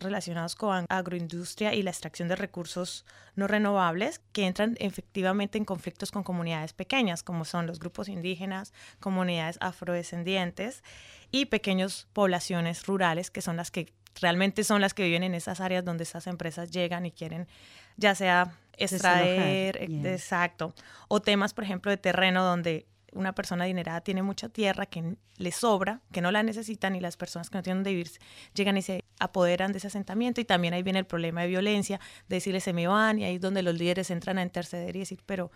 relacionados 0.00 0.56
con 0.56 0.84
agroindustria 0.88 1.74
y 1.74 1.82
la 1.82 1.90
extracción 1.90 2.28
de 2.28 2.36
recursos 2.36 3.06
no 3.36 3.46
renovables 3.46 4.20
que 4.32 4.46
entran 4.46 4.76
efectivamente 4.80 5.58
en 5.58 5.64
conflictos 5.64 6.10
con 6.10 6.24
comunidades 6.24 6.72
pequeñas, 6.72 7.22
como 7.22 7.44
son 7.44 7.66
los 7.66 7.78
grupos 7.78 8.08
indígenas, 8.08 8.72
comunidades 9.00 9.58
afrodescendientes 9.60 10.82
y 11.30 11.46
pequeñas 11.46 12.08
poblaciones 12.12 12.86
rurales, 12.86 13.30
que 13.30 13.42
son 13.42 13.56
las 13.56 13.70
que 13.70 13.92
realmente 14.20 14.64
son 14.64 14.80
las 14.80 14.92
que 14.92 15.04
viven 15.04 15.22
en 15.22 15.34
esas 15.34 15.60
áreas 15.60 15.84
donde 15.84 16.02
esas 16.02 16.26
empresas 16.26 16.70
llegan 16.70 17.06
y 17.06 17.12
quieren 17.12 17.48
ya 17.96 18.14
sea 18.14 18.58
extraer, 18.76 19.76
exacto, 19.80 20.74
o 21.08 21.20
temas, 21.20 21.54
por 21.54 21.64
ejemplo, 21.64 21.90
de 21.90 21.98
terreno 21.98 22.42
donde 22.42 22.86
una 23.12 23.34
persona 23.34 23.64
adinerada 23.64 24.00
tiene 24.00 24.22
mucha 24.22 24.48
tierra 24.48 24.86
que 24.86 25.16
le 25.36 25.52
sobra, 25.52 26.00
que 26.12 26.20
no 26.20 26.30
la 26.30 26.42
necesitan 26.42 26.96
y 26.96 27.00
las 27.00 27.16
personas 27.16 27.50
que 27.50 27.58
no 27.58 27.62
tienen 27.62 27.78
donde 27.78 27.90
vivir 27.90 28.10
llegan 28.54 28.76
y 28.76 28.82
se 28.82 29.04
apoderan 29.18 29.72
de 29.72 29.78
ese 29.78 29.88
asentamiento 29.88 30.40
y 30.40 30.44
también 30.44 30.74
ahí 30.74 30.82
viene 30.82 30.98
el 30.98 31.06
problema 31.06 31.42
de 31.42 31.48
violencia, 31.48 32.00
de 32.28 32.36
decirle 32.36 32.60
se 32.60 32.72
me 32.72 32.86
van 32.86 33.18
y 33.18 33.24
ahí 33.24 33.36
es 33.36 33.40
donde 33.40 33.62
los 33.62 33.78
líderes 33.78 34.10
entran 34.10 34.38
a 34.38 34.42
interceder 34.42 34.96
y 34.96 35.00
decir, 35.00 35.20
pero 35.26 35.50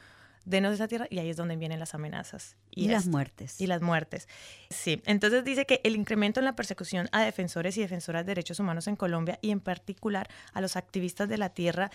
denos 0.45 0.73
esa 0.73 0.89
tierra 0.89 1.07
y 1.11 1.19
ahí 1.19 1.29
es 1.29 1.37
donde 1.37 1.57
vienen 1.57 1.79
las 1.79 1.95
amenazas. 1.95 2.57
Y, 2.71 2.89
las 2.89 3.07
muertes. 3.07 3.61
Y 3.61 3.67
las 3.67 3.83
muertes. 3.83 4.29
Sí, 4.71 5.03
entonces 5.05 5.45
dice 5.45 5.67
que 5.67 5.81
el 5.85 5.97
incremento 5.97 6.41
en 6.41 6.45
la 6.47 6.57
persecución 6.57 7.09
a 7.13 7.23
defensores 7.23 7.77
y 7.77 7.81
defensoras 7.81 8.25
de 8.25 8.31
derechos 8.31 8.61
humanos 8.61 8.87
en 8.87 8.97
Colombia 8.97 9.39
y 9.43 9.51
en 9.51 9.61
particular 9.61 10.29
a 10.53 10.61
los 10.61 10.77
activistas 10.77 11.29
de 11.29 11.39
la 11.39 11.51
tierra 11.51 11.91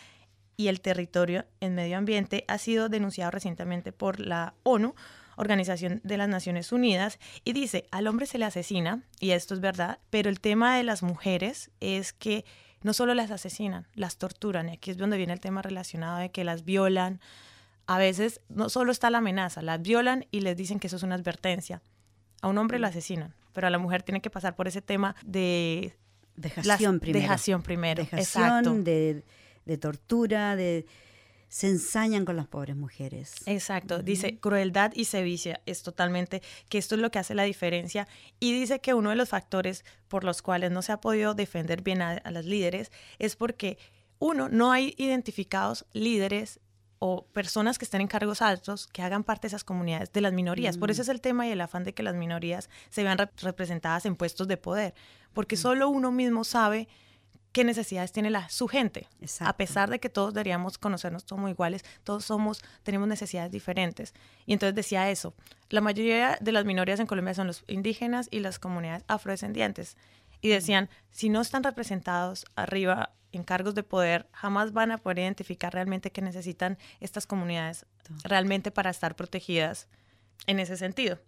y 0.57 0.67
el 0.67 0.81
territorio 0.81 1.45
en 1.59 1.75
medio 1.75 1.97
ambiente 1.97 2.45
ha 2.47 2.57
sido 2.57 2.89
denunciado 2.89 3.31
recientemente 3.31 3.91
por 3.91 4.19
la 4.19 4.53
ONU 4.63 4.93
Organización 5.37 6.01
de 6.03 6.17
las 6.17 6.29
Naciones 6.29 6.71
Unidas, 6.71 7.19
y 7.43 7.53
dice, 7.53 7.85
al 7.91 8.07
hombre 8.07 8.25
se 8.25 8.37
le 8.37 8.45
asesina, 8.45 9.03
y 9.19 9.31
esto 9.31 9.53
es 9.53 9.59
verdad, 9.59 9.99
pero 10.09 10.29
el 10.29 10.39
tema 10.39 10.77
de 10.77 10.83
las 10.83 11.03
mujeres 11.03 11.71
es 11.79 12.13
que 12.13 12.45
no 12.81 12.93
solo 12.93 13.13
las 13.13 13.31
asesinan, 13.31 13.87
las 13.93 14.17
torturan, 14.17 14.69
y 14.69 14.73
aquí 14.73 14.91
es 14.91 14.97
donde 14.97 15.17
viene 15.17 15.33
el 15.33 15.39
tema 15.39 15.61
relacionado 15.61 16.17
de 16.17 16.31
que 16.31 16.43
las 16.43 16.65
violan. 16.65 17.19
A 17.85 17.97
veces 17.97 18.41
no 18.49 18.69
solo 18.69 18.91
está 18.91 19.09
la 19.09 19.19
amenaza, 19.19 19.61
las 19.61 19.81
violan 19.81 20.25
y 20.31 20.41
les 20.41 20.57
dicen 20.57 20.79
que 20.79 20.87
eso 20.87 20.95
es 20.95 21.03
una 21.03 21.15
advertencia. 21.15 21.81
A 22.41 22.47
un 22.47 22.57
hombre 22.57 22.79
lo 22.79 22.87
asesinan, 22.87 23.35
pero 23.53 23.67
a 23.67 23.69
la 23.69 23.77
mujer 23.77 24.01
tiene 24.03 24.21
que 24.21 24.29
pasar 24.29 24.55
por 24.55 24.67
ese 24.67 24.81
tema 24.81 25.15
de... 25.23 25.95
Dejación 26.35 26.99
primero. 26.99 27.21
Dejación 27.21 27.61
primero, 27.61 28.03
Dejación, 28.03 28.83
de, 28.83 29.23
de 29.65 29.77
tortura, 29.77 30.55
de 30.55 30.85
se 31.51 31.67
ensañan 31.67 32.23
con 32.23 32.37
las 32.37 32.47
pobres 32.47 32.77
mujeres. 32.77 33.35
Exacto, 33.45 34.01
dice 34.01 34.39
crueldad 34.39 34.93
y 34.95 35.03
sevicia, 35.03 35.59
es 35.65 35.83
totalmente 35.83 36.41
que 36.69 36.77
esto 36.77 36.95
es 36.95 37.01
lo 37.01 37.11
que 37.11 37.19
hace 37.19 37.35
la 37.35 37.43
diferencia. 37.43 38.07
Y 38.39 38.57
dice 38.57 38.79
que 38.79 38.93
uno 38.93 39.09
de 39.09 39.17
los 39.17 39.27
factores 39.27 39.83
por 40.07 40.23
los 40.23 40.41
cuales 40.41 40.71
no 40.71 40.81
se 40.81 40.93
ha 40.93 41.01
podido 41.01 41.33
defender 41.33 41.81
bien 41.81 42.01
a, 42.01 42.21
las 42.31 42.45
líderes 42.45 42.89
es 43.19 43.35
porque 43.35 43.77
uno, 44.17 44.47
no 44.47 44.71
hay 44.71 44.95
identificados 44.97 45.85
líderes 45.91 46.61
o 46.99 47.25
personas 47.33 47.77
que 47.77 47.83
estén 47.83 47.99
en 47.99 48.07
cargos 48.07 48.41
altos 48.41 48.87
que 48.87 49.01
hagan 49.01 49.25
parte 49.25 49.41
de 49.41 49.47
esas 49.49 49.65
comunidades, 49.65 50.13
de 50.13 50.21
las 50.21 50.31
minorías. 50.31 50.77
Por 50.77 50.89
eso 50.89 51.01
es 51.01 51.09
el 51.09 51.19
tema 51.19 51.47
y 51.47 51.51
el 51.51 51.59
afán 51.59 51.83
de 51.83 51.93
que 51.93 52.01
las 52.01 52.15
minorías 52.15 52.69
se 52.89 53.03
vean 53.03 53.17
representadas 53.41 54.05
en 54.05 54.15
puestos 54.15 54.47
de 54.47 54.55
poder, 54.55 54.93
porque 55.33 55.57
solo 55.57 55.89
uno 55.89 56.13
mismo 56.13 56.45
sabe 56.45 56.87
qué 57.51 57.63
necesidades 57.63 58.11
tiene 58.11 58.29
la, 58.29 58.49
su 58.49 58.67
gente. 58.67 59.07
A 59.39 59.57
pesar 59.57 59.89
de 59.89 59.99
que 59.99 60.09
todos 60.09 60.33
deberíamos 60.33 60.77
conocernos 60.77 61.23
como 61.23 61.49
iguales, 61.49 61.83
todos 62.03 62.25
somos, 62.25 62.63
tenemos 62.83 63.07
necesidades 63.07 63.51
diferentes. 63.51 64.13
Y 64.45 64.53
entonces 64.53 64.75
decía 64.75 65.09
eso, 65.09 65.33
la 65.69 65.81
mayoría 65.81 66.37
de 66.39 66.51
las 66.51 66.65
minorías 66.65 66.99
en 66.99 67.07
Colombia 67.07 67.33
son 67.33 67.47
los 67.47 67.63
indígenas 67.67 68.27
y 68.31 68.39
las 68.39 68.59
comunidades 68.59 69.03
afrodescendientes. 69.07 69.97
Y 70.41 70.49
decían, 70.49 70.89
si 71.11 71.29
no 71.29 71.41
están 71.41 71.63
representados 71.63 72.45
arriba 72.55 73.11
en 73.31 73.43
cargos 73.43 73.75
de 73.75 73.83
poder, 73.83 74.27
jamás 74.31 74.73
van 74.73 74.91
a 74.91 74.97
poder 74.97 75.19
identificar 75.19 75.73
realmente 75.73 76.11
qué 76.11 76.21
necesitan 76.21 76.77
estas 76.99 77.27
comunidades 77.27 77.85
realmente 78.23 78.71
para 78.71 78.89
estar 78.89 79.15
protegidas 79.15 79.87
en 80.47 80.59
ese 80.59 80.77
sentido. 80.77 81.19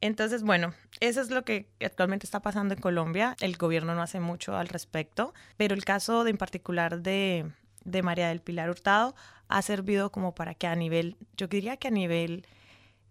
Entonces, 0.00 0.42
bueno, 0.42 0.74
eso 1.00 1.20
es 1.20 1.30
lo 1.30 1.44
que 1.44 1.68
actualmente 1.80 2.24
está 2.26 2.40
pasando 2.40 2.74
en 2.74 2.80
Colombia. 2.80 3.36
El 3.40 3.56
gobierno 3.56 3.94
no 3.94 4.02
hace 4.02 4.20
mucho 4.20 4.56
al 4.56 4.68
respecto, 4.68 5.34
pero 5.56 5.74
el 5.74 5.84
caso 5.84 6.24
de, 6.24 6.30
en 6.30 6.38
particular 6.38 7.00
de, 7.02 7.50
de 7.84 8.02
María 8.02 8.28
del 8.28 8.40
Pilar 8.40 8.70
Hurtado 8.70 9.14
ha 9.48 9.62
servido 9.62 10.12
como 10.12 10.34
para 10.34 10.54
que 10.54 10.66
a 10.66 10.76
nivel, 10.76 11.16
yo 11.36 11.48
diría 11.48 11.76
que 11.76 11.88
a 11.88 11.90
nivel 11.90 12.46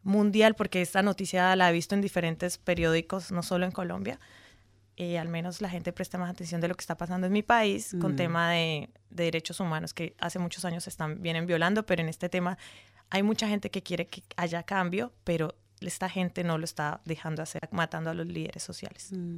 mundial, 0.03 0.55
porque 0.55 0.81
esta 0.81 1.01
noticia 1.01 1.55
la 1.55 1.69
he 1.69 1.73
visto 1.73 1.93
en 1.93 2.01
diferentes 2.01 2.57
periódicos, 2.57 3.31
no 3.31 3.43
solo 3.43 3.65
en 3.65 3.71
Colombia, 3.71 4.19
eh, 4.95 5.19
al 5.19 5.27
menos 5.27 5.61
la 5.61 5.69
gente 5.69 5.91
presta 5.91 6.17
más 6.17 6.29
atención 6.29 6.61
de 6.61 6.69
lo 6.69 6.75
que 6.75 6.81
está 6.81 6.95
pasando 6.95 7.27
en 7.27 7.33
mi 7.33 7.43
país 7.43 7.95
con 7.99 8.13
mm. 8.13 8.15
tema 8.15 8.51
de, 8.51 8.89
de, 9.09 9.25
derechos 9.25 9.59
humanos 9.59 9.93
que 9.93 10.15
hace 10.19 10.39
muchos 10.39 10.65
años 10.65 10.85
se 10.85 10.89
están 10.89 11.21
vienen 11.21 11.45
violando, 11.45 11.85
pero 11.85 12.01
en 12.01 12.09
este 12.09 12.29
tema 12.29 12.57
hay 13.09 13.21
mucha 13.21 13.47
gente 13.47 13.69
que 13.69 13.83
quiere 13.83 14.07
que 14.07 14.23
haya 14.38 14.63
cambio, 14.63 15.13
pero 15.23 15.53
esta 15.82 16.09
gente 16.09 16.43
no 16.43 16.57
lo 16.57 16.65
está 16.65 17.01
dejando 17.05 17.41
hacer, 17.43 17.69
matando 17.71 18.09
a 18.09 18.13
los 18.13 18.28
líderes 18.28 18.63
sociales. 18.63 19.09
Mm. 19.11 19.38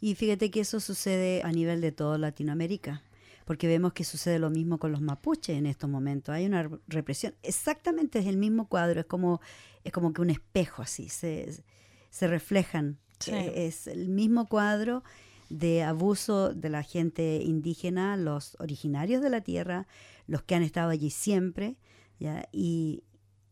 Y 0.00 0.14
fíjate 0.14 0.50
que 0.50 0.60
eso 0.60 0.80
sucede 0.80 1.42
a 1.42 1.52
nivel 1.52 1.80
de 1.80 1.92
toda 1.92 2.18
Latinoamérica, 2.18 3.02
porque 3.44 3.66
vemos 3.66 3.92
que 3.92 4.04
sucede 4.04 4.38
lo 4.38 4.50
mismo 4.50 4.78
con 4.78 4.92
los 4.92 5.00
mapuches 5.00 5.56
en 5.56 5.66
estos 5.66 5.90
momentos. 5.90 6.32
Hay 6.32 6.46
una 6.46 6.70
represión, 6.86 7.34
exactamente 7.42 8.20
es 8.20 8.26
el 8.26 8.36
mismo 8.36 8.68
cuadro, 8.68 9.00
es 9.00 9.06
como, 9.06 9.40
es 9.82 9.92
como 9.92 10.12
que 10.12 10.22
un 10.22 10.30
espejo 10.30 10.82
así, 10.82 11.08
se, 11.08 11.62
se 12.10 12.26
reflejan. 12.28 12.98
Eh, 13.26 13.66
es 13.66 13.86
el 13.86 14.08
mismo 14.08 14.46
cuadro 14.48 15.02
de 15.50 15.82
abuso 15.82 16.54
de 16.54 16.70
la 16.70 16.82
gente 16.82 17.42
indígena, 17.42 18.16
los 18.16 18.56
originarios 18.60 19.20
de 19.20 19.30
la 19.30 19.40
tierra, 19.40 19.86
los 20.26 20.42
que 20.42 20.54
han 20.54 20.62
estado 20.62 20.90
allí 20.90 21.10
siempre, 21.10 21.76
¿ya? 22.18 22.48
Y, 22.52 23.02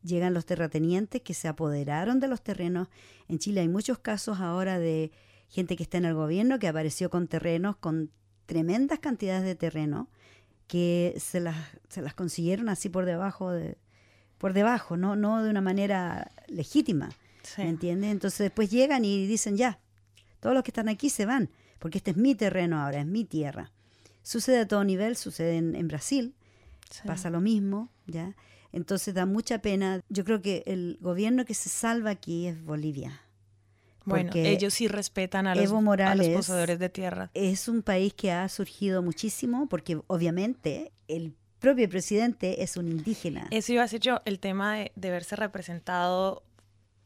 llegan 0.03 0.35
los 0.35 0.47
terratenientes 0.47 1.23
que 1.23 1.35
se 1.35 1.49
apoderaron 1.49 2.21
de 2.21 2.29
los 2.29 2.43
terrenos. 2.43 2.89
En 3.29 3.39
Chile 3.39 3.61
hay 3.61 3.69
muchos 3.69 3.99
casos 3.99 4.41
ahora 4.41 4.79
de 4.79 5.13
gente 5.49 5.77
que 5.77 5.83
está 5.83 5.99
en 5.99 6.05
el 6.05 6.15
gobierno 6.15 6.59
que 6.59 6.69
apareció 6.69 7.11
con 7.11 7.27
terrenos, 7.27 7.77
con 7.77 8.11
tremendas 8.47 8.99
cantidades 8.99 9.45
de 9.45 9.55
terreno, 9.55 10.09
que 10.67 11.15
se 11.19 11.41
las, 11.41 11.57
se 11.89 12.03
las 12.03 12.15
consiguieron 12.15 12.69
así 12.69 12.89
por 12.89 13.05
debajo, 13.05 13.51
de, 13.51 13.79
por 14.39 14.53
debajo, 14.53 14.97
no, 14.97 15.17
no 15.17 15.43
de 15.43 15.51
una 15.51 15.61
manera 15.61 16.31
legítima. 16.47 17.11
¿Me 17.57 17.69
entiendes? 17.69 18.11
Entonces 18.11 18.39
después 18.41 18.71
llegan 18.71 19.05
y 19.05 19.27
dicen 19.27 19.57
ya, 19.57 19.81
todos 20.41 20.55
los 20.55 20.63
que 20.63 20.71
están 20.71 20.89
aquí 20.89 21.09
se 21.11 21.27
van, 21.27 21.51
porque 21.79 21.99
este 21.99 22.11
es 22.13 22.17
mi 22.17 22.35
terreno 22.35 22.81
ahora, 22.81 23.01
es 23.01 23.07
mi 23.07 23.25
tierra. 23.25 23.73
Sucede 24.23 24.61
a 24.61 24.69
todo 24.69 24.85
nivel, 24.85 25.17
sucede 25.17 25.57
en, 25.57 25.89
Brasil, 25.89 26.35
pasa 27.07 27.31
lo 27.31 27.41
mismo, 27.41 27.89
¿ya? 28.07 28.35
Entonces 28.73 29.15
da 29.15 29.27
mucha 29.27 29.61
pena. 29.61 30.03
Yo 30.09 30.25
creo 30.25 30.43
que 30.43 30.63
el 30.67 30.99
gobierno 31.01 31.45
que 31.45 31.55
se 31.55 31.69
salva 31.69 32.11
aquí 32.11 32.47
es 32.47 32.63
Bolivia. 32.63 33.23
Bueno, 34.05 34.31
ellos 34.35 34.75
sí 34.75 34.89
respetan 34.89 35.47
a 35.47 35.55
los, 35.55 35.65
Evo 35.65 35.77
a 35.77 35.81
los 35.81 35.85
Morales 35.85 36.29
poseedores 36.31 36.79
de 36.79 36.89
tierra. 36.89 37.31
es 37.35 37.69
un 37.69 37.83
país 37.83 38.15
que 38.15 38.33
ha 38.33 38.49
surgido 38.49 39.03
muchísimo 39.03 39.69
porque 39.69 40.01
obviamente 40.07 40.93
el 41.09 41.35
propio 41.59 41.89
presidente 41.91 42.63
es 42.63 42.79
un 42.79 42.89
indígena. 42.89 43.49
Eso 43.51 43.73
iba 43.73 43.83
a 43.83 43.85
decir 43.85 44.01
yo, 44.01 44.23
el 44.25 44.39
tema 44.39 44.77
de, 44.77 44.93
de 44.97 45.11
verse 45.11 45.37
representado 45.37 46.43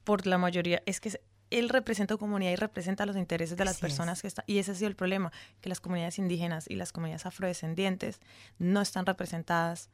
por 0.05 0.27
la 0.27 0.39
mayoría, 0.39 0.83
es 0.87 1.01
que 1.01 1.19
él 1.51 1.69
representa 1.69 2.15
a 2.15 2.17
comunidad 2.17 2.53
y 2.53 2.57
representa 2.57 3.07
los 3.07 3.17
intereses 3.17 3.57
de 3.57 3.65
las 3.65 3.77
es. 3.77 3.81
personas 3.81 4.23
que 4.23 4.29
están, 4.29 4.45
y 4.49 4.59
ese 4.59 4.73
ha 4.73 4.75
sido 4.75 4.89
el 4.89 4.97
problema, 4.97 5.33
que 5.61 5.69
las 5.69 5.81
comunidades 5.81 6.19
indígenas 6.19 6.69
y 6.69 6.77
las 6.77 6.93
comunidades 6.93 7.27
afrodescendientes 7.27 8.21
no 8.59 8.81
están 8.81 9.07
representadas 9.07 9.91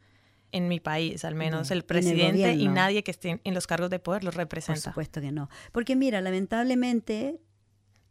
en 0.52 0.68
mi 0.68 0.80
país, 0.80 1.24
al 1.24 1.34
menos 1.34 1.60
No, 1.60 1.66
en 1.66 1.72
el 1.72 1.78
el 1.78 1.84
presidente 1.84 2.52
y 2.54 2.68
nadie 2.68 3.02
que 3.04 3.10
esté 3.10 3.40
en 3.44 3.54
los 3.54 3.66
cargos 3.66 3.90
de 3.90 3.98
poder 3.98 4.24
los 4.24 4.34
Por 4.34 4.42
representa. 4.44 4.80
supuesto 4.80 5.20
que 5.20 5.30
no. 5.32 5.48
Porque 5.72 5.94
mira, 5.96 6.20
lamentablemente 6.20 7.40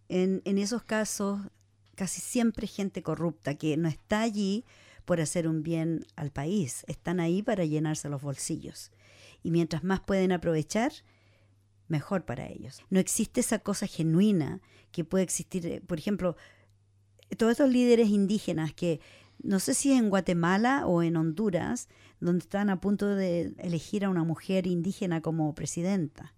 en, 0.10 0.42
en 0.46 0.58
esos 0.58 0.84
casos 0.84 1.40
casi 1.96 2.22
siempre 2.22 2.68
gente 2.68 3.02
corrupta 3.02 3.56
que 3.56 3.76
no 3.76 3.88
está 3.90 4.22
allí 4.22 4.66
por 5.06 5.20
hacer 5.20 5.48
un 5.48 5.64
bien 5.64 6.06
al 6.16 6.32
país, 6.32 6.84
están 6.88 7.20
ahí 7.20 7.42
para 7.42 7.66
llenarse 7.66 8.08
los 8.10 8.22
bolsillos. 8.22 8.92
Y 9.42 9.52
mientras 9.52 9.84
más 9.84 10.02
pueden 10.02 10.32
aprovechar, 10.32 10.92
mejor 11.88 12.26
para 12.26 12.48
ellos. 12.48 12.82
No 12.90 13.00
existe 13.00 13.40
esa 13.40 13.60
cosa 13.60 13.88
genuina 13.88 14.62
que 14.92 15.04
puede 15.06 15.24
existir, 15.24 15.66
eh, 15.66 15.82
por 15.82 15.98
ejemplo, 15.98 16.36
todos 17.38 17.52
estos 17.54 17.70
líderes 17.70 18.10
indígenas 18.10 18.74
que 18.74 19.00
no 19.42 19.60
sé 19.60 19.74
si 19.74 19.94
en 19.94 20.10
Guatemala 20.10 20.86
o 20.88 21.04
en 21.04 21.16
Honduras, 21.16 21.88
donde 22.20 22.40
están 22.40 22.70
a 22.70 22.80
punto 22.82 23.08
de 23.16 23.54
elegir 23.60 24.06
a 24.06 24.10
una 24.10 24.24
mujer 24.24 24.68
indígena 24.68 25.22
como 25.22 25.54
presidenta. 25.56 26.34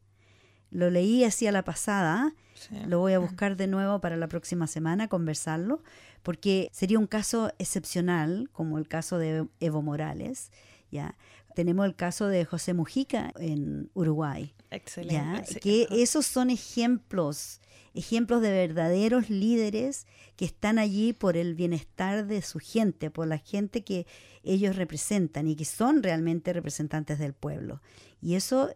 Lo 0.71 0.89
leí 0.89 1.23
así 1.23 1.47
a 1.47 1.51
la 1.51 1.63
pasada, 1.63 2.33
Sí. 2.53 2.75
lo 2.85 2.99
voy 2.99 3.13
a 3.13 3.19
buscar 3.19 3.55
de 3.55 3.67
nuevo 3.67 4.01
para 4.01 4.17
la 4.17 4.27
próxima 4.27 4.67
semana, 4.67 5.07
conversarlo, 5.07 5.81
porque 6.23 6.69
sería 6.73 6.99
un 6.99 7.07
caso 7.07 7.51
excepcional, 7.57 8.49
como 8.51 8.77
el 8.77 8.87
caso 8.87 9.17
de 9.17 9.47
Evo 9.61 9.81
Morales. 9.81 10.51
¿ya? 10.91 11.15
Tenemos 11.55 11.85
el 11.85 11.95
caso 11.95 12.27
de 12.27 12.45
José 12.45 12.73
Mujica 12.73 13.33
en 13.39 13.89
Uruguay. 13.93 14.53
Excelente. 14.71 15.53
¿ya? 15.53 15.59
Que 15.59 15.87
esos 15.91 16.25
son 16.25 16.49
ejemplos, 16.49 17.59
ejemplos 17.93 18.41
de 18.41 18.51
verdaderos 18.51 19.29
líderes 19.29 20.05
que 20.35 20.45
están 20.45 20.77
allí 20.77 21.13
por 21.13 21.37
el 21.37 21.55
bienestar 21.55 22.27
de 22.27 22.41
su 22.41 22.59
gente, 22.59 23.09
por 23.09 23.27
la 23.27 23.37
gente 23.37 23.83
que 23.83 24.05
ellos 24.43 24.75
representan 24.75 25.47
y 25.47 25.55
que 25.55 25.65
son 25.65 26.03
realmente 26.03 26.53
representantes 26.53 27.19
del 27.19 27.33
pueblo. 27.33 27.81
Y 28.21 28.35
eso 28.35 28.69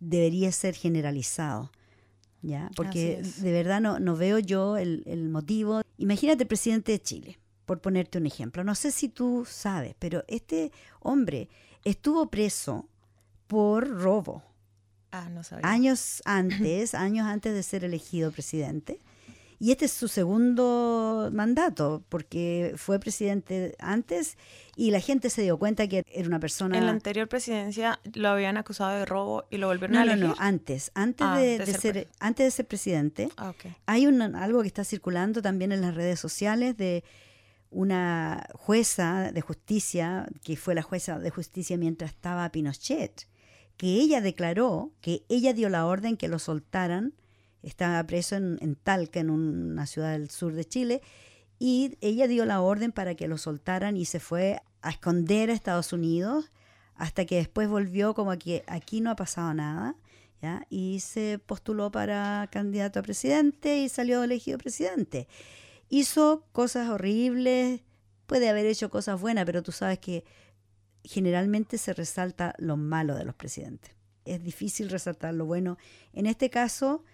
debería 0.00 0.52
ser 0.52 0.74
generalizado. 0.74 1.70
¿Ya? 2.42 2.70
Porque 2.74 3.22
de 3.22 3.52
verdad 3.52 3.82
no, 3.82 4.00
no 4.00 4.16
veo 4.16 4.38
yo 4.38 4.78
el, 4.78 5.02
el 5.06 5.28
motivo. 5.28 5.82
Imagínate 5.98 6.44
el 6.44 6.48
presidente 6.48 6.92
de 6.92 7.02
Chile, 7.02 7.38
por 7.66 7.82
ponerte 7.82 8.16
un 8.16 8.24
ejemplo. 8.24 8.64
No 8.64 8.74
sé 8.74 8.90
si 8.92 9.10
tú 9.10 9.46
sabes, 9.46 9.94
pero 9.98 10.24
este 10.26 10.72
hombre 11.00 11.50
estuvo 11.84 12.30
preso 12.30 12.88
por 13.46 13.88
robo 13.88 14.42
Ah, 15.12 15.28
no 15.28 15.42
sabía. 15.42 15.68
años 15.68 16.22
antes, 16.24 16.94
años 16.94 17.26
antes 17.26 17.52
de 17.54 17.62
ser 17.62 17.84
elegido 17.84 18.30
presidente. 18.30 18.98
Y 19.62 19.72
este 19.72 19.84
es 19.84 19.92
su 19.92 20.08
segundo 20.08 21.28
mandato, 21.34 22.02
porque 22.08 22.72
fue 22.78 22.98
presidente 22.98 23.74
antes 23.78 24.38
y 24.74 24.90
la 24.90 25.00
gente 25.00 25.28
se 25.28 25.42
dio 25.42 25.58
cuenta 25.58 25.86
que 25.86 26.02
era 26.10 26.26
una 26.26 26.40
persona... 26.40 26.78
En 26.78 26.86
la 26.86 26.92
anterior 26.92 27.28
presidencia 27.28 28.00
lo 28.14 28.30
habían 28.30 28.56
acusado 28.56 28.96
de 28.98 29.04
robo 29.04 29.44
y 29.50 29.58
lo 29.58 29.66
volvieron 29.66 29.96
no, 29.96 30.00
a 30.00 30.04
no, 30.06 30.12
elegir. 30.12 30.28
no, 30.28 30.34
antes, 30.38 30.90
antes, 30.94 31.26
Ah, 31.28 31.36
de, 31.38 31.66
ser 31.66 32.08
antes 32.20 32.46
de 32.46 32.50
ser 32.52 32.66
presidente. 32.66 33.28
Ah. 33.36 33.52
Hay 33.84 34.06
un, 34.06 34.22
algo 34.22 34.62
que 34.62 34.68
está 34.68 34.82
circulando 34.82 35.42
también 35.42 35.72
en 35.72 35.82
las 35.82 35.94
redes 35.94 36.18
sociales 36.18 36.78
de 36.78 37.04
una 37.70 38.48
jueza 38.54 39.30
de 39.32 39.40
justicia, 39.40 40.26
que 40.42 40.56
fue 40.56 40.74
la 40.74 40.82
jueza 40.82 41.18
de 41.18 41.30
justicia 41.30 41.76
mientras 41.76 42.10
estaba 42.10 42.50
Pinochet, 42.50 43.28
que 43.76 43.94
ella 43.94 44.20
declaró 44.20 44.92
que 45.00 45.24
ella 45.28 45.52
dio 45.52 45.68
la 45.68 45.86
orden 45.86 46.16
que 46.16 46.28
lo 46.28 46.38
soltaran, 46.38 47.14
estaba 47.62 48.02
preso 48.04 48.36
en, 48.36 48.58
en 48.60 48.74
Talca, 48.74 49.20
en 49.20 49.30
una 49.30 49.86
ciudad 49.86 50.12
del 50.12 50.30
sur 50.30 50.52
de 50.52 50.64
Chile, 50.64 51.02
y 51.58 51.96
ella 52.00 52.26
dio 52.26 52.44
la 52.46 52.60
orden 52.60 52.90
para 52.90 53.14
que 53.14 53.28
lo 53.28 53.38
soltaran 53.38 53.96
y 53.96 54.06
se 54.06 54.18
fue 54.18 54.60
a 54.82 54.90
esconder 54.90 55.50
a 55.50 55.52
Estados 55.52 55.92
Unidos 55.92 56.50
hasta 56.94 57.24
que 57.24 57.36
después 57.36 57.68
volvió 57.68 58.14
como 58.14 58.36
que 58.38 58.64
aquí 58.66 59.00
no 59.00 59.10
ha 59.10 59.16
pasado 59.16 59.54
nada. 59.54 59.94
¿ya? 60.42 60.66
Y 60.70 61.00
se 61.00 61.38
postuló 61.38 61.90
para 61.90 62.48
candidato 62.50 63.00
a 63.00 63.02
presidente 63.02 63.78
y 63.78 63.88
salió 63.88 64.22
elegido 64.22 64.58
presidente. 64.58 65.28
Hizo 65.90 66.46
cosas 66.52 66.88
horribles, 66.88 67.82
puede 68.26 68.48
haber 68.48 68.64
hecho 68.64 68.90
cosas 68.90 69.20
buenas, 69.20 69.44
pero 69.44 69.62
tú 69.62 69.72
sabes 69.72 69.98
que 69.98 70.24
generalmente 71.04 71.78
se 71.78 71.92
resalta 71.92 72.54
lo 72.58 72.76
malo 72.76 73.16
de 73.16 73.24
los 73.24 73.34
presidentes. 73.34 73.94
Es 74.24 74.42
difícil 74.42 74.88
resaltar 74.88 75.34
lo 75.34 75.46
bueno. 75.46 75.78
En 76.12 76.26
este 76.26 76.48
caso, 76.48 77.04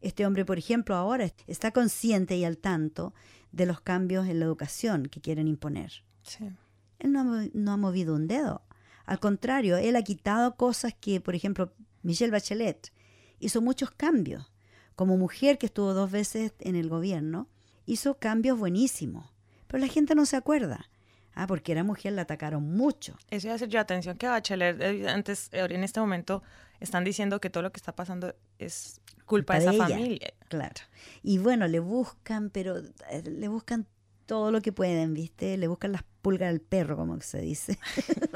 este 0.00 0.24
hombre, 0.26 0.44
por 0.44 0.58
ejemplo, 0.58 0.96
ahora 0.96 1.30
está 1.46 1.72
consciente 1.72 2.36
y 2.36 2.44
al 2.44 2.56
tanto 2.56 3.12
de 3.52 3.66
los 3.66 3.82
cambios 3.82 4.26
en 4.26 4.40
la 4.40 4.46
educación 4.46 5.06
que 5.06 5.20
quieren 5.20 5.46
imponer. 5.46 6.04
Sí. 6.22 6.50
Él 6.98 7.12
no 7.12 7.20
ha, 7.20 7.46
no 7.52 7.72
ha 7.72 7.76
movido 7.76 8.14
un 8.14 8.26
dedo. 8.26 8.62
Al 9.04 9.20
contrario, 9.20 9.76
él 9.76 9.94
ha 9.94 10.02
quitado 10.02 10.56
cosas 10.56 10.94
que, 10.94 11.20
por 11.20 11.34
ejemplo, 11.34 11.74
Michelle 12.02 12.32
Bachelet 12.32 12.92
hizo 13.40 13.60
muchos 13.60 13.90
cambios. 13.90 14.52
Como 14.94 15.18
mujer 15.18 15.58
que 15.58 15.66
estuvo 15.66 15.92
dos 15.92 16.10
veces 16.10 16.54
en 16.60 16.76
el 16.76 16.88
gobierno, 16.88 17.48
hizo 17.86 18.18
cambios 18.18 18.58
buenísimos. 18.58 19.30
Pero 19.66 19.80
la 19.84 19.88
gente 19.90 20.14
no 20.14 20.26
se 20.26 20.36
acuerda. 20.36 20.88
Ah, 21.34 21.46
porque 21.46 21.72
era 21.72 21.82
mujer, 21.82 22.12
la 22.12 22.22
atacaron 22.22 22.76
mucho. 22.76 23.16
Eso 23.30 23.46
iba 23.46 23.54
a 23.54 23.58
ser 23.58 23.68
yo, 23.70 23.80
atención 23.80 24.18
que 24.18 24.26
Bachelet, 24.28 24.80
eh, 24.82 25.08
antes, 25.08 25.48
en 25.52 25.82
este 25.82 25.98
momento, 25.98 26.42
están 26.78 27.04
diciendo 27.04 27.40
que 27.40 27.48
todo 27.48 27.62
lo 27.62 27.72
que 27.72 27.78
está 27.78 27.94
pasando 27.94 28.34
es 28.58 29.00
culpa, 29.24 29.54
Culpa 29.54 29.54
de 29.54 29.60
esa 29.60 29.70
de 29.70 29.76
ella. 29.76 29.88
familia. 29.88 30.34
Claro. 30.48 30.80
Y 31.22 31.38
bueno, 31.38 31.66
le 31.68 31.78
buscan, 31.80 32.50
pero 32.50 32.76
eh, 32.78 33.22
le 33.24 33.48
buscan 33.48 33.86
todo 34.26 34.52
lo 34.52 34.60
que 34.60 34.72
pueden, 34.72 35.14
¿viste? 35.14 35.56
Le 35.56 35.68
buscan 35.68 35.92
las 35.92 36.02
pulgas 36.20 36.50
al 36.50 36.60
perro, 36.60 36.96
como 36.96 37.20
se 37.20 37.40
dice. 37.40 37.78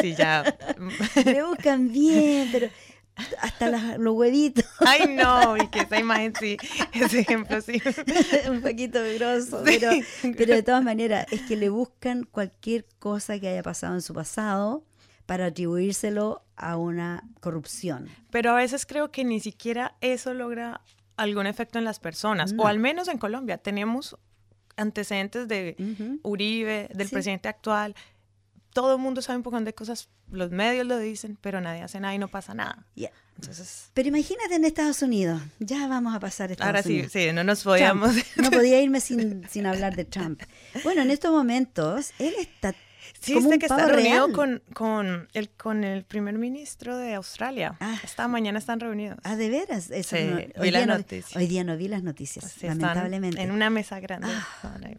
Sí, 0.00 0.14
ya. 0.14 0.42
le 1.24 1.42
buscan 1.42 1.92
bien, 1.92 2.48
pero 2.50 2.68
hasta 3.40 3.70
las- 3.70 3.98
los 3.98 4.14
huevitos. 4.14 4.64
Ay, 4.80 5.14
no, 5.16 5.56
y 5.56 5.68
que 5.68 5.80
esa 5.80 5.98
imagen 5.98 6.32
sí, 6.38 6.56
ese 6.92 7.20
ejemplo 7.20 7.60
sí. 7.60 7.80
un 8.50 8.60
poquito 8.62 9.00
grosso, 9.16 9.64
Sí. 9.66 9.78
pero, 9.78 9.90
pero 10.36 10.54
de 10.54 10.62
todas 10.62 10.82
maneras 10.82 11.26
es 11.30 11.42
que 11.42 11.56
le 11.56 11.68
buscan 11.68 12.24
cualquier 12.24 12.86
cosa 12.98 13.38
que 13.38 13.48
haya 13.48 13.62
pasado 13.62 13.94
en 13.94 14.02
su 14.02 14.14
pasado 14.14 14.84
para 15.26 15.46
atribuírselo 15.46 16.42
a 16.56 16.76
una 16.76 17.22
corrupción. 17.40 18.08
Pero 18.30 18.50
a 18.50 18.54
veces 18.54 18.84
creo 18.86 19.10
que 19.10 19.24
ni 19.24 19.40
siquiera 19.40 19.96
eso 20.00 20.34
logra 20.34 20.80
algún 21.16 21.46
efecto 21.46 21.78
en 21.78 21.84
las 21.84 22.00
personas, 22.00 22.52
No. 22.52 22.64
o 22.64 22.66
al 22.66 22.78
menos 22.78 23.08
en 23.08 23.18
Colombia. 23.18 23.58
Tenemos 23.58 24.16
antecedentes 24.76 25.46
de. 25.48 25.76
Uribe, 26.22 26.88
del 26.94 27.08
Sí. 27.08 27.12
presidente 27.14 27.48
actual. 27.48 27.94
Todo 28.72 28.94
el 28.94 29.00
mundo 29.00 29.20
sabe 29.22 29.36
un 29.38 29.42
poco 29.42 29.60
de 29.60 29.74
cosas, 29.74 30.08
los 30.30 30.50
medios 30.50 30.86
lo 30.86 30.98
dicen, 30.98 31.36
pero 31.40 31.60
nadie 31.60 31.82
hace 31.82 31.98
nada 32.00 32.14
y 32.14 32.18
no 32.18 32.28
pasa 32.28 32.54
nada. 32.54 32.86
Entonces, 33.36 33.90
Pero 33.94 34.08
imagínate 34.08 34.54
en 34.54 34.64
Estados 34.64 35.00
Unidos, 35.02 35.40
ya 35.58 35.88
vamos 35.88 36.14
a 36.14 36.20
pasar 36.20 36.50
a 36.50 36.52
Estados 36.52 36.68
ahora 36.68 36.82
sí, 36.82 36.92
Unidos. 36.92 37.12
sí, 37.12 37.32
no 37.32 37.42
nos 37.42 37.60
Trump. 37.62 37.72
podíamos... 37.74 38.14
No 38.36 38.50
podía 38.50 38.80
irme 38.82 39.00
sin, 39.00 39.48
sin 39.48 39.66
hablar 39.66 39.96
de 39.96 40.04
Trump. 40.04 40.42
Bueno, 40.84 41.02
en 41.02 41.10
estos 41.10 41.32
momentos, 41.32 42.10
él 42.18 42.34
está 42.38 42.74
Sí, 43.18 43.34
como 43.34 43.48
un 43.50 43.58
que 43.58 43.66
está 43.66 43.86
reunido 43.86 44.26
real. 44.28 44.32
con, 44.32 44.62
con, 44.72 45.28
el, 45.32 45.50
con 45.50 45.84
el 45.84 46.04
primer 46.04 46.38
ministro 46.38 46.96
de 46.96 47.14
Australia. 47.14 47.76
Ah. 47.80 47.98
Esta 48.04 48.28
mañana 48.28 48.58
están 48.58 48.78
reunidos. 48.80 49.18
Ah, 49.24 49.36
de 49.36 49.50
veras. 49.50 49.90
Eso 49.90 50.16
Sí, 50.16 50.24
no- 50.24 50.36
vi 50.36 50.46
hoy, 50.56 50.70
día 50.70 50.86
no, 50.86 50.96
noticia. 50.98 51.38
hoy 51.38 51.46
día 51.46 51.64
no 51.64 51.76
vi 51.76 51.88
las 51.88 52.02
noticias, 52.02 52.44
Sí, 52.52 52.66
lamentablemente. 52.66 53.40
En 53.42 53.50
una 53.50 53.68
mesa 53.68 54.00
grande. 54.00 54.28
Ah. 54.30 54.78
Ahí. 54.84 54.96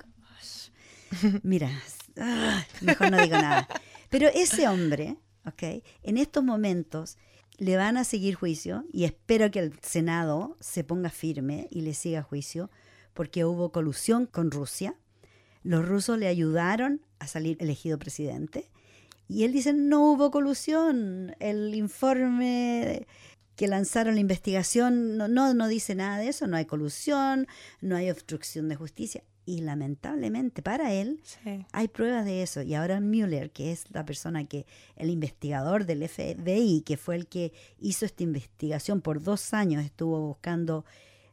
Mira, 1.44 1.70
ah, 2.18 2.66
mejor 2.82 3.12
no 3.12 3.22
digo 3.22 3.38
nada. 3.38 3.68
Pero 4.10 4.28
ese 4.28 4.68
hombre, 4.68 5.18
¿ok? 5.46 5.84
En 6.04 6.18
estos 6.18 6.44
momentos 6.44 7.18
le 7.58 7.78
van 7.78 7.98
a 7.98 8.04
seguir 8.04 8.36
juicio 8.36 8.86
y 8.92 9.04
espero 9.04 9.52
que 9.52 9.60
el 9.60 9.80
Senado 9.82 10.58
se 10.60 10.84
ponga 10.84 11.10
firme 11.10 11.68
y 11.70 11.82
le 11.82 11.94
siga 11.94 12.24
juicio 12.24 12.72
porque 13.14 13.46
hubo 13.46 13.72
colusión 13.72 14.26
con 14.26 14.52
Rusia. 14.52 14.96
Los 15.64 15.88
rusos 15.88 16.18
le 16.18 16.28
ayudaron 16.28 17.02
a 17.20 17.28
salir 17.28 17.58
elegido 17.60 18.00
presidente 18.00 18.72
y 19.28 19.44
él 19.44 19.54
dice 19.54 19.74
no 19.74 20.12
hubo 20.12 20.32
colusión. 20.32 21.36
El 21.40 21.76
informe 21.76 23.06
que 23.56 23.68
lanzaron 23.68 24.16
la 24.16 24.22
investigación 24.22 25.18
no, 25.18 25.28
no, 25.28 25.54
no 25.54 25.68
dice 25.68 25.94
nada 25.94 26.18
de 26.18 26.30
eso, 26.30 26.48
no 26.48 26.58
hay 26.58 26.66
colusión, 26.66 27.48
no 27.80 27.96
hay 27.96 28.10
obstrucción 28.10 28.70
de 28.70 28.76
justicia. 28.76 29.24
Y 29.52 29.60
lamentablemente 29.62 30.62
para 30.62 30.94
él 30.94 31.20
Sí. 31.24 31.66
hay 31.74 31.88
pruebas 31.90 32.24
de 32.24 32.42
eso. 32.42 32.62
Y 32.62 32.74
ahora 32.74 33.02
Mueller, 33.02 33.52
que 33.52 33.72
es 33.74 33.86
la 33.92 34.06
persona 34.06 34.46
que, 34.46 34.66
el 34.96 35.10
investigador 35.10 35.86
del 35.86 36.04
FBI, 36.08 36.84
que 36.86 36.96
fue 36.96 37.16
el 37.18 37.28
que 37.28 37.52
hizo 37.80 38.06
esta 38.06 38.24
investigación 38.24 39.02
por 39.02 39.22
dos 39.22 39.54
años, 39.54 39.84
estuvo 39.84 40.20
buscando 40.26 40.86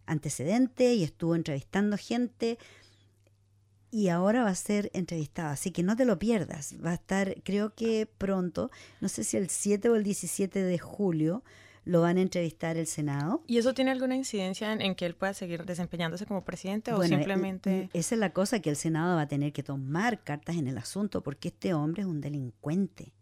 antecedentes 0.07 0.97
y 0.97 1.05
estuvo 1.05 1.37
entrevistando 1.37 1.97
gente 1.97 2.59
y 3.91 4.09
ahora 4.09 4.43
va 4.43 4.51
a 4.51 4.55
ser 4.55 4.91
entrevistado, 4.93 5.51
así 5.51 5.71
que 5.71 5.83
no 5.83 5.97
te 5.97 6.05
lo 6.05 6.19
pierdas. 6.19 6.75
Va 6.85 6.91
a 6.91 6.95
estar, 6.95 7.37
creo 7.43 7.75
que 7.75 8.07
pronto, 8.19 8.71
no 9.01 9.09
sé 9.09 9.25
si 9.25 9.37
el 9.37 9.49
7 9.49 9.89
o 9.89 9.95
el 9.97 10.03
17 10.03 10.63
de 10.63 10.79
julio, 10.79 11.43
lo 11.89 12.03
van 12.03 12.19
a 12.19 12.21
entrevistar 12.21 12.77
el 12.77 12.87
Senado. 12.87 13.43
¿Y 13.47 13.57
eso 13.57 13.73
tiene 13.73 13.91
alguna 13.91 14.15
incidencia 14.15 14.75
en, 14.75 14.83
en 14.83 14.95
que 14.95 15.07
él 15.07 15.15
pueda 15.15 15.33
seguir 15.33 15.65
desempeñándose 15.65 16.27
como 16.27 16.45
presidente 16.45 16.93
o 16.93 16.97
Bueno, 16.97 17.15
eh, 17.15 17.19
simplemente... 17.19 17.89
Esa 17.95 18.15
es 18.15 18.19
la 18.19 18.35
cosa 18.35 18.61
que 18.61 18.69
el 18.69 18.77
Senado 18.77 19.17
va 19.17 19.23
a 19.23 19.29
tener 19.29 19.55
que 19.55 19.63
tomar 19.63 20.23
cartas 20.23 20.57
en 20.57 20.69
el 20.69 20.77
asunto, 20.77 21.23
porque 21.23 21.49
este 21.49 21.73
hombre 21.73 22.03
es 22.03 22.07
un 22.07 22.21
delincuente. 22.21 23.15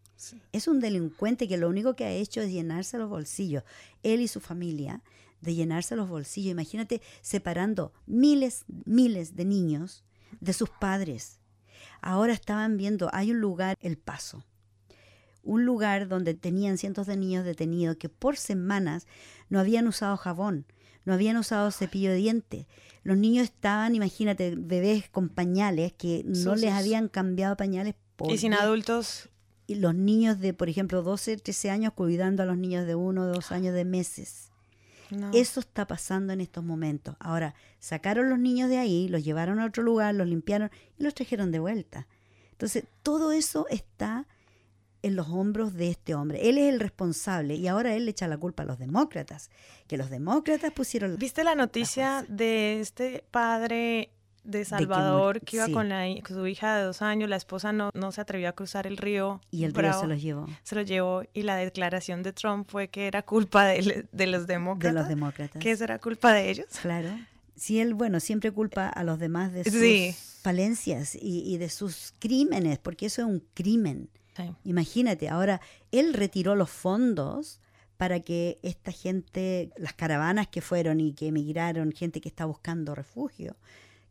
Es 0.51 0.67
un 0.67 0.81
delincuente 0.81 1.47
que 1.47 1.59
lo 1.59 1.69
único 1.69 1.95
que 1.95 2.07
ha 2.07 2.11
hecho 2.11 2.41
es 2.41 2.51
llenarse 2.51 2.99
los 2.99 3.09
bolsillos, 3.09 3.62
él 4.03 4.21
y 4.21 4.27
su 4.27 4.41
familia, 4.41 5.01
de 5.41 5.55
llenarse 5.55 5.95
los 5.95 6.09
bolsillos. 6.09 6.51
Imagínate 6.51 7.01
separando 7.21 7.93
miles, 8.07 8.64
miles 8.85 9.37
de 9.37 9.45
niños 9.45 10.05
de 10.41 10.53
sus 10.53 10.71
padres. 10.71 11.39
Ahora 12.01 12.33
estaban 12.33 12.77
viendo, 12.77 13.11
hay 13.12 13.31
un 13.31 13.41
lugar, 13.41 13.77
El 13.81 13.97
Paso, 13.97 14.45
un 15.47 15.64
lugar 15.64 16.09
donde 16.09 16.34
tenían 16.34 16.76
cientos 16.76 17.07
de 17.07 17.16
niños 17.16 17.44
detenidos 17.44 17.97
que 17.97 18.09
por 18.09 18.36
semanas 18.36 19.07
no 19.49 19.61
habían 19.61 19.86
usado 19.86 20.16
jabón, 20.16 20.66
no 21.05 21.14
habían 21.14 21.36
usado 21.36 21.70
cepillo 21.70 22.11
de 22.11 22.16
dientes. 22.16 22.66
Los 23.05 23.16
niños 23.16 23.44
estaban, 23.44 23.94
imagínate, 23.94 24.57
bebés 24.57 25.09
con 25.09 25.28
pañales 25.28 25.92
que 25.92 26.24
no 26.26 26.57
les 26.57 26.72
habían 26.72 27.09
cambiado 27.09 27.57
pañales 27.57 27.94
por 28.16 28.30
Y 28.30 28.38
sin 28.38 28.53
adultos... 28.53 29.30
Y 29.68 29.76
los 29.76 29.97
niños 29.97 30.38
de, 30.38 30.55
por 30.55 30.68
ejemplo, 30.68 31.03
12, 31.03 31.38
13 31.38 31.70
años 31.70 31.92
cuidando 31.92 32.44
a 32.44 32.47
los 32.47 32.57
niños 32.57 32.86
de 32.86 32.94
uno, 32.94 33.26
dos 33.26 33.51
años 33.51 33.74
de 33.74 33.84
meses. 33.84 34.53
No. 35.11 35.32
Eso 35.34 35.59
está 35.59 35.88
pasando 35.88 36.32
en 36.32 36.40
estos 36.40 36.62
momentos. 36.62 37.16
Ahora, 37.18 37.57
sacaron 37.80 38.30
los 38.30 38.38
niños 38.38 38.70
de 38.70 38.78
ahí, 38.78 39.09
los 39.09 39.24
llevaron 39.24 39.59
a 39.59 39.66
otro 39.66 39.82
lugar, 39.82 40.14
los 40.14 40.28
limpiaron 40.28 40.70
y 40.97 41.03
los 41.03 41.14
trajeron 41.14 41.51
de 41.51 41.59
vuelta. 41.59 42.07
Entonces, 42.53 42.84
todo 43.03 43.32
eso 43.32 43.66
está 43.68 44.28
en 45.07 45.16
los 45.16 45.28
hombros 45.28 45.74
de 45.74 45.88
este 45.90 46.14
hombre. 46.14 46.48
Él 46.48 46.59
es 46.59 46.72
el 46.72 46.80
responsable 46.80 47.54
y 47.54 47.68
ahora 47.68 47.94
él 47.94 48.04
le 48.07 48.11
echa 48.11 48.26
la 48.28 48.36
culpa 48.38 48.64
a 48.64 48.66
los 48.66 48.78
demócratas, 48.78 49.50
que 49.86 49.96
los 49.96 50.11
demócratas 50.11 50.72
pusieron... 50.72 51.16
¿Viste 51.16 51.44
la 51.44 51.54
noticia 51.54 52.24
de 52.28 52.80
este 52.80 53.24
padre 53.30 54.11
de 54.44 54.64
Salvador 54.64 55.40
que, 55.40 55.57
iba 55.57 55.66
sí. 55.66 55.72
con, 55.72 55.88
la 55.88 56.04
con 56.26 56.36
su 56.36 56.46
hija 56.46 56.76
de 56.76 56.84
dos 56.84 57.02
años? 57.02 57.28
La 57.28 57.36
esposa 57.36 57.72
no, 57.72 57.90
no 57.94 58.12
se 58.12 58.20
atrevió 58.20 58.48
a 58.48 58.52
cruzar 58.52 58.86
el 58.86 58.96
río. 58.96 59.40
Y 59.50 59.64
el 59.64 59.72
río 59.72 59.82
Bravo. 59.88 60.00
se 60.00 60.07
los 60.09 60.20
llevó 60.22 60.46
se 60.62 60.74
lo 60.74 60.82
llevó 60.82 61.22
y 61.34 61.42
la 61.42 61.57
declaración 61.57 62.22
de 62.22 62.32
Trump 62.32 62.68
fue 62.70 62.88
que 62.88 63.07
era 63.07 63.22
culpa 63.22 63.64
de, 63.66 64.07
de 64.11 64.26
los 64.26 64.46
de 64.46 64.54
demócratas. 64.54 64.94
los 64.94 65.09
demócratas. 65.09 65.62
Que 65.62 65.70
eso 65.70 65.84
era 65.84 65.98
culpa 65.98 66.32
de 66.32 66.50
ellos. 66.50 66.66
Claro. 66.82 67.11
Si 67.54 67.80
él, 67.80 67.94
bueno, 67.94 68.20
siempre 68.20 68.50
culpa 68.50 68.88
a 68.88 69.02
los 69.04 69.18
demás 69.18 69.52
de 69.52 69.64
sus 69.64 69.72
Sí. 69.72 70.14
falencias 70.42 71.14
y, 71.14 71.42
y 71.46 71.57
de 71.59 71.68
sus 71.70 72.12
crímenes, 72.18 72.78
porque 72.78 73.07
eso 73.07 73.22
es 73.22 73.28
un 73.28 73.42
crimen. 73.54 74.11
Sí. 74.37 74.55
Imagínate, 74.64 75.28
ahora 75.28 75.61
él 75.93 76.14
retiró 76.14 76.55
los 76.55 76.70
fondos 76.70 77.61
para 77.97 78.20
que 78.20 78.59
esta 78.62 78.93
gente, 78.93 79.70
las 79.76 79.95
caravanas 79.95 80.49
que 80.49 80.61
fueron 80.61 81.01
y 81.01 81.14
que 81.14 81.28
emigraron, 81.28 81.93
gente 81.93 82.20
que 82.20 82.28
está 82.28 82.45
buscando 82.45 82.95
refugio, 82.95 83.57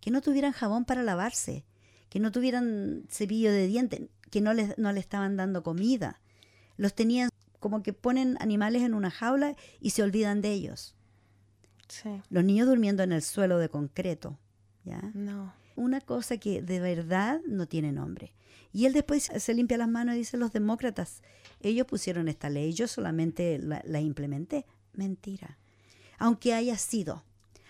que 0.01 0.11
no 0.11 0.21
tuvieran 0.21 0.53
jabón 0.53 0.85
para 0.85 1.03
lavarse, 1.03 1.65
que 2.09 2.19
no 2.19 2.31
tuvieran 2.31 3.03
cepillo 3.09 3.51
de 3.51 3.67
dientes, 3.67 4.01
que 4.31 4.41
no 4.41 4.53
les, 4.53 4.77
no 4.77 4.91
le 4.91 4.99
estaban 4.99 5.37
dando 5.37 5.63
comida. 5.63 6.19
Los 6.77 6.93
tenían 6.93 7.29
como 7.59 7.83
que 7.83 7.93
ponen 7.93 8.37
animales 8.39 8.83
en 8.83 8.93
una 8.93 9.11
jaula 9.11 9.55
y 9.79 9.91
se 9.91 10.03
olvidan 10.03 10.41
de 10.41 10.51
ellos. 10.51 10.95
Sí. 11.87 12.21
Los 12.29 12.43
niños 12.43 12.67
durmiendo 12.67 13.03
en 13.03 13.11
el 13.11 13.21
suelo 13.21 13.59
de 13.59 13.69
concreto. 13.69 14.37
¿ya? 14.83 15.01
No. 15.13 15.53
Una 15.75 16.01
cosa 16.01 16.37
que 16.37 16.61
de 16.61 16.79
verdad 16.79 17.41
no 17.47 17.67
tiene 17.67 17.91
nombre. 17.91 18.33
Y 18.71 18.85
él 18.85 18.93
después 18.93 19.29
se 19.35 19.53
limpia 19.53 19.77
las 19.77 19.87
manos 19.89 20.15
y 20.15 20.19
dice, 20.19 20.37
los 20.37 20.51
demócratas, 20.51 21.21
ellos 21.61 21.87
pusieron 21.87 22.27
esta 22.27 22.49
ley, 22.49 22.73
yo 22.73 22.87
solamente 22.87 23.57
la, 23.59 23.81
la 23.85 24.01
implementé. 24.01 24.65
Mentira. 24.93 25.57
Aunque 26.17 26.53
haya 26.53 26.77
sido, 26.77 27.23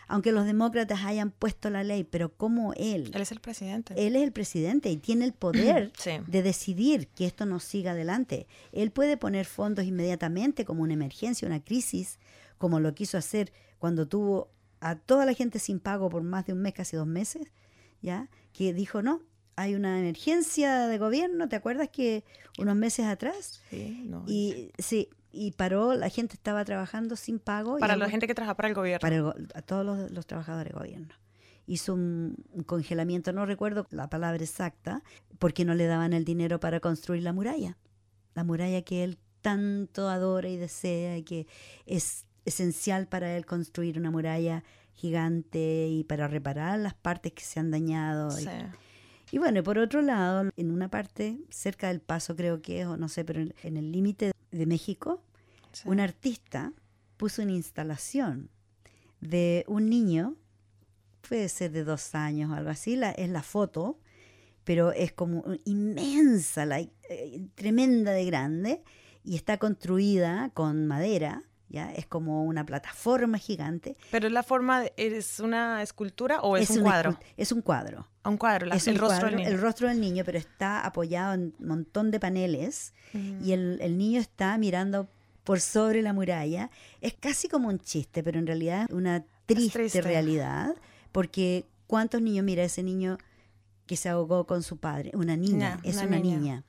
aunque 0.08 0.32
los 0.32 0.46
demócratas 0.46 1.04
hayan 1.04 1.32
puesto 1.32 1.70
la 1.72 1.84
ley, 1.84 2.04
pero 2.04 2.30
como 2.36 2.74
él, 2.74 3.12
Él 3.14 3.22
es 3.22 3.32
el 3.32 3.40
presidente. 3.40 3.94
él 3.98 4.16
es 4.16 4.22
el 4.24 4.32
presidente 4.32 4.90
y 4.92 4.98
tiene 4.98 5.26
el 5.26 5.34
poder 5.34 5.92
Sí. 5.98 6.12
de 6.28 6.44
decidir 6.44 7.08
que 7.08 7.26
esto 7.26 7.46
no 7.46 7.60
siga 7.60 7.92
adelante. 7.92 8.48
Él 8.72 8.92
puede 8.92 9.18
poner 9.18 9.46
fondos 9.46 9.86
inmediatamente 9.86 10.64
como 10.66 10.84
una 10.84 10.94
emergencia, 10.94 11.48
una 11.48 11.64
crisis, 11.64 12.20
como 12.60 12.80
lo 12.80 12.94
quiso 12.94 13.18
hacer 13.18 13.52
cuando 13.80 14.08
tuvo 14.08 14.50
a 14.80 14.96
toda 14.96 15.26
la 15.26 15.34
gente 15.34 15.58
sin 15.60 15.80
pago 15.80 16.10
por 16.10 16.22
más 16.24 16.46
de 16.46 16.54
un 16.54 16.60
mes, 16.62 16.74
casi 16.74 16.96
dos 16.96 17.08
meses, 17.08 17.52
¿ya? 18.02 18.30
Que 18.54 18.74
dijo, 18.74 19.02
no, 19.02 19.22
hay 19.56 19.76
una 19.76 20.00
emergencia 20.00 20.88
de 20.88 20.98
gobierno, 20.98 21.48
¿te 21.50 21.56
acuerdas 21.56 21.90
que 21.90 22.24
unos 22.58 22.76
meses 22.76 23.06
atrás? 23.06 23.62
Sí, 23.70 24.04
no, 24.06 24.24
Y 24.28 24.72
sí, 24.78 25.10
y 25.32 25.52
paró, 25.52 25.94
la 25.96 26.10
gente 26.10 26.36
estaba 26.36 26.64
trabajando 26.66 27.16
sin 27.16 27.40
pago. 27.40 27.78
y 27.78 27.82
para 27.82 27.96
la 27.96 28.06
algo- 28.06 28.12
gente 28.12 28.28
que 28.28 28.36
trabaja 28.36 28.56
para 28.56 28.70
el 28.70 28.74
gobierno. 28.76 29.00
para 29.02 29.16
el 29.16 29.24
go- 29.24 29.36
a 29.54 29.62
todos 29.62 29.86
los, 29.86 30.12
los 30.12 30.26
trabajadores 30.26 30.74
de 30.74 30.80
gobierno. 30.80 31.14
Hizo 31.68 31.94
un, 31.96 32.36
un 32.52 32.64
congelamiento, 32.64 33.34
no 33.34 33.46
recuerdo 33.46 33.88
la 33.90 34.10
palabra 34.10 34.44
exacta, 34.44 35.02
porque 35.40 35.66
no 35.66 35.74
le 35.74 35.88
daban 35.88 36.14
el 36.14 36.24
dinero 36.24 36.60
para 36.60 36.80
construir 36.80 37.24
la 37.24 37.34
muralla. 37.34 37.78
La 38.36 38.44
muralla 38.44 38.82
que 38.84 39.04
él 39.04 39.18
tanto 39.42 40.10
adora 40.10 40.48
y 40.50 40.58
desea 40.58 41.18
y 41.18 41.24
que 41.24 41.48
es 41.86 42.26
esencial 42.46 43.08
para 43.08 43.36
él 43.36 43.46
construir 43.46 43.98
una 43.98 44.12
muralla 44.12 44.64
gigante 44.96 45.88
y 45.90 46.04
para 46.04 46.28
reparar 46.28 46.80
las 46.80 46.94
partes 46.94 47.34
que 47.34 47.44
se 47.44 47.60
han 47.60 47.72
dañado. 47.72 48.38
y- 48.40 48.44
Sí. 48.44 48.50
y 49.32 49.38
bueno, 49.38 49.60
y 49.60 49.62
por 49.62 49.78
otro 49.78 50.02
lado, 50.02 50.50
en 50.56 50.72
una 50.72 50.90
parte 50.90 51.38
cerca 51.50 51.88
del 51.90 52.02
paso 52.02 52.36
creo 52.36 52.62
que 52.62 52.82
es, 52.82 52.88
o 52.88 52.98
no 52.98 53.08
sé, 53.10 53.24
pero 53.26 53.42
en, 53.42 53.54
en 53.64 53.78
el 53.78 53.92
límite 53.92 54.32
de 54.52 54.66
México, 54.66 55.22
sí. 55.72 55.88
un 55.88 56.00
artista 56.00 56.74
puso 57.18 57.42
una 57.44 57.52
instalación 57.54 58.50
de 59.22 59.64
un 59.68 59.90
niño, 59.90 60.36
puede 61.28 61.50
ser 61.50 61.72
de 61.72 61.84
dos 61.84 62.14
años 62.16 62.52
o 62.52 62.54
algo 62.54 62.70
así, 62.70 62.96
la, 62.96 63.12
es 63.12 63.30
la 63.30 63.42
foto, 63.44 64.00
pero 64.64 64.92
es 64.92 65.12
como 65.12 65.44
inmensa, 65.66 66.66
la, 66.66 66.80
eh, 66.80 67.48
tremenda 67.56 68.12
de 68.12 68.26
grande, 68.26 68.84
y 69.24 69.36
está 69.36 69.58
construida 69.58 70.52
con 70.54 70.86
madera, 70.88 71.44
¿ya? 71.70 71.92
Es 71.94 72.06
como 72.06 72.44
una 72.44 72.66
plataforma 72.66 73.38
gigante. 73.38 73.96
Pero 74.12 74.28
es 74.28 74.34
la 74.34 74.44
forma, 74.44 74.82
de- 74.82 74.94
¿es 74.98 75.40
una 75.40 75.82
escultura 75.82 76.42
o 76.42 76.58
es, 76.58 76.70
un 76.70 76.82
cuadro? 76.82 77.18
Es 77.38 77.52
un 77.52 77.62
cuadro. 77.62 78.08
A 78.24 78.30
un 78.30 78.38
cuadro, 78.38 78.66
la- 78.68 78.76
es 78.76 78.88
el 78.88 78.96
un 78.96 79.02
rostro 79.02 79.20
cuadro, 79.22 79.30
del 79.30 79.46
niño. 79.46 79.50
el 79.56 79.62
rostro 79.62 79.88
del 79.88 80.00
niño, 80.02 80.24
pero 80.26 80.38
está 80.38 80.82
apoyado 80.86 81.34
en 81.34 81.54
un 81.60 81.68
montón 81.68 82.12
de 82.12 82.20
paneles 82.20 82.94
Mm. 83.14 83.44
y 83.46 83.52
el, 83.54 83.78
el 83.82 83.98
niño 83.98 84.20
está 84.20 84.58
mirando 84.58 85.08
por 85.44 85.60
sobre 85.60 86.02
la 86.02 86.12
muralla. 86.14 86.70
Es 87.02 87.14
casi 87.14 87.48
como 87.48 87.68
un 87.70 87.80
chiste, 87.80 88.24
pero 88.24 88.40
en 88.40 88.48
realidad 88.48 88.86
es 88.90 88.96
una 88.96 89.24
triste, 89.46 89.80
triste. 89.80 90.02
realidad, 90.02 90.76
porque 91.12 91.66
¿cuántos 91.88 92.22
niños 92.22 92.44
mira 92.44 92.64
ese 92.64 92.82
niño 92.82 93.18
que 93.86 93.96
se 93.96 94.10
ahogó 94.10 94.48
con 94.48 94.64
su 94.64 94.78
padre? 94.78 95.12
Una 95.14 95.36
niña, 95.38 95.80
es 95.84 95.98
una 95.98 96.08
una 96.08 96.18
niña. 96.20 96.38
niña. 96.40 96.64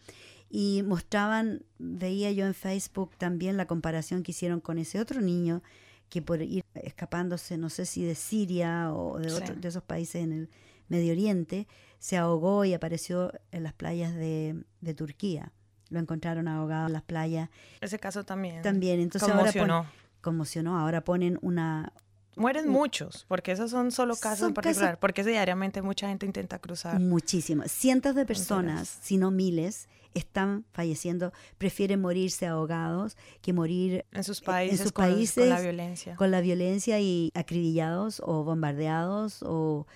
Y 0.59 0.83
mostraban, 0.85 1.63
veía 1.79 2.33
yo 2.33 2.47
en 2.47 2.55
Facebook 2.55 3.11
también 3.19 3.59
la 3.59 3.67
comparación 3.67 4.23
que 4.23 4.31
hicieron 4.31 4.61
con 4.61 4.79
ese 4.79 4.99
otro 4.99 5.21
niño 5.21 5.63
que 6.09 6.23
por 6.23 6.41
ir 6.41 6.65
escapándose, 6.75 7.59
no 7.59 7.69
sé 7.69 7.85
si 7.85 8.05
de 8.05 8.15
Siria 8.15 8.91
o 8.95 9.19
de, 9.19 9.29
Sí. 9.29 9.37
otro- 9.37 9.55
de 9.57 9.69
esos 9.69 9.83
países 9.83 10.23
en 10.23 10.33
el 10.33 10.49
Medio 10.89 11.13
Oriente, 11.13 11.67
se 11.99 12.17
ahogó 12.17 12.65
y 12.65 12.73
apareció 12.73 13.33
en 13.53 13.65
las 13.65 13.75
playas 13.75 14.15
de, 14.15 14.65
de 14.81 14.95
Turquía. 14.95 15.53
Lo 15.91 15.99
encontraron 16.01 16.49
ahogado 16.49 16.87
en 16.87 16.95
las 16.95 17.03
playas 17.03 17.51
Ese 17.83 17.99
caso 17.99 18.25
también. 18.25 18.63
también. 18.63 18.99
Entonces 19.01 19.29
ahora 19.29 19.41
Conmocionó. 19.53 19.79
ponen, 19.83 19.93
conmocionó. 20.23 20.79
Ahora 20.79 21.03
ponen 21.05 21.39
una... 21.43 21.93
Mueren 22.37 22.69
muchos, 22.69 23.27
porque 23.29 23.53
esos 23.53 23.71
son 23.71 23.91
solo 23.91 24.15
casos 24.17 24.39
Son 24.39 24.49
en 24.51 24.55
casos- 24.55 24.65
particular, 24.65 24.99
porque 25.01 25.23
diariamente 25.25 25.83
mucha 25.83 26.09
gente 26.09 26.25
intenta 26.25 26.59
cruzar. 26.61 26.99
Muchísimas. 26.99 27.71
Cientos 27.73 28.15
de 28.15 28.25
personas, 28.27 28.89
si 29.03 29.17
no 29.19 29.31
miles, 29.31 29.89
están 30.15 30.65
falleciendo. 30.73 31.33
Prefieren 31.59 32.01
morirse 32.01 32.47
ahogados 32.47 33.17
que 33.43 33.53
morir 33.53 34.05
En 34.13 34.25
sus 34.25 34.41
países, 34.41 34.81
sus 34.81 34.93
con, 34.93 35.05
países, 35.07 35.35
con 35.45 35.49
la 35.49 35.61
violencia. 35.61 36.17
con 36.17 36.31
la 36.31 36.41
violencia 36.41 37.01
y 37.01 37.31
acribillados 37.35 38.21
o 38.25 38.45
bombardeados 38.45 39.43
o 39.43 39.87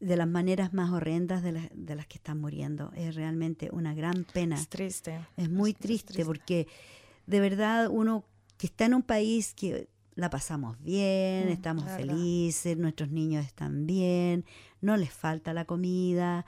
de 0.00 0.16
las 0.16 0.28
maneras 0.28 0.72
más 0.72 0.90
horrendas 0.90 1.42
de, 1.42 1.52
las- 1.52 1.68
de 1.74 1.94
las 1.94 2.06
que 2.06 2.16
están 2.16 2.40
muriendo. 2.40 2.90
Es 2.96 3.14
realmente 3.14 3.68
una 3.72 3.92
gran 3.94 4.24
pena. 4.32 4.56
Es 4.56 4.68
triste. 4.68 5.20
Es 5.36 5.50
muy 5.50 5.70
Es- 5.70 5.76
es 5.76 5.80
triste, 5.82 6.24
porque 6.24 6.66
de 7.26 7.40
verdad 7.40 7.88
uno 7.90 8.24
que 8.56 8.66
está 8.66 8.86
en 8.86 8.94
un 8.94 9.02
país 9.02 9.52
que 9.54 9.88
la 10.14 10.28
pasamos 10.30 10.78
bien, 10.82 11.46
Mm, 11.48 11.52
estamos 11.52 11.84
la 11.86 11.96
felices, 11.96 12.76
nuestros 12.76 13.10
niños 13.10 13.44
están 13.46 13.86
bien, 13.86 14.44
no 14.80 14.96
les 14.96 15.12
falta 15.12 15.52
la 15.54 15.64
comida, 15.64 16.44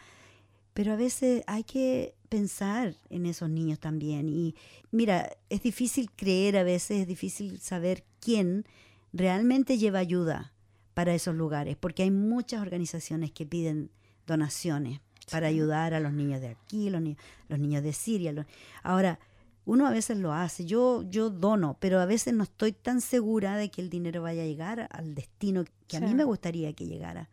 pero 0.74 0.92
a 0.92 0.96
veces 0.96 1.42
hay 1.46 1.64
que 1.64 2.14
pensar 2.37 2.97
en 3.11 3.26
esos 3.26 3.51
niños 3.51 3.78
también. 3.78 4.28
Y 4.28 4.55
mira, 4.91 5.30
es 5.51 5.62
difícil 5.62 6.11
creer 6.11 6.57
a 6.57 6.62
veces, 6.62 7.03
es 7.03 7.07
difícil 7.07 7.61
saber 7.61 8.05
quién 8.20 8.64
realmente 9.12 9.76
lleva 9.76 9.99
ayuda, 9.99 10.53
para 10.95 11.14
esos 11.14 11.35
lugares, 11.35 11.76
porque 11.78 12.03
hay 12.03 12.11
muchas 12.11 12.61
organizaciones 12.61 13.30
que 13.33 13.47
piden 13.47 13.91
donaciones 14.26 15.01
para 15.30 15.47
ayudar 15.47 15.95
a 15.95 16.01
los 16.01 16.12
niños 16.12 16.41
de 16.43 16.49
aquí, 16.49 16.91
los, 16.91 17.01
ni- 17.01 17.16
los 17.49 17.59
niños 17.59 17.83
de 17.83 17.93
Siria. 17.95 18.33
los- 18.33 18.45
Ahora, 18.83 19.18
uno 19.64 19.87
a 19.87 19.91
veces 19.91 20.18
lo 20.18 20.33
hace, 20.35 20.64
yo, 20.66 21.03
yo 21.09 21.30
dono, 21.30 21.76
pero 21.80 21.99
a 22.01 22.05
veces 22.07 22.35
no 22.35 22.43
estoy 22.45 22.72
tan 22.72 23.01
segura 23.01 23.57
de 23.57 23.70
que 23.70 23.80
el 23.80 23.89
dinero 23.91 24.20
vaya 24.22 24.43
a 24.43 24.47
llegar 24.47 24.89
al 24.91 25.14
destino 25.14 25.64
que 25.89 25.97
a 25.97 26.01
mí 26.01 26.14
me 26.14 26.24
gustaría 26.24 26.72
que 26.74 26.87
llegara. 26.87 27.30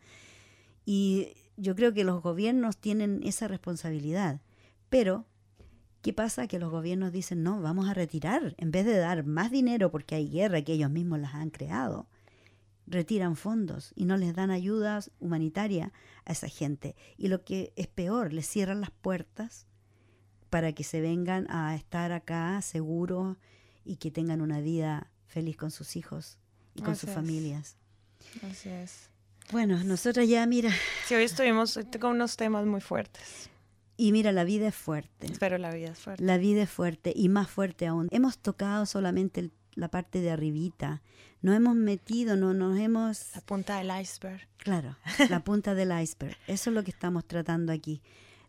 Y 0.86 1.34
yo 1.58 1.76
creo 1.76 1.93
que 1.93 2.04
los 2.06 2.22
gobiernos 2.22 2.78
tienen 2.78 3.22
esa 3.24 3.47
responsabilidad. 3.50 4.39
Pero, 4.90 5.26
¿qué 6.02 6.14
pasa? 6.14 6.48
Que 6.48 6.60
los 6.60 6.72
gobiernos 6.72 7.12
dicen, 7.12 7.44
no, 7.44 7.62
vamos 7.62 7.88
a 7.90 7.94
retirar. 7.94 8.56
En 8.58 8.72
vez 8.72 8.86
de 8.86 8.98
dar 8.98 9.24
más 9.26 9.52
dinero 9.52 9.92
porque 9.92 10.16
hay 10.16 10.30
guerra 10.30 10.62
que 10.62 10.74
ellos 10.74 10.90
mismos 10.90 11.20
las 11.20 11.34
han 11.36 11.50
creado, 11.50 12.08
retiran 12.88 13.36
fondos 13.36 13.92
y 13.96 14.06
no 14.06 14.18
les 14.18 14.34
dan 14.36 14.50
ayuda 14.52 15.00
humanitaria 15.20 15.94
a 16.26 16.32
esa 16.32 16.48
gente. 16.48 16.96
Y 17.18 17.28
lo 17.28 17.44
que 17.44 17.72
es 17.76 17.88
peor, 17.88 18.34
les 18.34 18.48
cierran 18.48 18.82
las 18.82 18.92
puertas 18.92 19.68
para 20.50 20.74
que 20.74 20.84
se 20.84 21.00
vengan 21.02 21.46
a 21.52 21.76
estar 21.76 22.12
acá 22.12 22.60
seguros 22.62 23.38
y 23.86 23.98
que 23.98 24.10
tengan 24.10 24.42
una 24.42 24.60
vida 24.62 25.12
feliz 25.28 25.56
con 25.58 25.70
sus 25.70 25.96
hijos 25.96 26.40
y 26.74 26.82
con 26.82 26.94
Así 26.94 27.02
sus 27.02 27.10
es. 27.10 27.16
familias. 27.16 27.78
Así 28.50 28.70
es. 28.70 29.10
Bueno, 29.52 29.84
nosotras 29.84 30.28
ya, 30.28 30.46
mira, 30.48 30.72
Sí, 31.08 31.14
hoy 31.16 31.24
estuvimos 31.24 31.80
con 32.00 32.12
unos 32.12 32.36
temas 32.38 32.66
muy 32.66 32.82
fuertes, 32.82 33.50
y 34.00 34.12
mira, 34.12 34.32
la 34.32 34.43
vida 34.43 34.68
es 34.70 34.76
fuerte. 34.76 35.32
pero 35.39 35.58
la 35.58 35.72
vida 35.72 35.91
es 35.91 36.00
fuerte. 36.00 36.24
La 36.24 36.38
vida 36.38 36.64
es 36.64 36.70
fuerte 36.70 37.14
y 37.16 37.30
más 37.30 37.50
fuerte 37.50 37.86
aún. 37.88 38.08
Hemos 38.12 38.38
tocado 38.39 38.86
solamente 38.86 39.41
el- 39.41 39.52
la 39.76 39.89
parte 39.89 40.22
de 40.22 40.32
arribita. 40.32 41.02
No 41.41 41.54
hemos 41.54 41.76
metido, 41.76 42.36
no 42.36 42.54
nos 42.54 42.78
hemos... 42.80 43.34
La 43.36 43.41
punta 43.41 43.78
del 43.78 43.91
iceberg. 44.02 44.41
Claro, 44.58 44.97
la 45.30 45.39
punta 45.43 45.74
del 45.76 45.91
iceberg. 46.02 46.36
Eso 46.47 46.70
es 46.70 46.74
lo 46.74 46.84
que 46.84 46.91
estamos 46.91 47.26
tratando 47.26 47.72
aquí. 47.72 48.02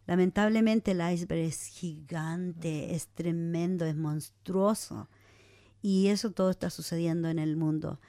Lamentablemente 0.07 0.91
el 0.93 1.01
iceberg 1.13 1.41
es 1.43 1.67
gigante, 1.67 2.95
es 2.95 3.07
tremendo, 3.09 3.85
es 3.87 3.95
monstruoso. 3.97 5.09
Y 5.83 6.09
eso 6.09 6.33
todo 6.33 6.51
está 6.51 6.69
sucediendo 6.71 7.29
en 7.29 7.39
el 7.39 7.57
mundo. 7.57 8.01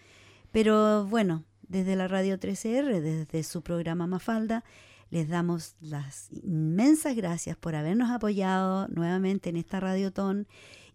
Pero 0.52 1.06
bueno, 1.06 1.44
desde 1.68 1.96
la 1.96 2.08
Radio 2.08 2.40
13R, 2.40 3.02
desde 3.02 3.44
su 3.44 3.62
programa 3.62 4.08
Mafalda, 4.08 4.64
les 5.12 5.28
damos 5.28 5.76
las 5.82 6.30
inmensas 6.32 7.16
gracias 7.16 7.56
por 7.58 7.76
habernos 7.76 8.10
apoyado 8.10 8.88
nuevamente 8.88 9.50
en 9.50 9.58
esta 9.58 9.80
Radiotón 9.80 10.48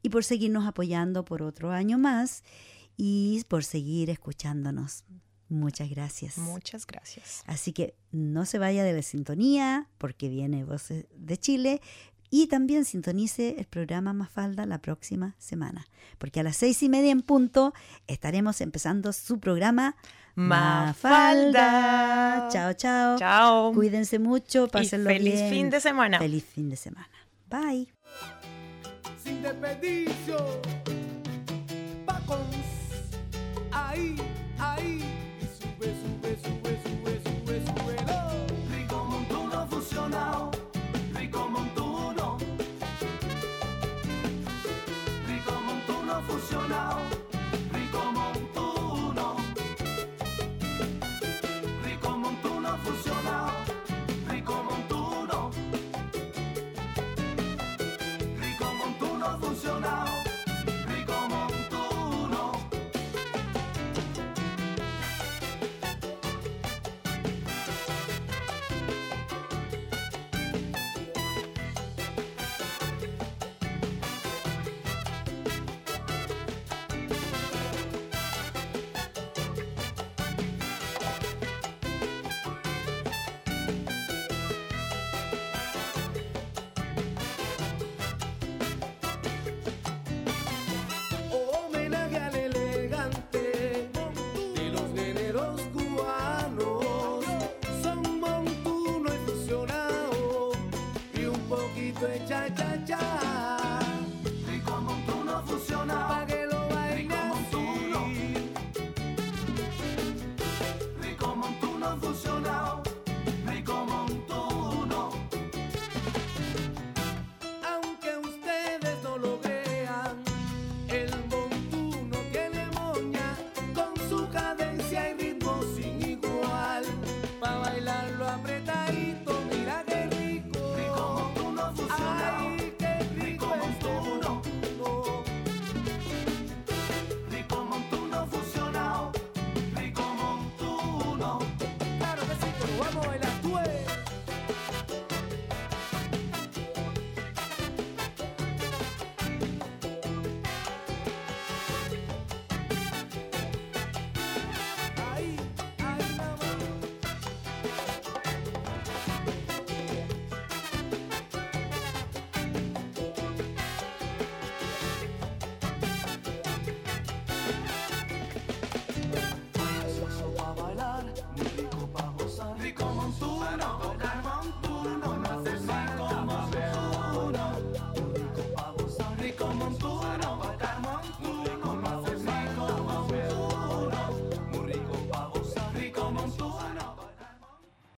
y 0.03 0.09
por 0.09 0.25
seguirnos 0.25 0.67
apoyando 0.67 1.25
por 1.25 1.43
otro 1.43 1.71
año 1.71 1.99
más 1.99 2.43
y 2.97 3.45
por 3.49 3.63
seguir 3.63 4.11
escuchándonos. 4.11 5.05
Muchas 5.49 5.91
gracias. 5.91 6.39
Muchas 6.39 6.87
gracias. 6.87 7.45
Así 7.47 7.73
que 7.73 7.95
no 8.11 8.47
se 8.47 8.59
vaya 8.59 8.83
de 8.83 8.95
la 8.95 9.03
sintonía 9.03 9.89
porque 9.99 10.29
viene 10.29 10.65
Voces 10.65 11.07
de 11.15 11.37
Chile 11.37 11.81
y 12.31 12.49
también 12.49 12.85
sintonice 12.85 13.57
el 13.59 13.67
programa 13.67 14.13
Mafalda 14.13 14.67
la 14.67 14.81
próxima 14.81 15.37
semana 15.39 15.87
porque 16.19 16.41
a 16.41 16.43
las 16.43 16.57
seis 16.57 16.83
y 16.83 16.89
media 16.89 17.13
en 17.13 17.23
punto 17.23 17.73
estaremos 18.07 18.61
empezando 18.61 19.13
su 19.13 19.39
programa 19.39 19.95
Mafalda. 20.37 22.49
Chao, 22.53 22.73
chao. 22.75 23.17
Chao. 23.19 23.73
Cuídense 23.73 24.19
mucho, 24.19 24.67
Y 24.67 24.69
pásenlo 24.69 25.09
feliz 25.11 25.35
bien. 25.35 25.51
fin 25.51 25.71
de 25.71 25.81
semana. 25.81 26.19
Feliz 26.19 26.45
fin 26.45 26.69
de 26.69 26.77
semana. 26.77 27.09
Bye. 27.49 27.89
sin 29.23 29.41
desperdicio. 29.43 30.37
Pacos, 32.05 32.39
ahí, 33.73 34.17
ahí. 34.59 35.03
Y 35.41 35.45
sube, 35.59 35.95
sube, 36.03 36.37
sube, 36.43 36.73
sube, 36.83 37.13
sube, 37.25 37.57
sube. 37.67 37.97
Rico 38.77 38.97
Montuno 39.05 39.67
fusionado. 39.69 40.51